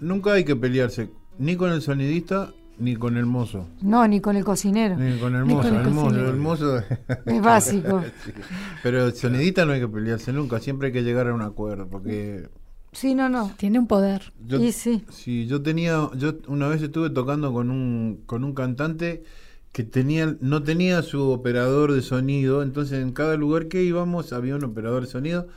nunca 0.00 0.32
hay 0.32 0.44
que 0.44 0.56
pelearse 0.56 1.10
ni 1.38 1.56
con 1.56 1.70
el 1.72 1.82
sonidista 1.82 2.52
ni 2.78 2.94
con 2.94 3.16
el 3.16 3.26
mozo. 3.26 3.66
No, 3.82 4.06
ni 4.06 4.20
con 4.20 4.36
el 4.36 4.44
cocinero. 4.44 4.96
Ni 4.96 5.18
con 5.18 5.34
el 5.34 5.44
Ni 5.46 5.54
mozo. 5.54 5.68
con 5.68 5.78
el 5.80 5.86
el, 5.86 5.92
mozo 5.92 6.04
cocinero. 6.06 6.30
el 6.30 6.36
mozo. 6.36 6.78
Es 7.26 7.42
básico. 7.42 8.02
Sí. 8.24 8.32
Pero 8.84 9.06
el 9.06 9.14
sonidista 9.14 9.64
no 9.66 9.72
hay 9.72 9.80
que 9.80 9.88
pelearse 9.88 10.32
nunca, 10.32 10.60
siempre 10.60 10.86
hay 10.88 10.92
que 10.92 11.02
llegar 11.02 11.26
a 11.28 11.34
un 11.34 11.42
acuerdo. 11.42 11.88
Porque 11.88 12.48
Sí, 12.92 13.14
no, 13.14 13.28
no. 13.28 13.50
Tiene 13.56 13.78
un 13.80 13.86
poder. 13.88 14.32
yo, 14.46 14.60
Y 14.62 14.70
sí. 14.72 15.04
si 15.10 15.46
yo 15.46 15.60
tenía, 15.62 16.08
yo 16.16 16.34
una 16.46 16.68
vez 16.68 16.80
estuve 16.80 17.10
tocando 17.10 17.52
con 17.52 17.70
un, 17.70 18.22
con 18.26 18.44
un 18.44 18.54
cantante 18.54 19.24
que 19.72 19.82
tenía, 19.84 20.36
no 20.40 20.62
tenía 20.62 21.02
su 21.02 21.30
operador 21.30 21.92
de 21.92 22.02
sonido, 22.02 22.62
entonces 22.62 23.02
en 23.02 23.12
cada 23.12 23.36
lugar 23.36 23.66
que 23.68 23.82
íbamos 23.82 24.32
había 24.32 24.54
un 24.56 24.64
operador 24.64 25.02
de 25.02 25.08
sonido 25.10 25.48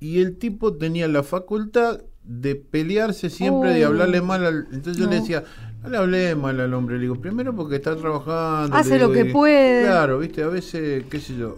y 0.00 0.20
el 0.20 0.36
tipo 0.38 0.74
tenía 0.74 1.06
la 1.06 1.22
facultad 1.22 2.00
de 2.24 2.54
pelearse 2.56 3.30
siempre, 3.30 3.72
de 3.74 3.84
Oh. 3.84 3.88
hablarle 3.88 4.20
mal 4.20 4.44
al... 4.44 4.66
Entonces 4.72 4.96
yo 5.02 5.08
le 5.08 5.16
decía, 5.20 5.42
no 5.82 5.88
le 5.88 5.96
hablé 5.96 6.34
mal 6.36 6.60
al 6.60 6.72
hombre, 6.74 6.96
le 6.96 7.02
digo, 7.02 7.16
primero 7.16 7.54
porque 7.56 7.76
está 7.76 7.96
trabajando. 7.96 8.76
Hace 8.76 8.98
lo 8.98 9.10
que 9.10 9.22
y- 9.28 9.32
puede. 9.32 9.82
Claro, 9.84 10.18
viste, 10.18 10.42
a 10.42 10.48
veces, 10.48 11.04
qué 11.10 11.18
sé 11.20 11.36
yo, 11.36 11.56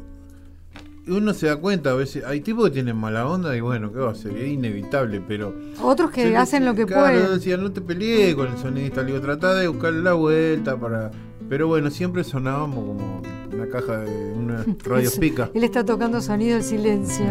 uno 1.08 1.34
se 1.34 1.46
da 1.48 1.56
cuenta, 1.56 1.90
a 1.90 1.94
veces, 1.94 2.22
hay 2.24 2.40
tipos 2.40 2.64
que 2.66 2.70
tienen 2.70 2.96
mala 2.96 3.26
onda 3.26 3.56
y 3.56 3.60
bueno, 3.60 3.92
¿qué 3.92 3.98
va 3.98 4.12
a 4.12 4.14
ser? 4.14 4.36
Es 4.36 4.48
inevitable, 4.48 5.20
pero... 5.26 5.52
Otros 5.82 6.12
que 6.12 6.26
le 6.26 6.36
hacen 6.36 6.64
lo 6.64 6.74
que 6.76 6.86
claro, 6.86 7.12
yo 7.14 7.20
pueden. 7.22 7.38
decía, 7.38 7.56
no 7.56 7.72
te 7.72 7.80
pelees 7.80 8.34
con 8.36 8.46
el 8.52 8.56
sonidista, 8.58 9.00
le 9.02 9.08
digo, 9.08 9.20
tratá 9.20 9.54
de 9.54 9.66
buscarle 9.68 10.00
la 10.02 10.12
vuelta 10.12 10.76
para... 10.78 11.10
Pero 11.48 11.66
bueno, 11.66 11.90
siempre 11.90 12.22
sonábamos 12.24 12.76
como 12.76 13.20
una 13.52 13.66
caja 13.68 13.98
de 13.98 14.32
una 14.32 14.64
radio 14.84 15.10
pica. 15.18 15.50
Él 15.52 15.64
está 15.64 15.84
tocando 15.84 16.20
sonido 16.22 16.54
del 16.54 16.64
silencio. 16.64 17.26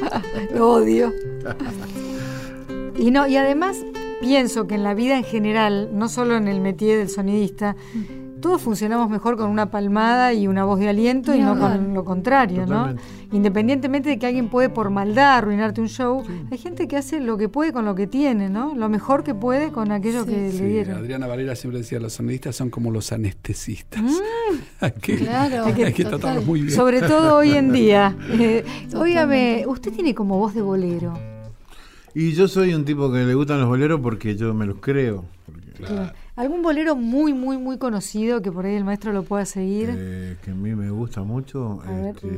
Lo 0.54 0.70
odio. 0.70 1.12
Y 2.98 3.10
no, 3.10 3.26
y 3.26 3.36
además 3.36 3.84
pienso 4.20 4.66
que 4.66 4.74
en 4.74 4.82
la 4.82 4.94
vida 4.94 5.16
en 5.16 5.24
general, 5.24 5.90
no 5.92 6.08
solo 6.08 6.36
en 6.36 6.48
el 6.48 6.60
métier 6.60 6.98
del 6.98 7.08
sonidista, 7.08 7.76
todos 8.40 8.62
funcionamos 8.62 9.10
mejor 9.10 9.36
con 9.36 9.50
una 9.50 9.70
palmada 9.70 10.32
y 10.32 10.46
una 10.46 10.64
voz 10.64 10.78
de 10.78 10.88
aliento 10.88 11.34
y 11.34 11.40
no 11.40 11.50
hablar. 11.50 11.76
con 11.78 11.94
lo 11.94 12.04
contrario, 12.04 12.62
Totalmente. 12.64 13.02
¿no? 13.30 13.36
Independientemente 13.36 14.08
de 14.10 14.18
que 14.18 14.26
alguien 14.26 14.48
puede 14.48 14.68
por 14.68 14.90
maldad 14.90 15.36
arruinarte 15.38 15.80
un 15.80 15.88
show, 15.88 16.22
hay 16.50 16.58
gente 16.58 16.86
que 16.88 16.96
hace 16.96 17.20
lo 17.20 17.36
que 17.36 17.48
puede 17.48 17.72
con 17.72 17.84
lo 17.84 17.94
que 17.96 18.06
tiene, 18.06 18.48
¿no? 18.48 18.74
Lo 18.76 18.88
mejor 18.88 19.22
que 19.24 19.34
puede 19.34 19.70
con 19.72 19.90
aquello 19.92 20.24
Sí. 20.24 20.30
que 20.30 20.50
Sí, 20.52 20.58
le 20.60 20.68
dieron. 20.68 20.98
Adriana 20.98 21.26
Valera 21.26 21.54
siempre 21.56 21.78
decía, 21.80 21.98
los 22.00 22.12
sonidistas 22.12 22.54
son 22.56 22.70
como 22.70 22.90
los 22.92 23.10
anestesistas. 23.12 24.02
hay 24.80 24.92
que, 24.92 25.16
Claro, 25.16 25.64
hay 25.66 25.92
que 25.92 26.04
tratarlos 26.04 26.46
muy 26.46 26.62
bien. 26.62 26.74
Sobre 26.74 27.00
todo 27.02 27.36
hoy 27.36 27.52
en 27.52 27.72
día. 27.72 28.16
Eh, 28.40 28.64
óigame, 28.94 29.64
usted 29.66 29.92
tiene 29.92 30.14
como 30.14 30.38
voz 30.38 30.54
de 30.54 30.62
bolero. 30.62 31.12
Y 32.14 32.32
yo 32.32 32.48
soy 32.48 32.74
un 32.74 32.84
tipo 32.84 33.10
que 33.12 33.18
le 33.24 33.34
gustan 33.34 33.60
los 33.60 33.68
boleros 33.68 34.00
porque 34.00 34.36
yo 34.36 34.52
me 34.54 34.66
los 34.66 34.78
creo. 34.80 35.24
porque, 35.46 35.68
Claro. 35.72 36.12
¿Algún 36.34 36.62
bolero 36.62 36.94
muy, 36.96 37.32
muy, 37.32 37.56
muy 37.58 37.78
conocido 37.78 38.42
que 38.42 38.50
por 38.52 38.64
ahí 38.66 38.74
el 38.76 38.84
maestro 38.84 39.12
lo 39.12 39.22
pueda 39.24 39.44
seguir? 39.44 39.90
eh, 39.96 40.36
que 40.44 40.50
a 40.52 40.54
mí 40.54 40.74
me 40.74 40.90
gusta 40.90 41.22
mucho. 41.22 41.80
A 41.84 41.90
ver. 41.92 42.14
este, 42.16 42.28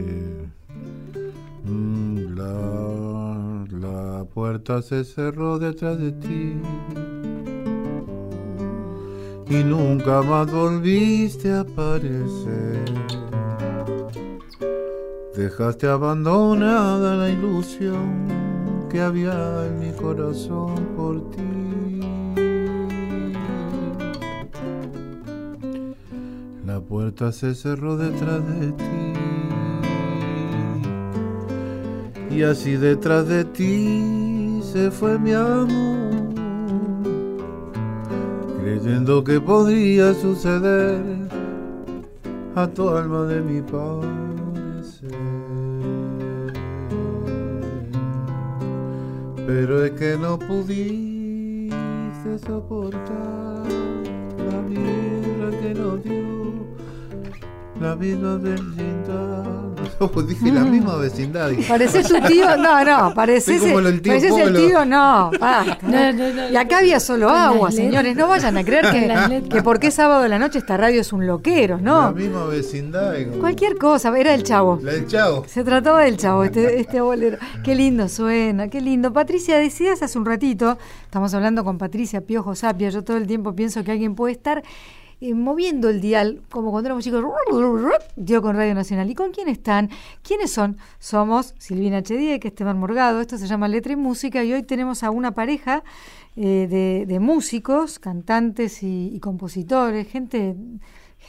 mm, 1.65 2.35
la, 2.37 3.67
la 3.71 4.25
puerta 4.25 4.81
se 4.83 5.05
cerró 5.05 5.59
detrás 5.59 5.99
de 5.99 6.13
ti. 6.13 6.55
Y 9.49 9.65
nunca 9.65 10.23
más 10.23 10.51
volviste 10.53 11.51
a 11.51 11.61
aparecer. 11.61 12.85
Dejaste 15.37 15.87
abandonada 15.89 17.17
la 17.17 17.29
ilusión 17.31 18.50
que 18.91 19.01
había 19.01 19.67
en 19.67 19.79
mi 19.79 19.93
corazón 19.93 20.75
por 20.97 21.31
ti. 21.31 22.01
La 26.67 26.81
puerta 26.81 27.31
se 27.31 27.55
cerró 27.55 27.97
detrás 27.97 28.41
de 28.59 28.73
ti. 28.73 29.13
Y 32.31 32.43
así 32.43 32.77
detrás 32.77 33.29
de 33.29 33.45
ti 33.45 34.61
se 34.63 34.91
fue 34.91 35.19
mi 35.19 35.33
amor. 35.33 36.35
Creyendo 38.61 39.23
que 39.23 39.41
podría 39.41 40.15
suceder 40.15 41.03
a 42.57 42.67
tu 42.67 42.89
alma 42.89 43.23
de 43.25 43.41
mi 43.41 43.63
parecer. 43.63 44.30
Pero 49.53 49.85
es 49.85 49.91
que 49.99 50.17
no 50.17 50.39
pudiste 50.39 51.75
soportar 52.47 53.67
la 54.39 54.63
mierda 54.63 55.51
que 55.61 55.75
nos 55.75 56.05
dio 56.05 56.30
la 57.81 57.97
misma 57.97 58.37
vecindad. 58.37 59.45
No, 59.99 60.23
dije 60.23 60.53
la 60.53 60.61
misma 60.65 60.97
vecindad. 60.97 61.51
¿Pareces 61.69 62.07
tu 62.09 62.21
tío? 62.27 62.57
No, 62.57 62.85
no, 62.85 63.15
pareces, 63.15 63.63
el 63.63 64.01
tío 64.01 64.13
pareces 64.13 64.39
el 64.39 64.55
tío, 64.57 64.85
no. 64.85 65.31
basta. 65.39 65.79
No, 65.83 66.13
no, 66.13 66.33
no. 66.35 66.51
Y 66.51 66.57
acá 66.57 66.79
había 66.79 67.01
solo 67.01 67.29
agua, 67.31 67.71
señores. 67.71 68.17
No 68.17 68.29
vayan 68.29 68.57
a 68.57 68.65
creer 68.65 68.87
que, 68.91 69.49
que 69.49 69.63
porque 69.63 69.89
es 69.89 69.95
sábado 69.95 70.23
de 70.23 70.29
la 70.29 70.39
noche 70.39 70.59
esta 70.59 70.77
radio 70.77 71.01
es 71.01 71.13
un 71.13 71.27
loquero, 71.27 71.77
La 71.77 71.83
¿no? 71.83 72.13
misma 72.13 72.45
vecindad. 72.47 73.15
como- 73.29 73.41
Cualquier 73.41 73.77
cosa, 73.77 74.17
era 74.19 74.35
el 74.35 74.43
chavo. 74.43 74.79
La 74.83 74.93
del 74.93 75.07
chavo. 75.07 75.45
Se 75.47 75.65
trataba 75.65 76.03
del 76.05 76.17
chavo, 76.17 76.45
este, 76.45 76.81
este 76.81 77.01
bolero. 77.01 77.39
Qué 77.65 77.75
lindo 77.75 78.09
suena, 78.09 78.69
qué 78.69 78.81
lindo. 78.81 79.13
Patricia, 79.13 79.57
decías 79.59 80.03
hace 80.03 80.19
un 80.19 80.25
ratito, 80.27 80.79
estamos 81.05 81.33
hablando 81.35 81.65
con 81.65 81.79
Patricia 81.79 82.21
Piojo 82.23 82.55
Sapia, 82.55 82.91
yo 82.91 83.03
todo 83.05 83.17
el 83.17 83.27
tiempo 83.27 83.55
pienso 83.55 83.83
que 83.85 83.93
alguien 83.93 84.15
puede 84.15 84.33
estar 84.33 84.63
moviendo 85.35 85.89
el 85.89 86.01
dial, 86.01 86.43
como 86.51 86.71
cuando 86.71 86.89
éramos 86.89 87.05
chicos, 87.05 87.25
dio 88.17 88.43
con 88.43 88.57
Radio 88.57 88.75
Nacional. 88.75 89.11
¿Y 89.11 89.15
con 89.15 89.33
quién 89.33 89.49
están? 89.49 89.91
¿Quiénes 90.23 90.51
son? 90.51 90.79
Somos 90.99 91.55
Silvina 91.59 92.03
Chedie, 92.03 92.41
que 92.41 92.49
Esteban 92.49 92.79
Morgado, 92.79 93.21
esto 93.21 93.37
se 93.39 93.47
llama 93.47 93.69
Letra 93.69 93.93
y 93.93 93.97
Música, 93.97 94.43
y 94.45 94.53
hoy 94.53 94.63
tenemos 94.63 95.03
a 95.03 95.11
una 95.11 95.33
pareja 95.33 95.85
eh, 96.37 96.67
de, 96.71 97.05
de 97.07 97.21
músicos, 97.21 97.99
cantantes 97.99 98.83
y 98.83 99.19
compositores, 99.21 100.09
gente... 100.09 100.57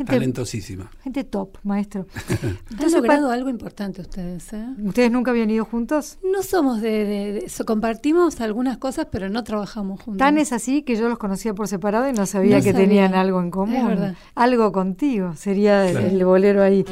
Gente, 0.01 0.13
Talentosísima. 0.13 0.89
gente 1.03 1.23
top, 1.23 1.57
maestro. 1.63 2.05
Han 2.41 2.57
Entonces, 2.71 2.93
logrado 2.93 3.29
algo 3.31 3.49
importante 3.49 4.01
ustedes, 4.01 4.51
¿eh? 4.53 4.65
¿Ustedes 4.83 5.11
nunca 5.11 5.31
habían 5.31 5.49
ido 5.51 5.63
juntos? 5.65 6.17
No 6.31 6.41
somos 6.43 6.81
de, 6.81 6.89
de- 7.05 7.31
de- 7.33 7.49
so- 7.49 7.65
compartimos 7.65 8.41
algunas 8.41 8.77
cosas, 8.77 9.07
pero 9.11 9.29
no 9.29 9.43
trabajamos 9.43 10.01
juntos. 10.01 10.17
Tan 10.17 10.37
es 10.37 10.51
así 10.53 10.81
que 10.81 10.95
yo 10.95 11.07
los 11.09 11.17
conocía 11.17 11.53
por 11.53 11.67
separado 11.67 12.09
y 12.09 12.13
no 12.13 12.25
sabía 12.25 12.57
No 12.57 12.63
que 12.63 12.71
sabía. 12.71 12.87
tenían 12.87 13.13
algo 13.15 13.41
en 13.41 13.51
común. 13.51 13.75
Es 13.75 13.87
verdad. 13.87 14.15
Algo 14.35 14.71
contigo, 14.71 15.33
sería 15.35 15.87
el, 15.87 15.91
Claro. 15.97 16.07
el 16.07 16.25
bolero 16.25 16.63
ahí. 16.63 16.85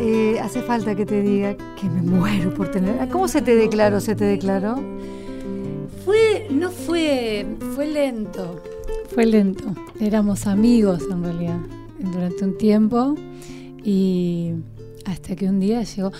Eh, 0.00 0.38
hace 0.42 0.62
falta 0.62 0.94
que 0.94 1.06
te 1.06 1.22
diga 1.22 1.56
que 1.80 1.88
me 1.88 2.02
muero 2.02 2.52
por 2.54 2.70
tener. 2.70 3.08
¿Cómo 3.08 3.28
se 3.28 3.42
te 3.42 3.54
declaró? 3.56 4.00
¿Se 4.00 4.14
te 4.14 4.24
declaró? 4.24 4.76
Fue, 6.04 6.46
no 6.50 6.70
fue, 6.70 7.46
fue 7.74 7.86
lento, 7.86 8.62
fue 9.14 9.26
lento. 9.26 9.74
Éramos 10.00 10.46
amigos 10.46 11.02
en 11.10 11.22
realidad 11.22 11.58
durante 11.98 12.44
un 12.44 12.56
tiempo 12.58 13.14
y 13.84 14.52
hasta 15.06 15.34
que 15.36 15.48
un 15.48 15.60
día 15.60 15.82
llegó. 15.82 16.12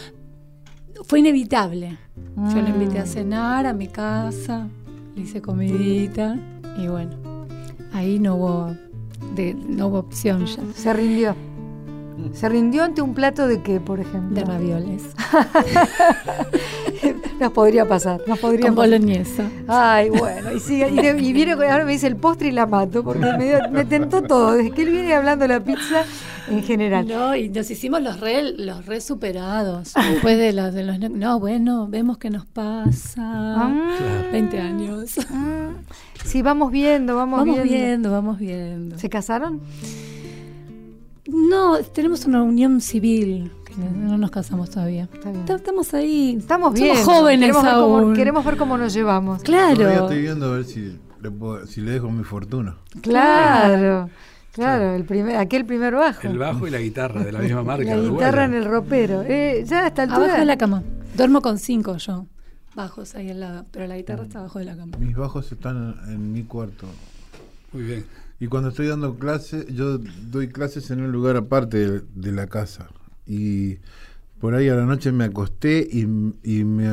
Fue 1.04 1.20
inevitable. 1.20 1.96
Yo 2.36 2.60
lo 2.62 2.68
invité 2.68 2.98
a 3.00 3.04
Mm. 3.04 3.08
cenar 3.08 3.66
a 3.66 3.72
mi 3.72 3.86
casa, 3.88 4.68
le 5.14 5.22
hice 5.22 5.40
comidita 5.40 6.36
y 6.78 6.86
bueno, 6.88 7.46
ahí 7.92 8.18
no 8.18 8.34
hubo, 8.36 8.76
de, 9.34 9.54
no 9.54 9.88
hubo 9.88 9.98
opción 9.98 10.46
ya. 10.46 10.62
Se 10.74 10.92
rindió. 10.92 11.34
Se 12.32 12.48
rindió 12.48 12.82
ante 12.82 13.00
un 13.00 13.14
plato 13.14 13.46
de 13.46 13.62
qué, 13.62 13.78
por 13.80 14.00
ejemplo. 14.00 14.34
De 14.34 14.44
ravioles. 14.44 15.04
Nos 17.40 17.52
podría 17.52 17.86
pasar, 17.86 18.20
nos 18.26 18.38
podría 18.38 18.66
Con 18.66 18.74
pasar. 18.76 18.90
boloñesa. 18.90 19.50
Ay, 19.68 20.10
bueno, 20.10 20.52
y, 20.52 20.60
sigue, 20.60 20.88
y, 20.90 20.96
de- 20.96 21.20
y 21.22 21.32
viene, 21.32 21.52
ahora 21.52 21.84
me 21.84 21.92
dice 21.92 22.06
el 22.08 22.16
postre 22.16 22.48
y 22.48 22.50
la 22.52 22.66
mato, 22.66 23.04
porque 23.04 23.20
me, 23.70 23.84
tentó 23.84 24.22
todo, 24.22 24.52
desde 24.54 24.72
que 24.72 24.82
él 24.82 24.90
viene 24.90 25.14
hablando 25.14 25.44
de 25.46 25.48
la 25.54 25.60
pizza 25.60 26.04
en 26.48 26.62
general. 26.64 27.06
No, 27.06 27.36
y 27.36 27.48
nos 27.48 27.70
hicimos 27.70 28.02
los 28.02 28.18
re, 28.20 28.42
los 28.56 28.86
re 28.86 29.00
superados. 29.00 29.92
Después 29.94 30.36
de 30.36 30.52
los, 30.52 30.74
de 30.74 30.82
los. 30.84 30.98
No, 30.98 31.38
bueno, 31.38 31.86
vemos 31.88 32.18
qué 32.18 32.30
nos 32.30 32.44
pasa. 32.46 33.22
Ah, 33.22 34.22
20 34.32 34.58
años. 34.60 35.14
ah. 35.30 35.70
Sí, 36.24 36.42
vamos 36.42 36.72
viendo, 36.72 37.14
vamos, 37.16 37.38
Vamos 37.40 37.54
viendo. 37.62 37.72
viendo, 37.72 38.10
vamos 38.10 38.38
viendo. 38.38 38.98
¿Se 38.98 39.08
casaron? 39.08 39.60
No, 41.26 41.78
tenemos 41.92 42.24
una 42.24 42.42
unión 42.42 42.80
civil. 42.80 43.50
No 43.78 44.08
no 44.08 44.18
nos 44.18 44.30
casamos 44.30 44.70
todavía. 44.70 45.08
Está 45.12 45.30
bien. 45.30 45.44
Ta- 45.46 45.54
Estamos 45.56 45.94
ahí. 45.94 46.36
Estamos 46.38 46.68
Somos 46.78 46.80
bien. 46.80 47.04
jóvenes 47.04 47.40
queremos 47.48 47.62
ver, 47.64 47.74
cómo, 47.74 48.12
queremos 48.14 48.44
ver 48.44 48.56
cómo 48.56 48.78
nos 48.78 48.92
llevamos. 48.94 49.42
Todavía 49.42 49.74
Claro. 49.74 50.02
estoy 50.04 50.20
viendo 50.22 50.46
a 50.46 50.56
ver 50.56 50.64
si 50.64 50.98
le, 51.22 51.30
puedo- 51.30 51.66
si 51.66 51.80
le 51.80 51.92
dejo 51.92 52.10
mi 52.10 52.24
fortuna. 52.24 52.76
Claro, 53.02 54.10
claro, 54.52 54.94
el 54.94 55.04
primer, 55.04 55.36
aquel 55.36 55.64
primer 55.64 55.94
bajo. 55.94 56.26
El 56.26 56.38
bajo 56.38 56.66
y 56.66 56.70
la 56.70 56.78
guitarra 56.78 57.22
de 57.24 57.32
la 57.32 57.38
misma 57.40 57.62
marca. 57.62 57.96
la 57.96 58.02
guitarra 58.10 58.44
en 58.44 58.54
el 58.54 58.64
ropero. 58.64 59.22
Eh, 59.22 59.64
ya 59.66 59.84
a 59.84 59.86
esta 59.88 60.02
altura. 60.02 60.24
Abajo 60.24 60.38
de 60.40 60.44
la 60.46 60.58
cama. 60.58 60.82
Duermo 61.16 61.40
con 61.40 61.58
cinco 61.58 61.96
yo. 61.96 62.26
Bajos 62.74 63.14
ahí 63.14 63.30
al 63.30 63.40
lado. 63.40 63.66
Pero 63.72 63.86
la 63.86 63.96
guitarra 63.96 64.22
está 64.24 64.38
abajo 64.40 64.58
de 64.60 64.66
la 64.66 64.76
cama. 64.76 64.96
Mis 64.98 65.16
bajos 65.16 65.50
están 65.50 65.96
en 66.08 66.32
mi 66.32 66.44
cuarto. 66.44 66.86
Muy 67.72 67.82
bien. 67.82 68.04
Y 68.40 68.46
cuando 68.46 68.68
estoy 68.68 68.86
dando 68.86 69.16
clases, 69.16 69.66
yo 69.74 69.98
doy 69.98 70.48
clases 70.48 70.90
en 70.92 71.00
un 71.00 71.10
lugar 71.10 71.36
aparte 71.36 71.76
de, 71.78 72.02
de 72.14 72.32
la 72.32 72.46
casa. 72.46 72.86
Y 73.28 73.78
por 74.40 74.54
ahí 74.54 74.68
a 74.68 74.74
la 74.74 74.86
noche 74.86 75.12
me 75.12 75.24
acosté 75.24 75.86
y, 75.90 76.02
y 76.42 76.64
me 76.64 76.88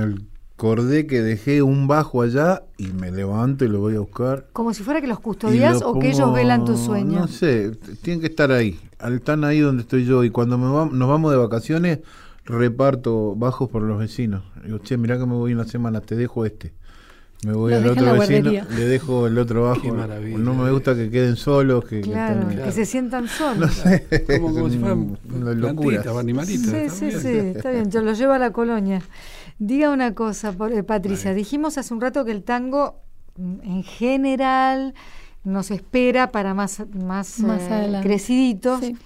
acordé 0.56 1.08
que 1.08 1.22
dejé 1.22 1.62
un 1.62 1.88
bajo 1.88 2.22
allá 2.22 2.64
y 2.78 2.88
me 2.88 3.12
levanto 3.12 3.66
y 3.66 3.70
lo 3.70 3.80
voy 3.80 3.96
a 3.96 4.00
buscar. 4.00 4.48
Como 4.54 4.74
si 4.74 4.84
fuera 4.84 5.00
que 5.02 5.08
los 5.08 5.20
custodias 5.20 5.82
o 5.82 5.98
que 6.00 6.10
ellos 6.10 6.34
velan 6.34 6.66
tus 6.66 6.80
sueños. 6.80 7.22
No 7.22 7.28
sé, 7.28 7.72
tienen 8.02 8.20
que 8.22 8.28
estar 8.28 8.52
ahí. 8.52 8.80
Están 9.00 9.44
ahí 9.44 9.60
donde 9.60 9.84
estoy 9.84 10.06
yo. 10.06 10.24
Y 10.24 10.30
cuando 10.30 10.58
me 10.58 10.68
va- 10.68 10.90
nos 10.92 11.08
vamos 11.10 11.32
de 11.32 11.38
vacaciones, 11.38 12.00
reparto 12.46 13.36
bajos 13.36 13.70
por 13.70 13.82
los 13.82 13.98
vecinos. 14.00 14.44
Digo, 14.64 14.78
che, 14.80 14.98
mirá 14.98 15.18
que 15.18 15.26
me 15.26 15.34
voy 15.34 15.54
una 15.54 15.66
semana, 15.66 16.02
te 16.02 16.16
dejo 16.16 16.46
este. 16.46 16.74
Me 17.44 17.54
voy 17.54 17.72
Los 17.74 17.84
al 17.84 17.90
otro 17.92 18.14
vecino, 18.14 18.52
le 18.52 18.86
dejo 18.88 19.28
el 19.28 19.38
otro 19.38 19.64
bajo. 19.64 19.82
Qué 19.82 19.92
maravilla. 19.92 20.38
No 20.38 20.54
me 20.56 20.72
gusta 20.72 20.96
que 20.96 21.12
queden 21.12 21.36
solos, 21.36 21.86
que, 21.86 22.02
que 22.02 22.10
Claro, 22.10 22.48
que 22.48 22.72
se 22.72 22.86
sientan 22.86 23.28
solos. 23.28 23.58
No 23.60 23.68
sé, 23.68 24.08
Como, 24.42 24.68
si 24.70 24.78
fueran 24.80 25.18
plantitas 25.60 26.16
animalitos. 26.18 26.72
Sí, 26.72 26.76
está 26.78 26.96
sí, 26.96 27.06
bien. 27.06 27.22
sí, 27.22 27.30
está 27.58 27.72
bien, 27.72 27.92
yo 27.92 28.02
lo 28.02 28.14
llevo 28.14 28.34
a 28.34 28.40
la 28.40 28.52
colonia. 28.52 29.02
Diga 29.60 29.92
una 29.92 30.16
cosa, 30.16 30.54
por- 30.54 30.72
eh, 30.74 30.84
Patricia, 30.84 31.34
dijimos 31.34 31.78
hace 31.78 31.94
un 31.94 32.02
rato 32.02 32.26
que 32.26 32.32
el 32.32 32.44
tango 32.44 32.96
mm, 33.38 33.62
en 33.64 33.84
general 33.84 34.94
nos 35.44 35.70
espera 35.70 36.32
para 36.32 36.54
más, 36.56 36.84
más, 36.96 37.40
Más 37.42 37.62
eh, 37.70 38.00
creciditos. 38.02 38.80
Sí. 38.80 38.98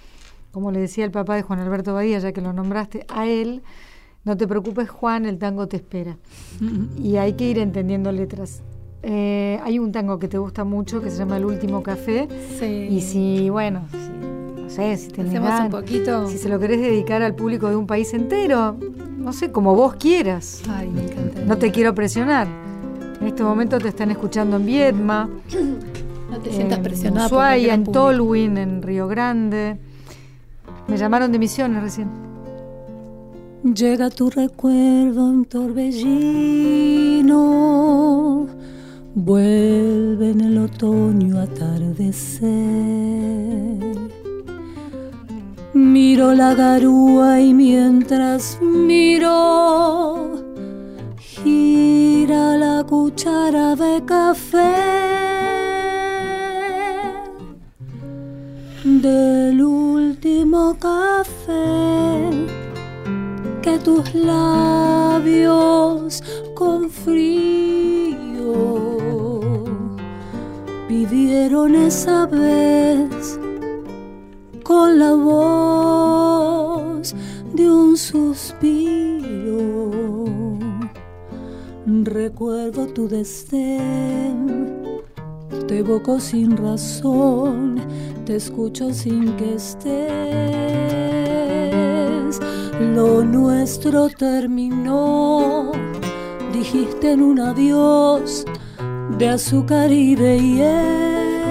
como 0.51 0.71
le 0.71 0.79
decía 0.79 1.03
el 1.03 1.11
papá 1.11 1.35
de 1.35 1.41
Juan 1.41 1.59
Alberto 1.59 1.93
Badía, 1.93 2.19
ya 2.19 2.31
que 2.31 2.39
lo 2.41 2.53
nombraste, 2.53 3.05
a 3.09 3.27
él, 3.27 3.61
no 4.25 4.37
te 4.37 4.47
preocupes 4.47 4.89
Juan, 4.89 5.25
el 5.25 5.37
tango 5.37 5.67
te 5.67 5.77
espera. 5.77 6.17
y 7.01 7.17
hay 7.17 7.33
que 7.33 7.49
ir 7.49 7.59
entendiendo 7.59 8.11
letras. 8.11 8.61
Eh, 9.01 9.59
hay 9.63 9.79
un 9.79 9.91
tango 9.93 10.19
que 10.19 10.27
te 10.27 10.37
gusta 10.37 10.65
mucho 10.65 11.01
que 11.01 11.09
se 11.09 11.17
llama 11.17 11.37
El 11.37 11.45
último 11.45 11.81
café. 11.83 12.27
Sí. 12.59 12.65
Y 12.91 13.01
si, 13.01 13.49
bueno, 13.49 13.85
si, 13.91 13.97
no 14.61 14.69
sé, 14.69 14.97
si 14.97 15.07
tenés 15.07 15.31
Hacemos 15.35 15.59
un 15.61 15.69
poquito. 15.69 16.27
si 16.27 16.37
se 16.37 16.49
lo 16.49 16.59
querés 16.59 16.81
dedicar 16.81 17.21
al 17.21 17.33
público 17.33 17.69
de 17.69 17.77
un 17.77 17.87
país 17.87 18.13
entero, 18.13 18.75
no 19.17 19.31
sé, 19.31 19.51
como 19.51 19.73
vos 19.73 19.95
quieras. 19.95 20.61
Ay, 20.69 20.89
me 20.89 21.03
encanta. 21.05 21.41
No 21.45 21.57
te 21.57 21.71
quiero 21.71 21.95
presionar. 21.95 22.47
En 23.21 23.27
este 23.27 23.43
momento 23.43 23.77
te 23.79 23.87
están 23.87 24.11
escuchando 24.11 24.57
en 24.57 24.65
Viedma, 24.65 25.29
No 26.29 26.39
te 26.39 26.51
sientas 26.51 26.77
en 26.77 26.83
presionada. 26.83 27.27
Ushuaia, 27.27 27.73
en. 27.73 27.85
Tolwyn, 27.85 28.57
en 28.57 28.81
Río 28.81 29.07
Grande. 29.07 29.77
Me 30.87 30.97
llamaron 30.97 31.31
de 31.31 31.39
Misiones 31.39 31.81
recién. 31.81 32.28
Llega 33.61 34.09
tu 34.09 34.29
recuerdo 34.29 35.25
un 35.25 35.43
torbellino, 35.43 36.07
vuelve 39.13 40.29
en 40.29 40.39
el 40.39 40.59
otoño 40.59 41.41
atardecer. 41.41 42.47
Miro 45.73 46.33
la 46.33 46.55
garúa 46.55 47.41
y 47.41 47.53
mientras 47.53 48.57
miro, 48.61 50.37
gira 51.17 52.55
la 52.55 52.85
cuchara 52.85 53.75
de 53.75 54.05
café 54.05 54.73
del 58.85 59.61
último 59.61 60.77
café 60.79 62.58
que 63.69 63.77
tus 63.79 64.13
labios 64.15 66.23
con 66.55 66.89
frío 66.89 68.15
pidieron 70.87 71.75
esa 71.75 72.25
vez 72.25 73.39
con 74.63 74.97
la 74.97 75.13
voz 75.13 77.13
de 77.53 77.69
un 77.69 77.95
suspiro. 77.95 79.91
Recuerdo 81.85 82.87
tu 82.87 83.07
desdén, 83.07 84.81
te 85.67 85.77
evoco 85.79 86.19
sin 86.19 86.57
razón, 86.57 87.79
te 88.25 88.35
escucho 88.35 88.91
sin 88.93 89.35
que 89.37 89.55
estés. 89.55 90.09
Lo 92.79 93.23
nuestro 93.25 94.07
terminó, 94.07 95.73
dijiste 96.53 97.11
en 97.11 97.21
un 97.21 97.41
adiós 97.41 98.45
de 99.17 99.27
azúcar 99.27 99.91
y 99.91 100.15
de 100.15 100.39
hiel. 100.39 101.49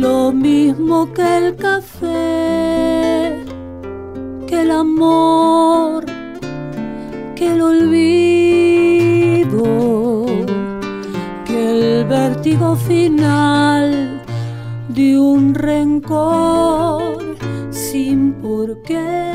Lo 0.00 0.32
mismo 0.32 1.12
que 1.12 1.38
el 1.38 1.54
café, 1.54 3.36
que 4.48 4.62
el 4.62 4.72
amor, 4.72 6.04
que 7.36 7.52
el 7.52 7.62
olvido, 7.62 7.86
que 11.44 11.70
el 11.70 12.04
vértigo 12.06 12.74
final 12.74 14.20
de 14.88 15.16
un 15.16 15.54
rencor 15.54 17.09
por 18.50 18.82
qué. 18.82 19.32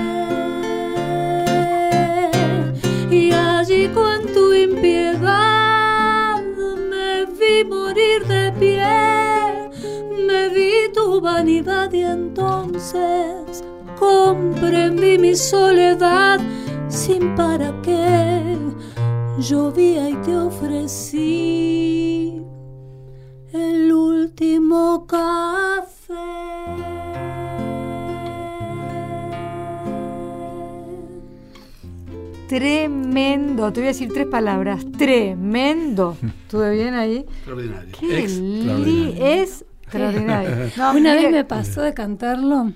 Y 3.10 3.32
allí 3.32 3.88
con 3.90 4.28
tu 4.34 4.54
impiedad 4.54 6.42
me 6.92 7.26
vi 7.40 7.64
morir 7.64 8.26
de 8.34 8.52
pie, 8.60 9.00
me 10.28 10.50
vi 10.50 10.92
tu 10.94 11.22
vanidad 11.22 11.90
y 11.94 12.02
entonces 12.02 13.64
comprendí 13.98 15.18
mi 15.18 15.34
soledad 15.36 16.42
sin 16.90 17.36
para 17.36 17.74
qué. 17.82 18.58
Llovía 19.40 20.10
y 20.10 20.16
te 20.26 20.36
ofrecí 20.36 22.42
el 23.54 23.94
último 23.94 25.06
café. 25.08 25.95
Tremendo. 32.60 33.74
Te 33.74 33.82
voy 33.82 33.88
a 33.88 33.92
decir 33.92 34.10
tres 34.14 34.28
palabras. 34.28 34.86
Tremendo. 34.98 36.18
¿Estuve 36.44 36.72
bien 36.74 36.94
ahí? 36.94 37.18
Extraordinario. 37.18 37.98
Qué 38.00 38.20
Extraordinario. 38.20 39.26
es 39.26 39.66
extraordinario. 39.84 40.72
No, 40.78 40.92
Una 40.92 41.00
mire, 41.16 41.16
vez 41.24 41.32
me 41.32 41.44
pasó 41.46 41.82
de 41.82 41.94
cantarlo 41.94 42.72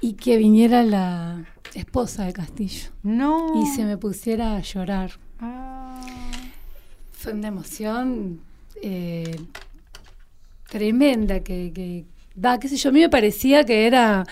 y 0.00 0.14
que 0.14 0.36
viniera 0.36 0.82
la 0.84 1.44
esposa 1.74 2.24
de 2.24 2.32
Castillo 2.32 2.90
No. 3.02 3.60
y 3.62 3.66
se 3.74 3.84
me 3.84 3.96
pusiera 3.96 4.56
a 4.56 4.60
llorar. 4.60 5.12
Ah. 5.40 6.00
Fue 7.12 7.32
una 7.32 7.48
emoción 7.48 8.40
eh, 8.82 9.36
tremenda 10.68 11.40
que, 11.40 11.72
que 11.74 12.04
va, 12.42 12.58
qué 12.58 12.68
sé 12.68 12.76
yo, 12.76 12.90
a 12.90 12.92
mí 12.92 13.00
me 13.00 13.08
parecía 13.08 13.64
que 13.64 13.86
era 13.86 14.24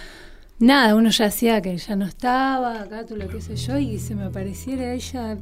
nada, 0.60 0.94
uno 0.94 1.10
ya 1.10 1.26
hacía 1.26 1.60
que 1.60 1.76
ya 1.76 1.96
no 1.96 2.04
estaba, 2.04 2.82
acá 2.82 3.04
tú 3.04 3.16
lo 3.16 3.26
qué 3.28 3.40
sé 3.40 3.56
yo, 3.56 3.78
y 3.78 3.98
se 3.98 4.14
me 4.14 4.24
apareciera 4.24 4.92
ella 4.92 5.36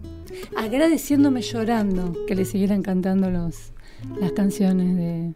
agradeciéndome 0.57 1.43
llorando 1.43 2.15
que 2.27 2.35
le 2.35 2.45
siguieran 2.45 2.83
cantando 2.83 3.31
los, 3.31 3.73
las 4.19 4.33
canciones 4.33 4.97
de, 4.97 5.35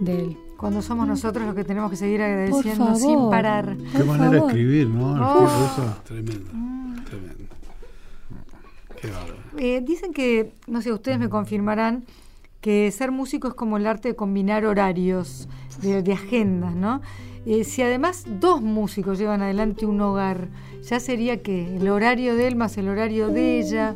de 0.00 0.18
él. 0.18 0.36
Cuando 0.56 0.82
somos 0.82 1.06
nosotros 1.06 1.46
los 1.46 1.54
que 1.54 1.64
tenemos 1.64 1.90
que 1.90 1.96
seguir 1.96 2.20
agradeciendo 2.20 2.84
favor. 2.84 3.00
sin 3.00 3.30
parar. 3.30 3.76
Qué 3.92 3.98
Por 3.98 4.06
manera 4.06 4.30
de 4.30 4.38
escribir, 4.38 4.88
¿no? 4.88 5.12
Oh. 5.12 5.44
Cosa. 5.44 6.02
Tremendo. 6.04 6.50
Tremendo. 7.08 7.44
Qué 9.00 9.08
bárbaro. 9.08 9.36
Eh, 9.56 9.80
dicen 9.82 10.12
que, 10.12 10.52
no 10.66 10.82
sé, 10.82 10.92
ustedes 10.92 11.18
me 11.18 11.30
confirmarán 11.30 12.04
que 12.60 12.90
ser 12.90 13.10
músico 13.10 13.48
es 13.48 13.54
como 13.54 13.78
el 13.78 13.86
arte 13.86 14.08
de 14.08 14.16
combinar 14.16 14.66
horarios, 14.66 15.48
de, 15.80 16.02
de 16.02 16.12
agendas, 16.12 16.74
¿no? 16.74 17.00
Eh, 17.46 17.64
si 17.64 17.82
además 17.82 18.24
dos 18.40 18.60
músicos 18.62 19.18
llevan 19.18 19.42
adelante 19.42 19.86
un 19.86 20.00
hogar, 20.00 20.48
ya 20.82 21.00
sería 21.00 21.42
que 21.42 21.76
el 21.76 21.88
horario 21.88 22.34
de 22.36 22.46
él 22.48 22.56
más 22.56 22.76
el 22.78 22.88
horario 22.88 23.28
de 23.28 23.58
ella. 23.60 23.94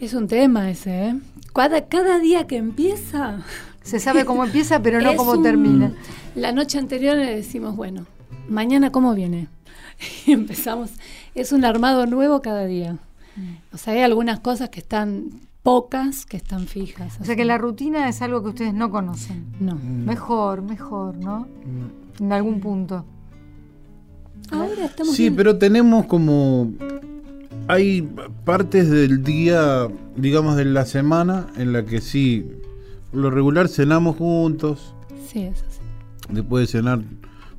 Es 0.00 0.14
un 0.14 0.28
tema 0.28 0.70
ese, 0.70 1.08
¿eh? 1.08 1.14
Cada, 1.52 1.86
cada 1.88 2.18
día 2.18 2.46
que 2.46 2.56
empieza... 2.56 3.40
Se 3.82 3.98
sabe 4.00 4.24
cómo 4.24 4.44
empieza, 4.44 4.80
pero 4.82 5.00
no 5.00 5.16
cómo 5.16 5.32
un- 5.32 5.42
termina. 5.42 5.92
La 6.34 6.52
noche 6.52 6.78
anterior 6.78 7.16
le 7.16 7.34
decimos, 7.36 7.74
bueno, 7.74 8.06
mañana 8.48 8.90
cómo 8.92 9.14
viene. 9.14 9.48
Y 10.26 10.32
empezamos. 10.32 10.90
Es 11.34 11.50
un 11.52 11.64
armado 11.64 12.06
nuevo 12.06 12.40
cada 12.42 12.66
día. 12.66 12.96
O 13.72 13.78
sea, 13.78 13.94
hay 13.94 14.00
algunas 14.00 14.40
cosas 14.40 14.68
que 14.68 14.80
están 14.80 15.30
pocas, 15.68 16.24
que 16.24 16.38
están 16.38 16.66
fijas. 16.66 17.18
O 17.20 17.24
sea 17.24 17.36
que 17.36 17.44
la 17.44 17.58
rutina 17.58 18.08
es 18.08 18.22
algo 18.22 18.42
que 18.42 18.48
ustedes 18.48 18.72
no 18.72 18.90
conocen. 18.90 19.44
No. 19.60 19.74
Mejor, 19.76 20.62
mejor, 20.62 21.16
¿no? 21.18 21.46
En 22.18 22.32
algún 22.32 22.58
punto. 22.60 23.04
Ahora 24.50 24.86
estamos 24.86 25.14
Sí, 25.14 25.24
bien. 25.24 25.36
pero 25.36 25.58
tenemos 25.58 26.06
como. 26.06 26.72
Hay 27.66 28.00
partes 28.46 28.88
del 28.88 29.22
día, 29.22 29.88
digamos, 30.16 30.56
de 30.56 30.64
la 30.64 30.86
semana 30.86 31.48
en 31.58 31.74
la 31.74 31.84
que 31.84 32.00
sí, 32.00 32.46
por 33.10 33.20
lo 33.20 33.30
regular 33.30 33.68
cenamos 33.68 34.16
juntos. 34.16 34.94
Sí, 35.26 35.40
eso 35.42 35.64
sí. 35.68 35.80
Después 36.30 36.62
de 36.66 36.78
cenar, 36.78 37.00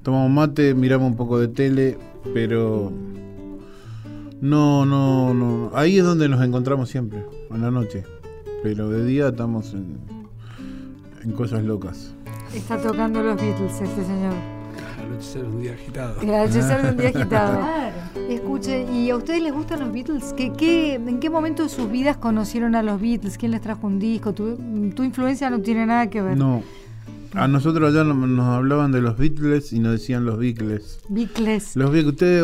tomamos 0.02 0.32
mate, 0.32 0.74
miramos 0.74 1.12
un 1.12 1.16
poco 1.16 1.38
de 1.40 1.48
tele, 1.48 1.98
pero. 2.34 2.92
No, 4.42 4.86
no, 4.86 5.34
no. 5.34 5.72
Ahí 5.74 5.98
es 5.98 6.04
donde 6.04 6.30
nos 6.30 6.42
encontramos 6.44 6.90
siempre, 6.90 7.26
en 7.52 7.62
la 7.62 7.72
noche. 7.72 8.04
Pero 8.64 8.90
de 8.90 9.06
día 9.06 9.30
estamos 9.30 9.74
en, 9.74 9.98
en 11.24 11.32
cosas 11.32 11.64
locas. 11.64 12.14
Está 12.54 12.78
tocando 12.82 13.22
los 13.22 13.36
Beatles 13.36 13.74
este 13.82 14.04
señor. 14.06 14.34
Anochecer 15.06 15.46
un 15.46 15.62
día 15.62 15.74
agitado. 15.74 16.22
El 16.22 16.34
anochecer 16.34 16.82
de 16.82 16.90
un 16.90 16.98
día 16.98 17.10
agitado. 17.10 17.60
Claro. 18.12 18.30
Escuche, 18.30 18.86
¿y 18.92 19.10
a 19.10 19.16
ustedes 19.16 19.42
les 19.42 19.54
gustan 19.54 19.80
los 19.80 19.92
Beatles? 19.92 20.34
¿Qué, 20.34 20.52
qué, 20.52 20.96
¿En 20.96 21.20
qué 21.20 21.30
momento 21.30 21.64
de 21.64 21.70
sus 21.70 21.90
vidas 21.90 22.18
conocieron 22.18 22.76
a 22.76 22.84
los 22.84 23.00
Beatles? 23.02 23.38
¿Quién 23.38 23.52
les 23.52 23.62
trajo 23.62 23.88
un 23.88 24.00
disco? 24.00 24.34
Tu, 24.34 24.56
tu 24.96 25.04
influencia 25.04 25.50
no 25.50 25.62
tiene 25.62 25.86
nada 25.86 26.10
que 26.10 26.22
ver. 26.22 26.38
No. 26.38 26.62
A 27.34 27.48
nosotros 27.48 27.94
allá 27.94 28.04
no- 28.04 28.26
nos 28.28 28.46
hablaban 28.48 28.92
de 28.92 29.02
los 29.02 29.18
Beatles 29.18 29.72
y 29.74 29.80
nos 29.80 29.92
decían 29.94 30.26
los 30.26 30.38
Beatles. 30.40 31.00
Beatles. 31.10 31.76
Los 31.76 31.92
Beatles, 31.92 32.14
ustedes, 32.14 32.44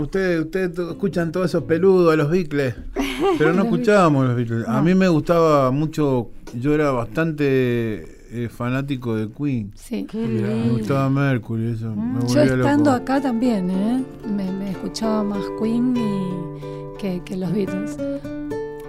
ustedes, 0.00 0.40
ustedes 0.44 0.78
escuchan 0.78 1.32
todos 1.32 1.46
esos 1.46 1.64
peludos 1.64 2.12
a 2.12 2.16
los 2.16 2.30
Beatles, 2.30 2.74
pero 3.38 3.52
no 3.52 3.62
escuchábamos 3.64 4.26
los 4.26 4.36
Beatles. 4.36 4.68
A 4.68 4.80
mí 4.82 4.94
me 4.94 5.08
gustaba 5.08 5.70
mucho, 5.72 6.30
yo 6.58 6.74
era 6.74 6.92
bastante 6.92 8.18
eh, 8.32 8.48
fanático 8.48 9.16
de 9.16 9.28
Queen. 9.30 9.72
Sí. 9.74 10.06
Qué. 10.08 10.18
Me 10.26 10.70
gustaba 10.70 11.10
Mercury, 11.10 11.70
eso. 11.72 11.92
me 11.94 12.20
Yo 12.32 12.40
estando 12.42 12.92
loco. 12.92 13.02
acá 13.02 13.20
también, 13.20 13.68
¿eh? 13.70 14.04
me, 14.32 14.52
me 14.52 14.70
escuchaba 14.70 15.24
más 15.24 15.42
Queen 15.60 15.96
y 15.96 16.98
que, 17.00 17.20
que 17.24 17.36
los 17.36 17.52
Beatles. 17.52 17.96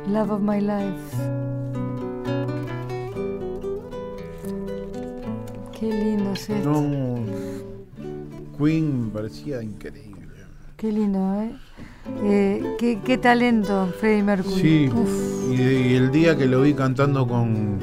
Love 0.08 0.32
of 0.32 0.42
my 0.42 0.60
life. 0.62 1.51
Qué 5.82 5.88
lindo 5.92 6.32
es 6.34 6.48
esto. 6.50 6.70
No. 6.70 7.20
Queen 8.58 9.06
me 9.08 9.12
parecía 9.12 9.64
increíble. 9.64 10.22
Qué 10.78 10.92
lindo, 10.92 11.42
¿eh? 11.42 11.52
Eh, 12.24 12.76
qué, 12.80 13.00
qué 13.04 13.18
talento, 13.18 13.88
Freddie 14.00 14.22
Mercury. 14.24 14.62
Sí, 14.62 14.90
Uf. 14.94 15.52
y, 15.52 15.62
y 15.62 15.96
el 15.96 16.12
día 16.12 16.38
que 16.38 16.46
lo 16.46 16.62
vi 16.62 16.76
cantando 16.76 17.28
con. 17.28 17.80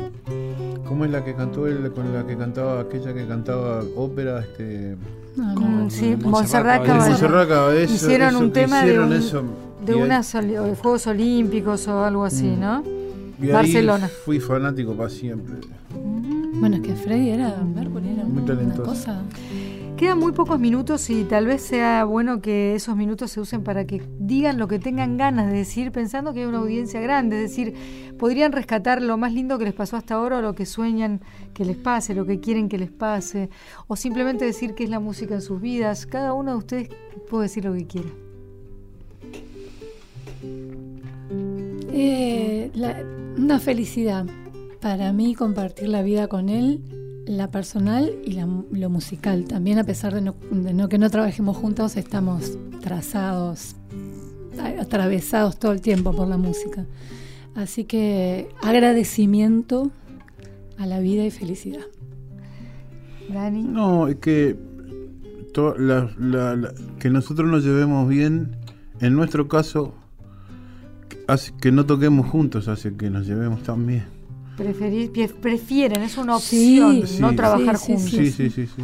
¿Cómo 0.87 1.05
es 1.05 1.11
la 1.11 1.25
que 1.25 1.35
cantó 1.35 1.67
él? 1.67 1.91
Con 1.93 2.13
la 2.15 2.25
que 2.27 2.37
cantaba, 2.37 2.81
aquella 2.83 3.13
que 3.13 3.27
cantaba 3.27 3.83
ópera, 3.97 4.41
este. 4.43 4.97
No, 5.37 5.55
Mm, 5.55 5.91
sí, 5.91 6.17
Montserrat 6.23 6.83
Hicieron 7.91 8.29
eso 8.31 8.39
un 8.39 8.53
tema 8.53 8.85
de 8.85 8.99
un- 9.01 9.13
eso, 9.13 9.43
De 9.85 9.95
unos 9.97 10.33
Juegos 10.81 11.07
Olímpicos 11.09 11.87
o 11.89 12.05
algo 12.05 12.25
así, 12.25 12.47
Mm. 12.47 12.61
¿no? 12.61 12.83
y 13.41 13.47
ahí 13.47 13.53
Barcelona. 13.53 14.09
Fui 14.25 14.39
fanático 14.41 14.95
para 14.95 15.11
siempre. 15.11 15.57
Bueno, 16.61 16.77
es 16.77 16.83
que 16.83 16.95
Freddy 16.95 17.31
era 17.31 17.57
Mercury, 17.63 18.11
era 18.11 18.25
Muy 18.25 18.43
una 18.43 18.75
cosa. 18.77 19.23
Quedan 19.97 20.19
muy 20.19 20.31
pocos 20.31 20.61
minutos 20.61 21.11
y 21.11 21.25
tal 21.25 21.47
vez 21.47 21.61
sea 21.63 22.05
bueno 22.05 22.41
que 22.41 22.77
esos 22.77 22.97
minutos 22.97 23.33
se 23.33 23.41
usen 23.41 23.65
para 23.65 23.85
que 23.85 24.01
digan 24.21 24.57
lo 24.57 24.69
que 24.69 24.79
tengan 24.79 25.17
ganas 25.17 25.51
de 25.51 25.59
decir, 25.59 25.91
pensando 25.91 26.33
que 26.33 26.41
hay 26.41 26.47
una 26.47 26.59
audiencia 26.59 27.01
grande. 27.01 27.43
Es 27.43 27.51
decir, 27.51 27.75
podrían 28.17 28.53
rescatar 28.53 29.03
lo 29.03 29.17
más 29.17 29.33
lindo 29.33 29.59
que 29.59 29.65
les 29.65 29.75
pasó 29.75 29.97
hasta 29.97 30.15
ahora 30.15 30.39
o 30.39 30.41
lo 30.41 30.55
que 30.55 30.67
sueñan 30.67 31.21
que 31.53 31.65
les 31.65 31.77
pase, 31.77 32.15
lo 32.15 32.27
que 32.27 32.39
quieren 32.39 32.69
que 32.69 32.79
les 32.79 32.93
pase, 32.93 33.51
o 33.89 33.97
simplemente 33.97 34.45
decir 34.45 34.75
qué 34.77 34.85
es 34.85 34.91
la 34.91 35.01
música 35.01 35.35
en 35.35 35.43
sus 35.43 35.61
vidas. 35.61 36.07
Cada 36.07 36.33
uno 36.33 36.53
de 36.53 36.57
ustedes 36.59 36.89
puede 37.29 37.45
decir 37.45 37.65
lo 37.65 37.75
que 37.75 37.87
quiera. 37.87 38.09
Eh, 41.93 42.71
la- 42.75 43.03
una 43.37 43.59
felicidad 43.59 44.27
para 44.81 45.13
mí 45.13 45.35
compartir 45.35 45.89
la 45.89 46.03
vida 46.03 46.29
con 46.29 46.49
él, 46.49 46.81
la 47.27 47.51
personal 47.51 48.13
y 48.25 48.33
la 48.33 48.47
lo 48.71 48.91
musical. 48.91 49.45
También 49.45 49.79
a 49.79 49.85
pesar 49.85 50.15
de, 50.15 50.21
no, 50.21 50.89
que 50.89 50.99
no 50.99 51.11
trabajemos 51.11 51.57
juntos, 51.57 51.97
estamos 51.97 52.57
trazados, 52.81 53.77
atravesados 54.81 55.59
todo 55.59 55.73
el 55.73 55.81
tiempo 55.81 56.15
por 56.15 56.29
la 56.29 56.37
música. 56.37 56.87
Así 57.55 57.85
que 57.85 58.49
agradecimiento 58.63 59.91
a 60.79 60.87
la 60.87 61.01
vida 61.01 61.25
y 61.25 61.31
felicidad. 61.31 61.85
Dani. 63.33 63.63
No, 63.63 64.09
es 64.09 64.17
que. 64.17 64.57
que 66.99 67.11
nosotros 67.11 67.51
nos 67.51 67.65
llevemos 67.65 68.09
bien, 68.09 68.57
en 69.01 69.15
nuestro 69.15 69.49
caso, 69.49 69.93
hace 71.27 71.53
que 71.61 71.73
no 71.73 71.85
toquemos 71.85 72.29
juntos, 72.29 72.69
hace 72.69 72.97
que 72.97 73.11
nos 73.11 73.27
llevemos 73.27 73.63
tan 73.65 73.87
bien. 73.87 74.18
Preferir- 74.59 75.35
prefieren, 75.35 76.03
es 76.03 76.19
una 76.19 76.39
Sí, 76.39 76.81
opción 76.81 77.21
no 77.21 77.31
sí, 77.31 77.37
trabajar 77.37 77.77
sí, 77.79 77.87
juntos. 77.87 78.11
Sí, 78.11 78.31
sí, 78.33 78.51
sí, 78.51 78.67
sí. 78.67 78.83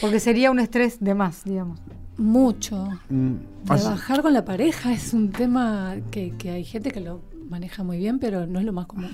Porque 0.00 0.20
sería 0.20 0.50
un 0.50 0.58
estrés 0.60 0.98
de 1.00 1.14
más, 1.14 1.44
digamos. 1.44 1.80
Mucho. 2.16 2.88
Mm, 3.08 3.34
Trabajar 3.66 4.22
con 4.22 4.32
la 4.32 4.44
pareja 4.44 4.92
es 4.92 5.14
un 5.14 5.30
tema 5.32 5.96
que, 6.10 6.32
que 6.36 6.50
hay 6.50 6.64
gente 6.64 6.90
que 6.90 7.00
lo 7.00 7.22
maneja 7.48 7.82
muy 7.82 7.96
bien, 7.98 8.18
pero 8.18 8.46
no 8.46 8.58
es 8.58 8.64
lo 8.64 8.72
más 8.72 8.86
común. 8.86 9.10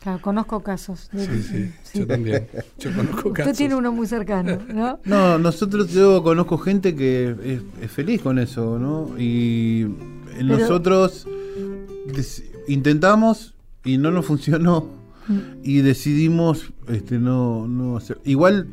Claro, 0.00 0.20
conozco 0.20 0.60
casos. 0.64 1.08
de- 1.12 1.26
Sí, 1.26 1.42
sí, 1.42 1.70
sí. 1.84 1.98
yo 2.00 2.06
también. 2.08 2.48
Yo 2.78 2.92
conozco 2.92 3.28
Usted 3.28 3.32
casos. 3.44 3.56
tiene 3.56 3.76
uno 3.76 3.92
muy 3.92 4.06
cercano, 4.08 4.58
¿no? 4.74 4.98
No, 5.04 5.38
nosotros, 5.38 5.92
yo 5.92 6.22
conozco 6.24 6.58
gente 6.58 6.96
que 6.96 7.36
es, 7.44 7.84
es 7.84 7.90
feliz 7.90 8.20
con 8.20 8.38
eso, 8.40 8.78
¿no? 8.80 9.16
Y 9.18 9.86
nosotros 10.42 11.28
des- 12.12 12.42
intentamos 12.66 13.54
y 13.84 13.98
no 13.98 14.10
nos 14.10 14.26
funcionó 14.26 14.86
y 15.62 15.78
decidimos 15.82 16.72
este, 16.88 17.18
no, 17.18 17.66
no 17.68 17.96
hacer. 17.96 18.18
Igual 18.24 18.66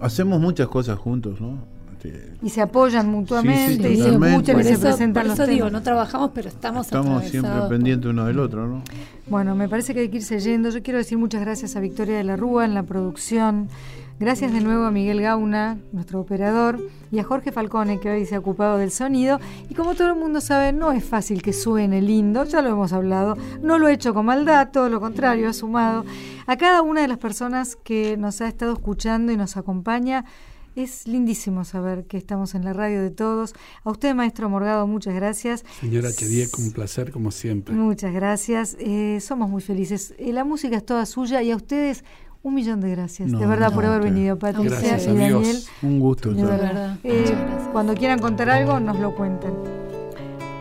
hacemos 0.00 0.40
muchas 0.40 0.68
cosas 0.68 0.98
juntos, 0.98 1.40
¿no? 1.40 1.58
Este, 1.92 2.32
Y 2.42 2.48
se 2.50 2.60
apoyan 2.62 3.08
mutuamente 3.10 3.66
Sí, 3.88 3.92
y 3.92 3.96
se 4.02 4.08
escuchan 4.10 4.60
y 4.60 4.64
se 4.64 4.78
presentan 4.78 5.22
por 5.24 5.30
los 5.30 5.38
eso 5.38 5.46
digo, 5.50 5.66
temas. 5.66 5.72
no 5.72 5.82
trabajamos, 5.82 6.30
pero 6.34 6.48
estamos 6.48 6.86
estamos 6.86 7.24
siempre 7.24 7.52
por- 7.52 7.68
pendientes 7.68 8.10
uno 8.10 8.24
del 8.26 8.38
otro, 8.40 8.66
¿no? 8.66 8.82
Bueno, 9.28 9.54
me 9.54 9.68
parece 9.68 9.94
que 9.94 10.00
hay 10.00 10.08
que 10.08 10.16
irse 10.16 10.40
yendo. 10.40 10.70
Yo 10.70 10.82
quiero 10.82 10.98
decir 10.98 11.18
muchas 11.18 11.40
gracias 11.42 11.76
a 11.76 11.80
Victoria 11.80 12.16
de 12.16 12.24
la 12.24 12.36
Rúa 12.36 12.64
en 12.64 12.74
la 12.74 12.82
producción. 12.82 13.68
Gracias 14.20 14.52
de 14.52 14.60
nuevo 14.60 14.84
a 14.84 14.90
Miguel 14.90 15.22
Gauna, 15.22 15.78
nuestro 15.92 16.20
operador, 16.20 16.78
y 17.10 17.20
a 17.20 17.24
Jorge 17.24 17.52
Falcone, 17.52 18.00
que 18.00 18.10
hoy 18.10 18.26
se 18.26 18.34
ha 18.34 18.38
ocupado 18.38 18.76
del 18.76 18.90
sonido. 18.90 19.40
Y 19.70 19.74
como 19.74 19.94
todo 19.94 20.08
el 20.08 20.14
mundo 20.14 20.42
sabe, 20.42 20.74
no 20.74 20.92
es 20.92 21.02
fácil 21.02 21.40
que 21.40 21.54
suene 21.54 22.02
lindo, 22.02 22.44
ya 22.44 22.60
lo 22.60 22.68
hemos 22.68 22.92
hablado. 22.92 23.38
No 23.62 23.78
lo 23.78 23.88
he 23.88 23.94
hecho 23.94 24.12
con 24.12 24.26
maldad, 24.26 24.72
todo 24.72 24.90
lo 24.90 25.00
contrario, 25.00 25.48
ha 25.48 25.54
sumado. 25.54 26.04
A 26.46 26.58
cada 26.58 26.82
una 26.82 27.00
de 27.00 27.08
las 27.08 27.16
personas 27.16 27.76
que 27.76 28.18
nos 28.18 28.42
ha 28.42 28.48
estado 28.48 28.74
escuchando 28.74 29.32
y 29.32 29.38
nos 29.38 29.56
acompaña, 29.56 30.26
es 30.76 31.06
lindísimo 31.06 31.64
saber 31.64 32.04
que 32.04 32.18
estamos 32.18 32.54
en 32.54 32.62
la 32.62 32.74
radio 32.74 33.00
de 33.00 33.10
todos. 33.10 33.54
A 33.84 33.90
usted, 33.90 34.14
maestro 34.14 34.50
Morgado, 34.50 34.86
muchas 34.86 35.14
gracias. 35.14 35.64
Señora 35.80 36.12
Chediek, 36.12 36.58
un 36.58 36.72
placer 36.72 37.10
como 37.10 37.30
siempre. 37.30 37.74
Muchas 37.74 38.12
gracias. 38.12 38.76
Eh, 38.80 39.18
somos 39.22 39.48
muy 39.48 39.62
felices. 39.62 40.14
Eh, 40.18 40.34
la 40.34 40.44
música 40.44 40.76
es 40.76 40.84
toda 40.84 41.06
suya 41.06 41.40
y 41.42 41.52
a 41.52 41.56
ustedes 41.56 42.04
un 42.42 42.54
millón 42.54 42.80
de 42.80 42.90
gracias. 42.90 43.30
de 43.30 43.46
verdad 43.46 43.68
no, 43.68 43.74
por 43.74 43.84
haber 43.84 44.02
venido, 44.02 44.38
Patricia 44.38 44.70
Gracias, 44.70 45.06
y 45.06 45.10
amigos. 45.10 45.42
Daniel. 45.42 45.62
Un 45.82 46.00
gusto. 46.00 46.32
De 46.32 46.42
verdad. 46.42 46.62
verdad. 46.62 46.96
Eh, 47.04 47.34
cuando 47.72 47.94
quieran 47.94 48.18
contar 48.18 48.50
algo, 48.50 48.80
nos 48.80 48.98
lo 48.98 49.14
cuentan. 49.14 49.54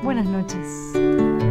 Buenas 0.03 0.25
noches. 0.25 1.48